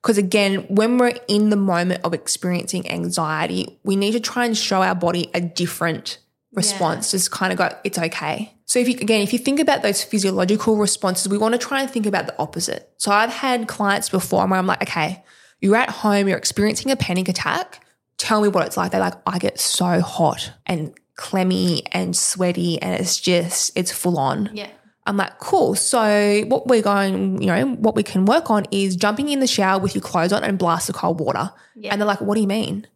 [0.00, 4.56] Because again, when we're in the moment of experiencing anxiety, we need to try and
[4.56, 6.18] show our body a different
[6.54, 7.10] response.
[7.10, 8.54] Just kind of go, it's okay.
[8.68, 11.80] So if you again, if you think about those physiological responses, we want to try
[11.80, 12.92] and think about the opposite.
[12.98, 15.24] So I've had clients before where I'm like, okay,
[15.60, 17.82] you're at home, you're experiencing a panic attack.
[18.18, 18.92] Tell me what it's like.
[18.92, 24.18] They're like, I get so hot and clammy and sweaty and it's just it's full
[24.18, 24.50] on.
[24.52, 24.68] Yeah.
[25.06, 25.74] I'm like, cool.
[25.74, 29.46] So what we're going, you know, what we can work on is jumping in the
[29.46, 31.50] shower with your clothes on and blast the cold water.
[31.74, 31.92] Yeah.
[31.92, 32.86] And they're like, what do you mean?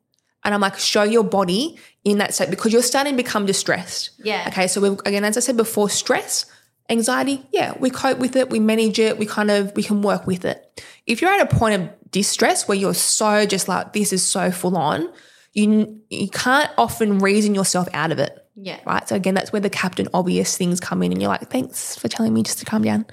[0.45, 4.11] And I'm like, show your body in that state because you're starting to become distressed.
[4.23, 4.45] Yeah.
[4.49, 4.67] Okay.
[4.67, 6.47] So again, as I said before, stress,
[6.89, 10.27] anxiety, yeah, we cope with it, we manage it, we kind of we can work
[10.27, 10.83] with it.
[11.07, 14.51] If you're at a point of distress where you're so just like this is so
[14.51, 15.09] full on,
[15.53, 18.39] you you can't often reason yourself out of it.
[18.57, 18.81] Yeah.
[18.85, 19.09] Right.
[19.09, 22.09] So again, that's where the captain obvious things come in and you're like, thanks for
[22.09, 23.07] telling me just to calm down.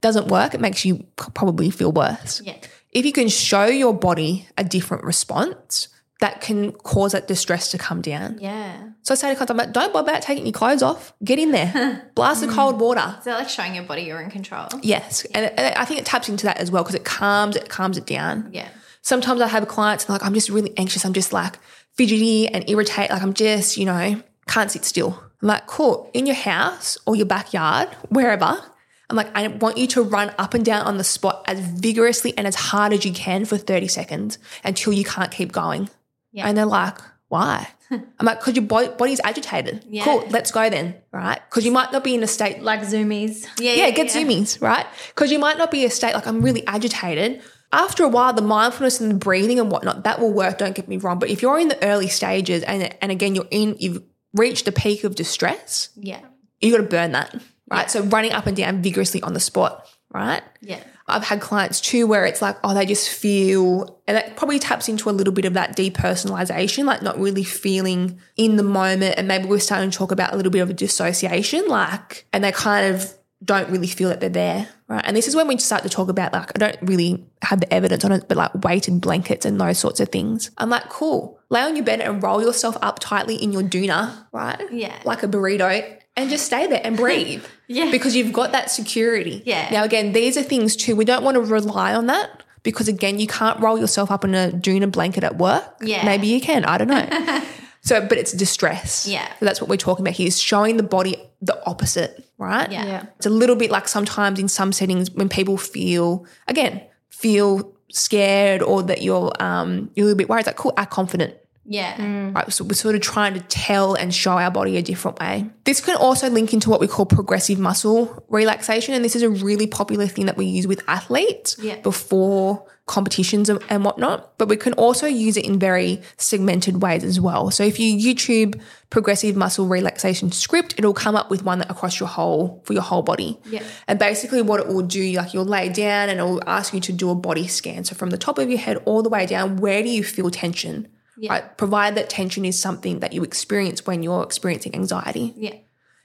[0.00, 0.54] Doesn't work.
[0.54, 2.40] It makes you probably feel worse.
[2.44, 2.56] Yeah.
[2.90, 5.88] If you can show your body a different response,
[6.20, 8.38] that can cause that distress to come down.
[8.40, 8.90] Yeah.
[9.02, 11.14] So I say to clients, I'm like, don't bother about taking your clothes off.
[11.24, 12.10] Get in there.
[12.14, 12.54] Blast the mm.
[12.54, 13.16] cold water.
[13.18, 14.68] Is that like showing your body you're in control?
[14.82, 15.24] Yes.
[15.34, 17.96] And, and I think it taps into that as well because it calms it calms
[17.96, 18.50] it down.
[18.52, 18.68] Yeah.
[19.00, 21.06] Sometimes I have clients and like, I'm just really anxious.
[21.06, 21.58] I'm just like
[21.94, 23.12] fidgety and irritated.
[23.12, 25.18] Like I'm just, you know, can't sit still.
[25.40, 26.10] I'm like, cool.
[26.12, 28.62] In your house or your backyard, wherever.
[29.08, 32.32] I'm like, I want you to run up and down on the spot as vigorously
[32.36, 35.88] and as hard as you can for 30 seconds until you can't keep going.
[36.32, 36.46] Yeah.
[36.46, 36.98] And they're like,
[37.28, 37.68] why?
[37.90, 39.84] I'm like, because your body, body's agitated.
[39.88, 40.04] Yeah.
[40.04, 41.40] Cool, let's go then, right?
[41.48, 43.46] Because you might not be in a state Like zoomies.
[43.58, 43.72] Yeah.
[43.74, 44.86] yeah, get zoomies, right?
[45.08, 47.42] Because you might not be in a state like I'm really agitated.
[47.72, 50.58] After a while, the mindfulness and the breathing and whatnot that will work.
[50.58, 53.46] Don't get me wrong, but if you're in the early stages and and again you're
[53.50, 54.02] in, you've
[54.34, 56.20] reached a peak of distress, Yeah.
[56.60, 57.34] you got to burn that,
[57.70, 57.88] right?
[57.90, 60.42] So running up and down vigorously on the spot, right?
[60.60, 60.80] Yeah.
[61.12, 64.88] I've had clients too where it's like, oh, they just feel, and that probably taps
[64.88, 69.14] into a little bit of that depersonalization, like not really feeling in the moment.
[69.18, 72.44] And maybe we're starting to talk about a little bit of a dissociation, like, and
[72.44, 75.02] they kind of don't really feel that they're there, right?
[75.06, 77.72] And this is when we start to talk about, like, I don't really have the
[77.72, 80.50] evidence on it, but like weighted blankets and those sorts of things.
[80.58, 84.26] I'm like, cool, lay on your bed and roll yourself up tightly in your doona,
[84.32, 84.60] right?
[84.70, 84.94] Yeah.
[85.04, 85.99] Like a burrito.
[86.16, 87.44] And just stay there and breathe.
[87.72, 87.88] Yeah.
[87.92, 89.44] Because you've got that security.
[89.46, 89.68] Yeah.
[89.70, 90.96] Now, again, these are things too.
[90.96, 94.34] We don't want to rely on that because, again, you can't roll yourself up in
[94.34, 95.76] a doona blanket at work.
[95.80, 96.04] Yeah.
[96.04, 96.64] Maybe you can.
[96.64, 97.42] I don't know.
[97.82, 99.06] so, but it's distress.
[99.06, 99.24] Yeah.
[99.38, 102.68] So that's what we're talking about here is showing the body the opposite, right?
[102.72, 102.86] Yeah.
[102.86, 103.06] Yeah.
[103.18, 108.62] It's a little bit like sometimes in some settings when people feel, again, feel scared
[108.62, 110.40] or that you're um you're a little bit worried.
[110.40, 111.34] It's like, cool, act confident.
[111.70, 111.94] Yeah.
[111.98, 112.34] Mm.
[112.34, 115.48] Right, so we're sort of trying to tell and show our body a different way.
[115.62, 119.30] This can also link into what we call progressive muscle relaxation, and this is a
[119.30, 121.76] really popular thing that we use with athletes Yeah.
[121.76, 124.36] before competitions and, and whatnot.
[124.36, 127.52] But we can also use it in very segmented ways as well.
[127.52, 128.60] So if you YouTube
[128.90, 132.82] progressive muscle relaxation script, it'll come up with one that across your whole for your
[132.82, 133.38] whole body.
[133.48, 133.62] Yeah.
[133.86, 136.92] And basically, what it will do, like you'll lay down and it'll ask you to
[136.92, 137.84] do a body scan.
[137.84, 140.28] So from the top of your head all the way down, where do you feel
[140.28, 140.88] tension?
[141.28, 141.56] Right.
[141.58, 145.34] Provide that tension is something that you experience when you're experiencing anxiety.
[145.36, 145.54] Yeah.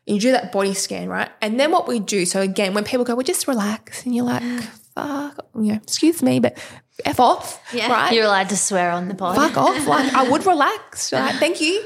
[0.05, 1.29] You do that body scan, right?
[1.41, 4.25] And then what we do, so again, when people go, well, just relax, and you're
[4.25, 4.61] like, mm.
[4.93, 6.57] fuck, you know, excuse me, but
[7.03, 7.91] F off, Yeah.
[7.91, 8.13] right?
[8.13, 9.35] You're allowed to swear on the pod.
[9.35, 9.87] fuck off.
[9.87, 11.11] Like I would relax.
[11.11, 11.33] Right?
[11.35, 11.83] Thank you.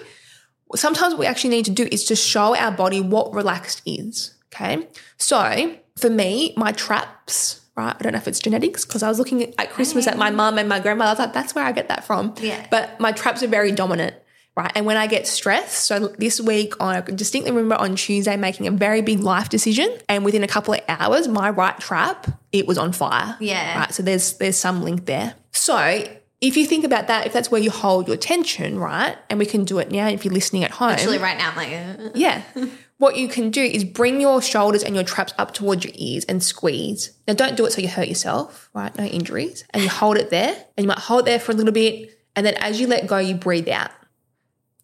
[0.76, 4.36] Sometimes what we actually need to do is to show our body what relaxed is.
[4.54, 4.88] Okay.
[5.18, 7.96] So for me, my traps, right?
[7.98, 10.58] I don't know if it's genetics because I was looking at Christmas at my mum
[10.58, 11.10] and my grandmother.
[11.10, 12.36] I was like, that's where I get that from.
[12.42, 12.66] Yeah.
[12.70, 14.16] But my traps are very dominant.
[14.56, 14.72] Right.
[14.76, 18.72] And when I get stressed, so this week I distinctly remember on Tuesday making a
[18.72, 19.90] very big life decision.
[20.10, 23.38] And within a couple of hours, my right trap, it was on fire.
[23.40, 23.80] Yeah.
[23.80, 23.94] Right.
[23.94, 25.36] So there's there's some link there.
[25.52, 26.04] So
[26.42, 29.18] if you think about that, if that's where you hold your tension, right?
[29.30, 30.92] And we can do it now if you're listening at home.
[30.92, 32.44] Actually, right now, I'm like, uh, Yeah.
[33.00, 36.26] what you can do is bring your shoulders and your traps up towards your ears
[36.26, 37.12] and squeeze.
[37.28, 38.96] Now, don't do it so you hurt yourself, right?
[38.98, 39.64] No injuries.
[39.72, 42.20] And you hold it there and you might hold it there for a little bit.
[42.36, 43.92] And then as you let go, you breathe out.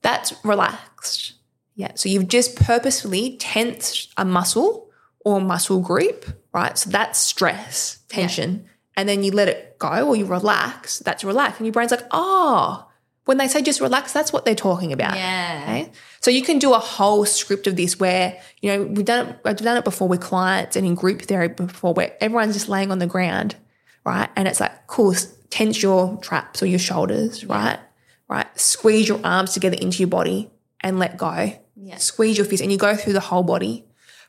[0.01, 1.33] That's relaxed.
[1.75, 1.91] Yeah.
[1.95, 4.89] So you've just purposefully tensed a muscle
[5.19, 6.77] or muscle group, right?
[6.77, 8.65] So that's stress, tension.
[8.95, 10.99] And then you let it go or you relax.
[10.99, 11.59] That's relaxed.
[11.59, 12.87] And your brain's like, oh,
[13.25, 15.17] when they say just relax, that's what they're talking about.
[15.17, 15.63] Yeah.
[15.63, 15.91] Okay?
[16.25, 19.39] So you can do a whole script of this where, you know, we've done it,
[19.45, 22.91] I've done it before with clients and in group therapy before where everyone's just laying
[22.91, 23.55] on the ground,
[24.03, 24.27] right?
[24.35, 25.13] And it's like, cool,
[25.51, 27.77] tense your traps or your shoulders, right?
[28.27, 28.47] Right.
[28.59, 30.49] Squeeze your arms together into your body
[30.81, 31.53] and let go.
[31.75, 31.97] Yeah.
[31.97, 33.85] Squeeze your fist and you go through the whole body.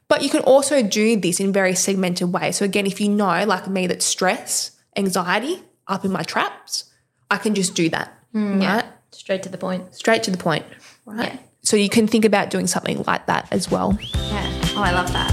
[0.07, 2.57] But you can also do this in very segmented ways.
[2.57, 6.93] So again, if you know, like me, that stress, anxiety up in my traps,
[7.31, 8.13] I can just do that.
[8.33, 8.61] Hmm.
[8.61, 8.85] Right?
[9.13, 9.95] Straight to the point.
[9.95, 10.67] Straight to the point.
[11.07, 11.41] Right.
[11.67, 13.99] So you can think about doing something like that as well.
[14.15, 14.49] yeah.
[14.77, 15.33] Oh, I love that.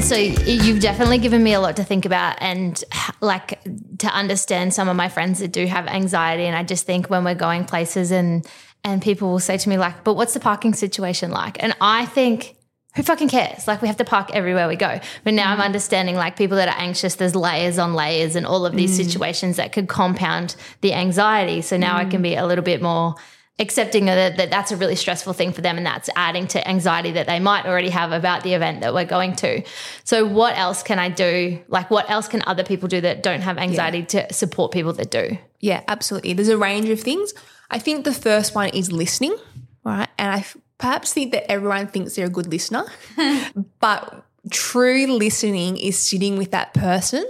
[0.00, 2.82] So you've definitely given me a lot to think about and
[3.20, 3.60] like
[3.98, 7.24] to understand some of my friends that do have anxiety and I just think when
[7.24, 8.46] we're going places and
[8.84, 12.06] and people will say to me like but what's the parking situation like and I
[12.06, 12.56] think
[12.96, 15.64] who fucking cares like we have to park everywhere we go but now I'm mm.
[15.64, 19.04] understanding like people that are anxious there's layers on layers and all of these mm.
[19.04, 22.24] situations that could compound the anxiety so now I can mm.
[22.24, 23.14] be a little bit more
[23.60, 27.12] accepting that, that that's a really stressful thing for them and that's adding to anxiety
[27.12, 29.62] that they might already have about the event that we're going to.
[30.02, 31.62] So what else can I do?
[31.68, 35.10] Like what else can other people do that don't have anxiety to support people that
[35.10, 35.36] do?
[35.60, 36.32] Yeah, absolutely.
[36.32, 37.34] There's a range of things.
[37.70, 39.36] I think the first one is listening,
[39.84, 40.08] right?
[40.18, 40.46] And I
[40.80, 42.84] perhaps think that everyone thinks they're a good listener,
[43.80, 47.24] but true listening is sitting with that person.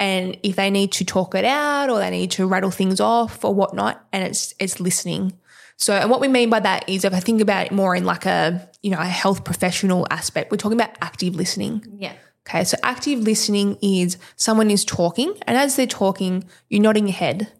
[0.00, 3.44] And if they need to talk it out or they need to rattle things off
[3.44, 5.32] or whatnot, and it's it's listening.
[5.76, 8.04] So, and what we mean by that is if I think about it more in
[8.04, 11.84] like a, you know, a health professional aspect, we're talking about active listening.
[11.98, 12.14] Yeah.
[12.48, 17.16] Okay, so active listening is someone is talking, and as they're talking, you're nodding your
[17.16, 17.52] head,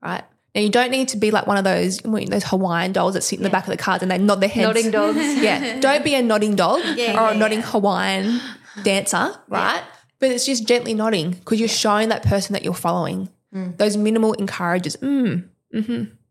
[0.00, 0.24] right?
[0.56, 3.38] Now you don't need to be like one of those those Hawaiian dolls that sit
[3.38, 4.66] in the back of the cars and they nod their heads.
[4.66, 5.18] Nodding dogs.
[5.42, 8.40] Yeah, don't be a nodding dog or yeah, a nodding Hawaiian
[8.82, 9.82] dancer, right?
[10.18, 13.28] But it's just gently nodding because you're showing that person that you're following.
[13.52, 14.96] Those minimal encourages.
[14.96, 15.44] Mm,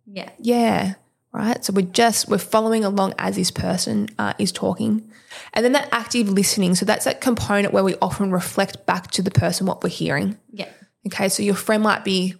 [0.07, 0.29] Yeah.
[0.39, 0.93] yeah,
[1.31, 1.63] right.
[1.63, 5.07] So we're just we're following along as this person uh, is talking,
[5.53, 6.73] and then that active listening.
[6.75, 10.37] So that's that component where we often reflect back to the person what we're hearing.
[10.51, 10.69] Yeah.
[11.07, 12.35] Okay, so your friend might be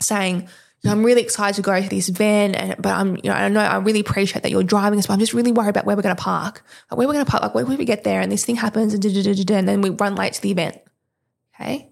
[0.00, 0.48] saying,
[0.88, 0.92] Mm.
[0.92, 3.60] "I'm really excited to go to this event, and but I'm, you know, I know
[3.60, 6.02] I really appreciate that you're driving us, but I'm just really worried about where we're
[6.02, 6.64] going to park.
[6.90, 8.94] Like, where we're going to park, like where we get there, and this thing happens,
[8.94, 10.78] and da, da, da, and then we run late to the event.
[11.54, 11.90] Okay,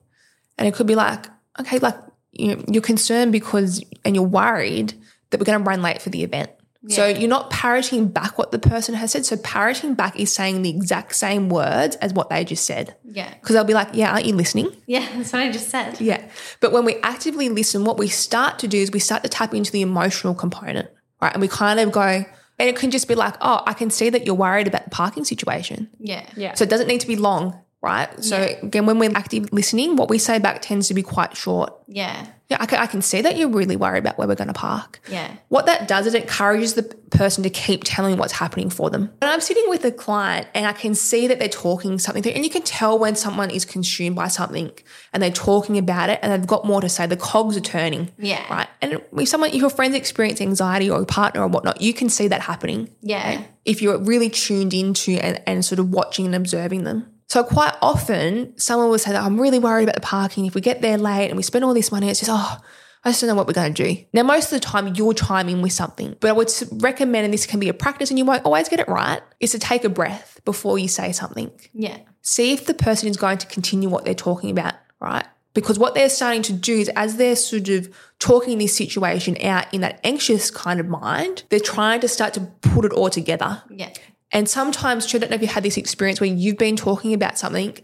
[0.58, 1.26] and it could be like,
[1.60, 1.96] okay, like
[2.32, 4.94] you you're concerned because and you're worried
[5.30, 6.50] that we're going to run late for the event.
[6.88, 9.26] So you're not parroting back what the person has said.
[9.26, 12.96] So parroting back is saying the exact same words as what they just said.
[13.04, 13.32] Yeah.
[13.34, 14.70] Because they'll be like, yeah, aren't you listening?
[14.86, 15.06] Yeah.
[15.16, 16.00] That's what I just said.
[16.00, 16.28] Yeah.
[16.60, 19.54] But when we actively listen, what we start to do is we start to tap
[19.54, 20.88] into the emotional component,
[21.20, 21.32] right?
[21.32, 24.10] And we kind of go, and it can just be like, oh, I can see
[24.10, 25.90] that you're worried about the parking situation.
[25.98, 26.26] Yeah.
[26.36, 26.54] Yeah.
[26.54, 28.22] So it doesn't need to be long, right?
[28.22, 31.72] So again, when we're active listening, what we say back tends to be quite short.
[31.86, 32.26] Yeah.
[32.48, 34.54] Yeah, I can, I can see that you're really worried about where we're going to
[34.54, 35.00] park.
[35.08, 35.32] Yeah.
[35.48, 39.10] What that does is it encourages the person to keep telling what's happening for them.
[39.20, 42.44] And I'm sitting with a client and I can see that they're talking something, and
[42.44, 44.70] you can tell when someone is consumed by something
[45.12, 47.06] and they're talking about it and they've got more to say.
[47.06, 48.12] The cogs are turning.
[48.16, 48.44] Yeah.
[48.48, 48.68] Right.
[48.80, 52.08] And if someone, if your friends experience anxiety or a partner or whatnot, you can
[52.08, 53.42] see that happening Yeah.
[53.64, 57.10] if you're really tuned into and, and sort of watching and observing them.
[57.28, 60.46] So quite often someone will say that I'm really worried about the parking.
[60.46, 62.58] If we get there late and we spend all this money, it's just, oh,
[63.04, 64.04] I just don't know what we're going to do.
[64.12, 66.50] Now, most of the time you're chiming with something, but I would
[66.82, 69.52] recommend, and this can be a practice and you won't always get it right, is
[69.52, 71.50] to take a breath before you say something.
[71.72, 71.98] Yeah.
[72.22, 75.24] See if the person is going to continue what they're talking about, right?
[75.54, 77.88] Because what they're starting to do is as they're sort of
[78.18, 82.40] talking this situation out in that anxious kind of mind, they're trying to start to
[82.60, 83.62] put it all together.
[83.70, 83.92] Yeah.
[84.32, 87.14] And sometimes, Trish, I don't know if you had this experience where you've been talking
[87.14, 87.76] about something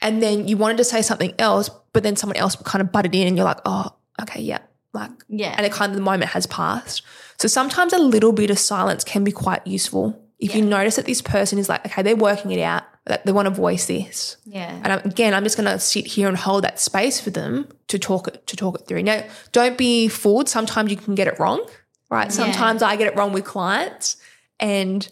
[0.00, 3.14] and then you wanted to say something else, but then someone else kind of butted
[3.14, 4.58] in and you're like, oh, okay, yeah.
[4.92, 5.54] Like, Yeah.
[5.56, 7.02] and it kind of the moment has passed.
[7.38, 10.20] So sometimes a little bit of silence can be quite useful.
[10.38, 13.32] If you notice that this person is like, okay, they're working it out, that they
[13.32, 14.38] want to voice this.
[14.46, 14.70] Yeah.
[14.82, 17.68] And I'm, again, I'm just going to sit here and hold that space for them
[17.88, 19.02] to talk it to talk it through.
[19.02, 19.22] Now,
[19.52, 20.48] don't be fooled.
[20.48, 21.66] Sometimes you can get it wrong,
[22.10, 22.32] right?
[22.32, 24.16] Sometimes I get it wrong with clients,
[24.58, 25.06] and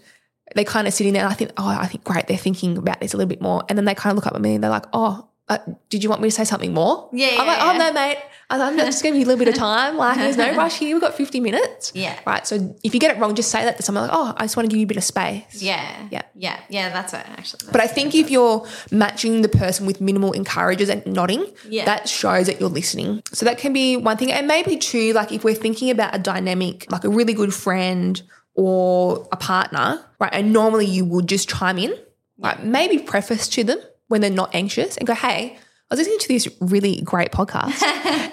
[0.55, 1.23] they kind of sitting there.
[1.25, 2.27] And I think, oh, I think great.
[2.27, 4.35] They're thinking about this a little bit more, and then they kind of look up
[4.35, 5.59] at me and they're like, oh, uh,
[5.89, 7.09] did you want me to say something more?
[7.13, 7.79] Yeah, I'm like, yeah, oh, yeah.
[7.79, 8.19] no, mate.
[8.51, 9.97] I'm I'm just giving you a little bit of time.
[9.99, 10.95] Like, there's no rush here.
[10.95, 11.93] We've got 50 minutes.
[11.95, 12.19] Yeah.
[12.27, 12.47] Right.
[12.47, 14.57] So if you get it wrong, just say that to someone like, oh, I just
[14.57, 15.63] want to give you a bit of space.
[15.63, 16.09] Yeah.
[16.11, 16.23] Yeah.
[16.35, 16.59] Yeah.
[16.71, 16.89] Yeah.
[16.89, 17.71] That's it, actually.
[17.73, 21.85] But I think if you're matching the person with minimal encouragers and nodding, Yeah.
[21.85, 23.23] that shows that you're listening.
[23.33, 24.33] So that can be one thing.
[24.33, 28.23] And maybe two, like if we're thinking about a dynamic, like a really good friend
[28.59, 30.33] or a partner, right?
[30.33, 31.97] And normally you would just chime in,
[32.39, 32.61] right?
[32.61, 33.79] Maybe preface to them
[34.09, 37.81] when they're not anxious and go, hey, I was listening to this really great podcast.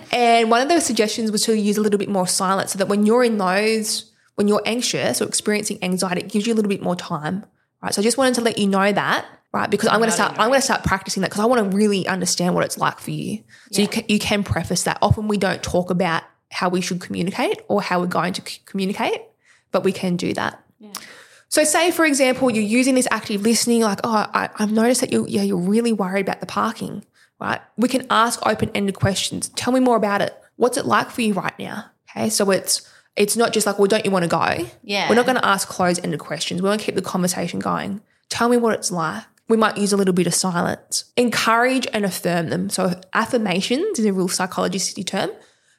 [0.11, 2.87] and one of those suggestions was to use a little bit more silence so that
[2.87, 6.69] when you're in those, when you're anxious or experiencing anxiety, it gives you a little
[6.69, 7.45] bit more time.
[7.83, 7.93] Right.
[7.93, 9.69] So I just wanted to let you know that, right?
[9.69, 11.77] Because I'm going to start, I'm going to start practicing that because I want to
[11.77, 13.43] really understand what it's like for you.
[13.71, 14.97] So you, can, you can preface that.
[15.03, 19.21] Often we don't talk about how we should communicate or how we're going to communicate,
[19.71, 20.61] but we can do that.
[21.47, 25.11] So, say for example, you're using this active listening, like, oh, I, I've noticed that
[25.11, 27.05] you, yeah, you're really worried about the parking,
[27.39, 27.61] right?
[27.77, 29.49] We can ask open-ended questions.
[29.49, 30.35] Tell me more about it.
[30.57, 31.85] What's it like for you right now?
[32.09, 34.65] Okay, so it's it's not just like, well, don't you want to go?
[34.83, 35.07] Yeah.
[35.07, 36.61] We're not going to ask closed-ended questions.
[36.61, 38.01] We want to keep the conversation going.
[38.29, 39.23] Tell me what it's like.
[39.47, 41.05] We might use a little bit of silence.
[41.15, 42.69] Encourage and affirm them.
[42.69, 45.29] So affirmations is a real psychology city term,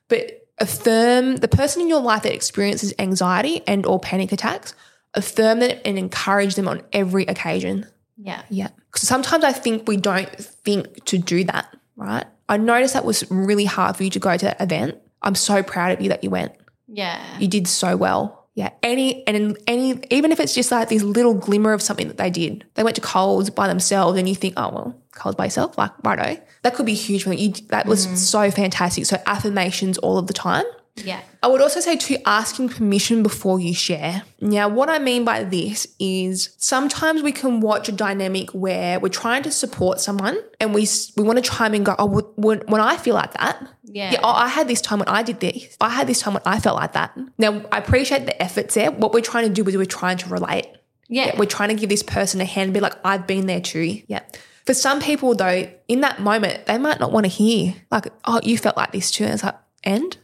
[0.08, 4.74] but affirm the person in your life that experiences anxiety and or panic attacks
[5.14, 7.86] affirm them and encourage them on every occasion.
[8.16, 8.42] Yeah.
[8.48, 8.68] yeah.
[8.90, 12.24] Because sometimes i think we don't think to do that right?
[12.48, 14.96] I noticed that was really hard for you to go to that event.
[15.22, 16.52] I'm so proud of you that you went.
[16.86, 17.20] Yeah.
[17.38, 18.48] you did so well.
[18.54, 18.70] Yeah.
[18.82, 22.16] Any and in any even if it's just like this little glimmer of something that
[22.16, 22.64] they did.
[22.74, 25.90] They went to coles by themselves and you think oh well coles by yourself like
[26.04, 28.16] righto that could be huge for you that was mm.
[28.16, 30.64] so fantastic so affirmations all of the time
[31.04, 31.20] Yeah.
[31.42, 34.22] I would also say to asking permission before you share.
[34.40, 39.10] Now, what I mean by this is sometimes we can watch a dynamic where we're
[39.10, 42.60] trying to support someone and we we want to chime in and go, oh, when,
[42.66, 44.18] when I feel like that, Yeah.
[44.22, 45.76] oh, I had this time when I did this.
[45.80, 47.16] I had this time when I felt like that.
[47.36, 48.90] Now, I appreciate the efforts there.
[48.90, 50.66] What we're trying to do is we're trying to relate.
[51.08, 51.36] Yeah.
[51.38, 54.02] We're trying to give this person a hand and be like, I've been there too.
[54.08, 54.22] Yeah.
[54.66, 58.40] For some people, though, in that moment, they might not want to hear, like, oh,
[58.42, 59.24] you felt like this too.
[59.24, 60.16] And it's like, and?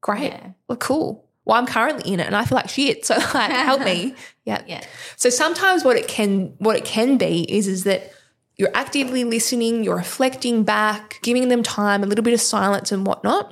[0.00, 0.32] Great.
[0.32, 0.50] Yeah.
[0.68, 1.24] Well, cool.
[1.44, 3.04] Well, I'm currently in it and I feel like shit.
[3.04, 4.14] So like help me.
[4.46, 4.62] Yeah.
[4.66, 4.82] Yeah.
[5.16, 8.12] So sometimes what it can what it can be is is that
[8.56, 13.06] you're actively listening, you're reflecting back, giving them time, a little bit of silence and
[13.06, 13.50] whatnot.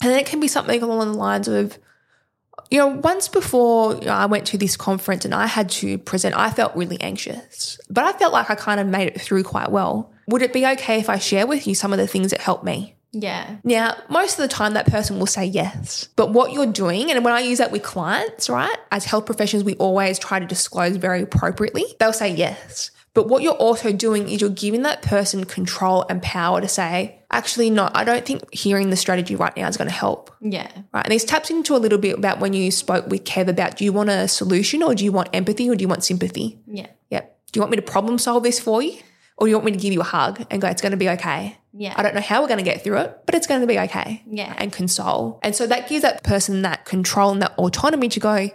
[0.00, 1.80] And then it can be something along the lines of,
[2.74, 5.96] you know, once before you know, I went to this conference and I had to
[5.96, 9.44] present, I felt really anxious, but I felt like I kind of made it through
[9.44, 10.12] quite well.
[10.26, 12.64] Would it be okay if I share with you some of the things that helped
[12.64, 12.96] me?
[13.12, 13.58] Yeah.
[13.62, 16.08] Now, most of the time that person will say yes.
[16.16, 19.62] But what you're doing, and when I use that with clients, right, as health professionals,
[19.62, 21.84] we always try to disclose very appropriately.
[22.00, 22.90] They'll say yes.
[23.12, 27.20] But what you're also doing is you're giving that person control and power to say,
[27.34, 30.34] actually, no, I don't think hearing the strategy right now is going to help.
[30.40, 30.70] Yeah.
[30.92, 31.04] Right.
[31.04, 33.84] And this taps into a little bit about when you spoke with Kev about do
[33.84, 36.60] you want a solution or do you want empathy or do you want sympathy?
[36.66, 36.86] Yeah.
[37.10, 37.38] Yep.
[37.52, 38.98] Do you want me to problem solve this for you?
[39.36, 40.96] Or do you want me to give you a hug and go, it's going to
[40.96, 41.58] be okay?
[41.72, 41.94] Yeah.
[41.96, 43.78] I don't know how we're going to get through it, but it's going to be
[43.80, 44.22] okay.
[44.26, 44.54] Yeah.
[44.56, 45.40] And console.
[45.42, 48.48] And so that gives that person that control and that autonomy to go,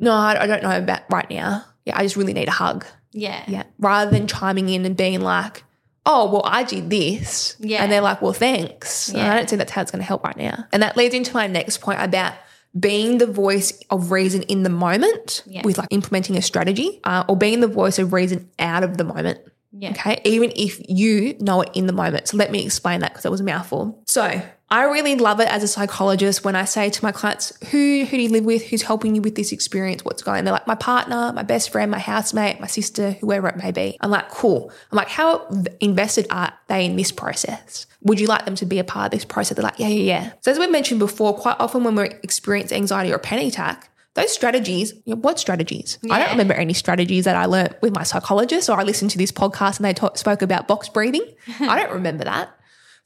[0.00, 1.64] no, I I don't know about right now.
[1.84, 2.84] Yeah, I just really need a hug.
[3.12, 3.44] Yeah.
[3.46, 3.62] Yeah.
[3.78, 5.62] Rather than chiming in and being like,
[6.06, 7.56] oh, well, I did this.
[7.58, 7.82] Yeah.
[7.82, 9.12] And they're like, well, thanks.
[9.12, 9.32] Yeah.
[9.32, 10.64] I don't think that's how it's going to help right now.
[10.72, 12.32] And that leads into my next point about
[12.78, 15.62] being the voice of reason in the moment Yeah.
[15.64, 19.04] with like implementing a strategy uh, or being the voice of reason out of the
[19.04, 19.40] moment.
[19.72, 19.90] Yeah.
[19.90, 20.20] Okay.
[20.24, 22.28] Even if you know it in the moment.
[22.28, 24.02] So let me explain that because that was a mouthful.
[24.06, 28.04] So I really love it as a psychologist when I say to my clients, who,
[28.04, 28.64] who do you live with?
[28.64, 30.04] Who's helping you with this experience?
[30.04, 30.44] What's going on?
[30.44, 33.96] They're like, my partner, my best friend, my housemate, my sister, whoever it may be.
[34.00, 34.72] I'm like, cool.
[34.90, 35.46] I'm like, how
[35.80, 37.86] invested are they in this process?
[38.02, 39.56] Would you like them to be a part of this process?
[39.56, 40.32] They're like, yeah, yeah, yeah.
[40.40, 44.32] So as we mentioned before, quite often when we experience anxiety or panic attack, those
[44.32, 45.98] strategies, you know, what strategies?
[46.10, 49.18] I don't remember any strategies that I learnt with my psychologist or I listened to
[49.18, 51.22] this podcast and they ta- spoke about box breathing.
[51.60, 52.55] I don't remember that.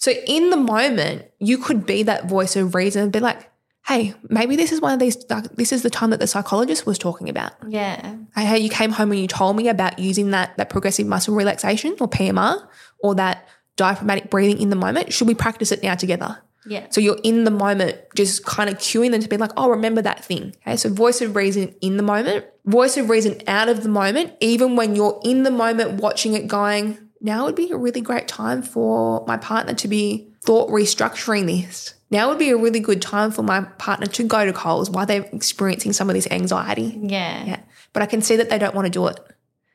[0.00, 3.50] So in the moment, you could be that voice of reason and be like,
[3.86, 6.86] hey, maybe this is one of these, like, this is the time that the psychologist
[6.86, 7.52] was talking about.
[7.68, 8.16] Yeah.
[8.34, 11.34] Hey, hey, you came home and you told me about using that, that progressive muscle
[11.34, 12.66] relaxation or PMR
[13.00, 13.46] or that
[13.76, 15.12] diaphragmatic breathing in the moment.
[15.12, 16.40] Should we practice it now together?
[16.66, 16.86] Yeah.
[16.88, 20.00] So you're in the moment, just kind of cueing them to be like, oh, remember
[20.00, 20.54] that thing.
[20.66, 20.76] Okay.
[20.76, 24.76] So voice of reason in the moment, voice of reason out of the moment, even
[24.76, 28.62] when you're in the moment watching it going, now would be a really great time
[28.62, 31.94] for my partner to be thought restructuring this.
[32.10, 35.06] Now would be a really good time for my partner to go to Coles while
[35.06, 36.98] they're experiencing some of this anxiety.
[37.02, 37.44] Yeah.
[37.44, 37.60] Yeah.
[37.92, 39.20] But I can see that they don't want to do it.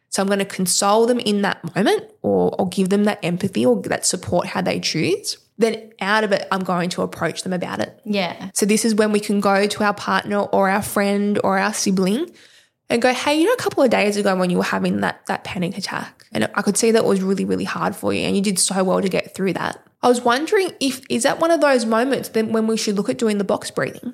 [0.10, 3.66] So I'm going to console them in that moment or, or give them that empathy
[3.66, 5.38] or that support how they choose.
[5.58, 8.00] Then out of it, I'm going to approach them about it.
[8.06, 8.50] Yeah.
[8.54, 11.74] So this is when we can go to our partner or our friend or our
[11.74, 12.32] sibling
[12.90, 15.26] and go, hey, you know, a couple of days ago when you were having that
[15.28, 18.36] that panic attack, and I could see that was really, really hard for you, and
[18.36, 19.82] you did so well to get through that.
[20.06, 23.10] I was wondering if is that one of those moments then when we should look
[23.10, 24.14] at doing the box breathing.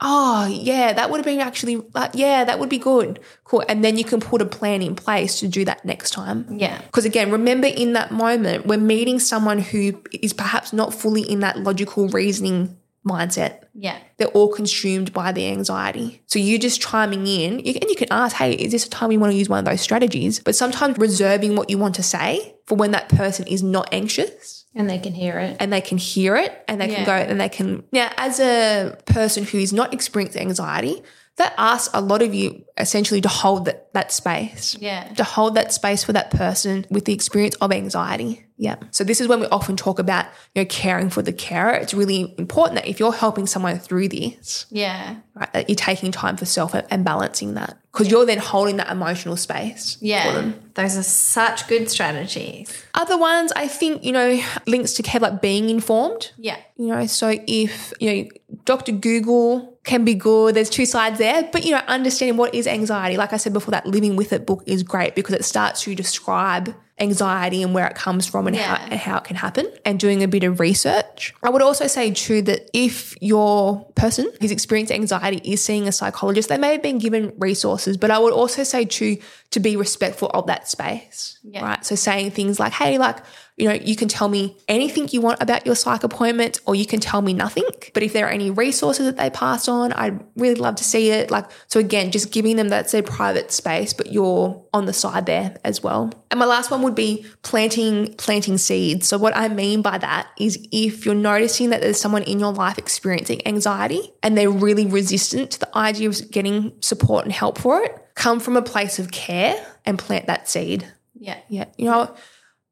[0.00, 3.20] Oh yeah, that would have been actually uh, yeah, that would be good.
[3.44, 6.46] Cool, and then you can put a plan in place to do that next time.
[6.50, 6.80] Yeah.
[6.80, 11.40] Because again, remember in that moment, we're meeting someone who is perhaps not fully in
[11.40, 12.76] that logical reasoning
[13.06, 13.64] mindset.
[13.74, 13.98] Yeah.
[14.16, 16.22] They're all consumed by the anxiety.
[16.26, 19.12] So you're just chiming in, you, and you can ask, hey, is this a time
[19.12, 20.40] you want to use one of those strategies?
[20.40, 24.64] But sometimes reserving what you want to say for when that person is not anxious
[24.74, 25.56] And they can hear it.
[25.60, 26.94] and they can hear it and they Yeah.
[26.96, 27.84] can go and they can.
[27.92, 31.02] Now, as a person who is not experiencing anxiety,
[31.36, 35.04] that asks a lot of you essentially to hold that, that space Yeah.
[35.14, 38.44] to hold that space for that person with the experience of anxiety.
[38.56, 38.76] Yeah.
[38.92, 41.72] So this is when we often talk about, you know, caring for the carer.
[41.72, 45.16] It's really important that if you're helping someone through this, Yeah.
[45.34, 48.90] right, that you're taking time for self and balancing that because you're then holding that
[48.92, 50.32] emotional space for Yeah.
[50.32, 50.60] them.
[50.74, 52.72] Those are such good strategies.
[52.94, 56.30] Other ones, I think, you know, links to care like being informed.
[56.38, 56.56] Yeah.
[56.76, 58.28] You know, so if, you know,
[58.64, 58.92] Dr.
[58.92, 63.16] Google can be good, there's two sides there, but, you know, understanding what is anxiety,
[63.16, 65.94] like I said before, that Living With It book is great because it starts to
[65.94, 69.98] describe anxiety and where it comes from and, how, and how it can happen and
[69.98, 71.34] doing a bit of research.
[71.42, 75.92] I would also say, too, that if your person who's experienced anxiety is seeing a
[75.92, 79.18] psychologist, they may have been given resources, but I would also say, too,
[79.50, 81.38] to be respectful of that space.
[81.42, 81.64] Yeah.
[81.64, 81.84] Right.
[81.84, 83.18] So saying things like, hey, like,
[83.56, 86.86] you know, you can tell me anything you want about your psych appointment or you
[86.86, 87.64] can tell me nothing.
[87.92, 91.10] But if there are any resources that they pass on, I'd really love to see
[91.10, 91.30] it.
[91.30, 95.26] Like, so again, just giving them that said private space, but you're on the side
[95.26, 96.12] there as well.
[96.32, 99.06] And my last one would be planting, planting seeds.
[99.06, 102.52] So what I mean by that is if you're noticing that there's someone in your
[102.52, 107.58] life experiencing anxiety and they're really resistant to the idea of getting support and help
[107.58, 110.88] for it, come from a place of care and plant that seed.
[111.14, 111.38] Yeah.
[111.48, 111.66] Yeah.
[111.76, 112.14] You know,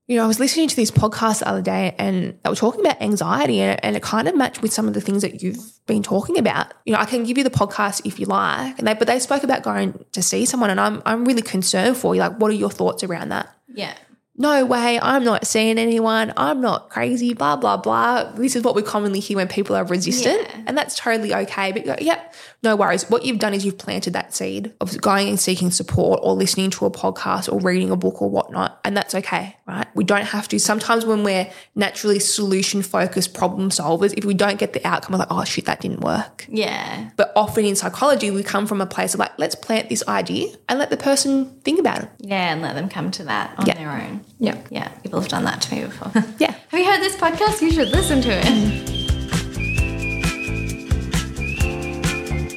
[0.08, 2.80] you know, I was listening to these podcasts the other day and they were talking
[2.80, 5.58] about anxiety and, and it kind of matched with some of the things that you've
[5.86, 6.74] been talking about.
[6.84, 9.18] You know, I can give you the podcast if you like, and they, but they
[9.20, 12.20] spoke about going to see someone and I'm, I'm really concerned for you.
[12.20, 13.48] Like, what are your thoughts around that?
[13.68, 13.94] Yeah.
[14.36, 16.32] No way, I'm not seeing anyone.
[16.36, 18.32] I'm not crazy, blah, blah, blah.
[18.32, 20.40] This is what we commonly hear when people are resistant.
[20.40, 20.62] Yeah.
[20.66, 21.70] And that's totally okay.
[21.70, 22.20] But go, yeah,
[22.62, 23.09] no worries.
[23.10, 26.70] What you've done is you've planted that seed of going and seeking support or listening
[26.70, 28.78] to a podcast or reading a book or whatnot.
[28.84, 29.86] And that's okay, right?
[29.94, 30.59] We don't have to.
[30.60, 35.18] Sometimes when we're naturally solution focused problem solvers, if we don't get the outcome, we're
[35.18, 36.47] like, oh shit, that didn't work.
[36.48, 37.10] Yeah.
[37.16, 40.55] But often in psychology, we come from a place of like, let's plant this idea
[40.68, 42.10] and let the person think about it.
[42.20, 42.52] Yeah.
[42.52, 43.74] And let them come to that on Yeah.
[43.74, 44.24] their own.
[44.39, 44.56] Yeah.
[44.70, 44.89] Yeah.
[45.02, 46.12] People have done that to me before.
[46.39, 46.55] Yeah.
[46.68, 47.60] Have you heard this podcast?
[47.60, 48.98] You should listen to it.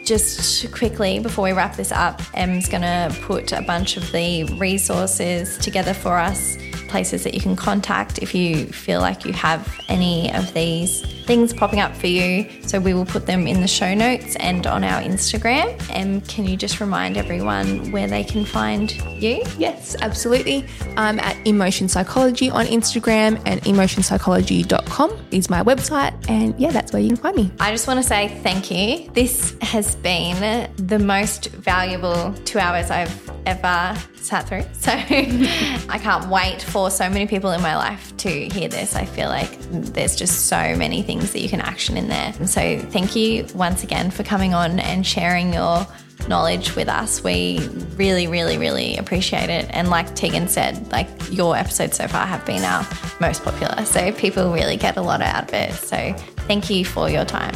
[0.06, 4.44] Just quickly before we wrap this up, Em's going to put a bunch of the
[4.44, 6.60] resources together for us,
[6.95, 11.51] places that you can contact if you feel like you have any of these things
[11.51, 12.49] popping up for you.
[12.61, 15.65] So we will put them in the show notes and on our Instagram.
[15.93, 19.43] And can you just remind everyone where they can find you?
[19.57, 20.65] Yes, absolutely.
[20.95, 26.13] I'm at In Motion Psychology on Instagram and inmotionpsychology.com is my website.
[26.30, 27.51] And yeah, that's where you can find me.
[27.59, 29.11] I just want to say thank you.
[29.11, 34.64] This has been the most valuable two hours I've ever sat through.
[34.85, 38.95] So I can't wait for so many people in my life to hear this.
[38.95, 42.34] I feel like there's just so many things that you can action in there.
[42.45, 45.88] So thank you once again for coming on and sharing your
[46.27, 47.23] knowledge with us.
[47.23, 49.68] We really, really, really appreciate it.
[49.72, 52.88] And like Tegan said, like your episodes so far have been our
[53.19, 53.85] most popular.
[53.85, 55.73] So people really get a lot out of it.
[55.73, 56.14] So
[56.47, 57.56] thank you for your time.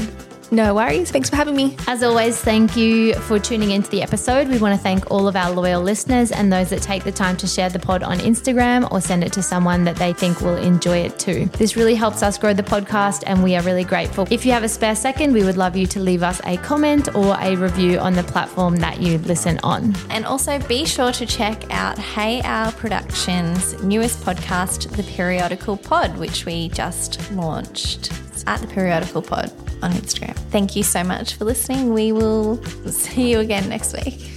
[0.51, 1.11] No worries.
[1.11, 1.77] Thanks for having me.
[1.87, 4.47] As always, thank you for tuning into the episode.
[4.47, 7.37] We want to thank all of our loyal listeners and those that take the time
[7.37, 10.55] to share the pod on Instagram or send it to someone that they think will
[10.55, 11.45] enjoy it too.
[11.57, 14.27] This really helps us grow the podcast and we are really grateful.
[14.31, 17.13] If you have a spare second, we would love you to leave us a comment
[17.15, 19.95] or a review on the platform that you listen on.
[20.09, 22.71] And also be sure to check out Hey Al!
[22.71, 28.11] Productions' newest podcast, The Periodical Pod, which we just launched.
[28.47, 29.51] At The Periodical Pod
[29.81, 30.35] on Instagram.
[30.51, 31.93] Thank you so much for listening.
[31.93, 34.29] We will see you again next week.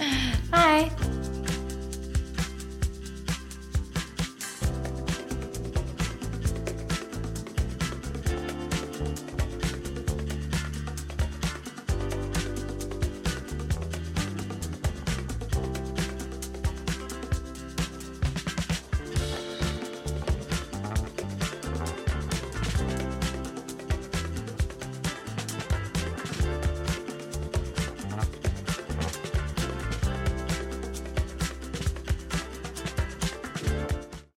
[0.50, 0.90] Bye.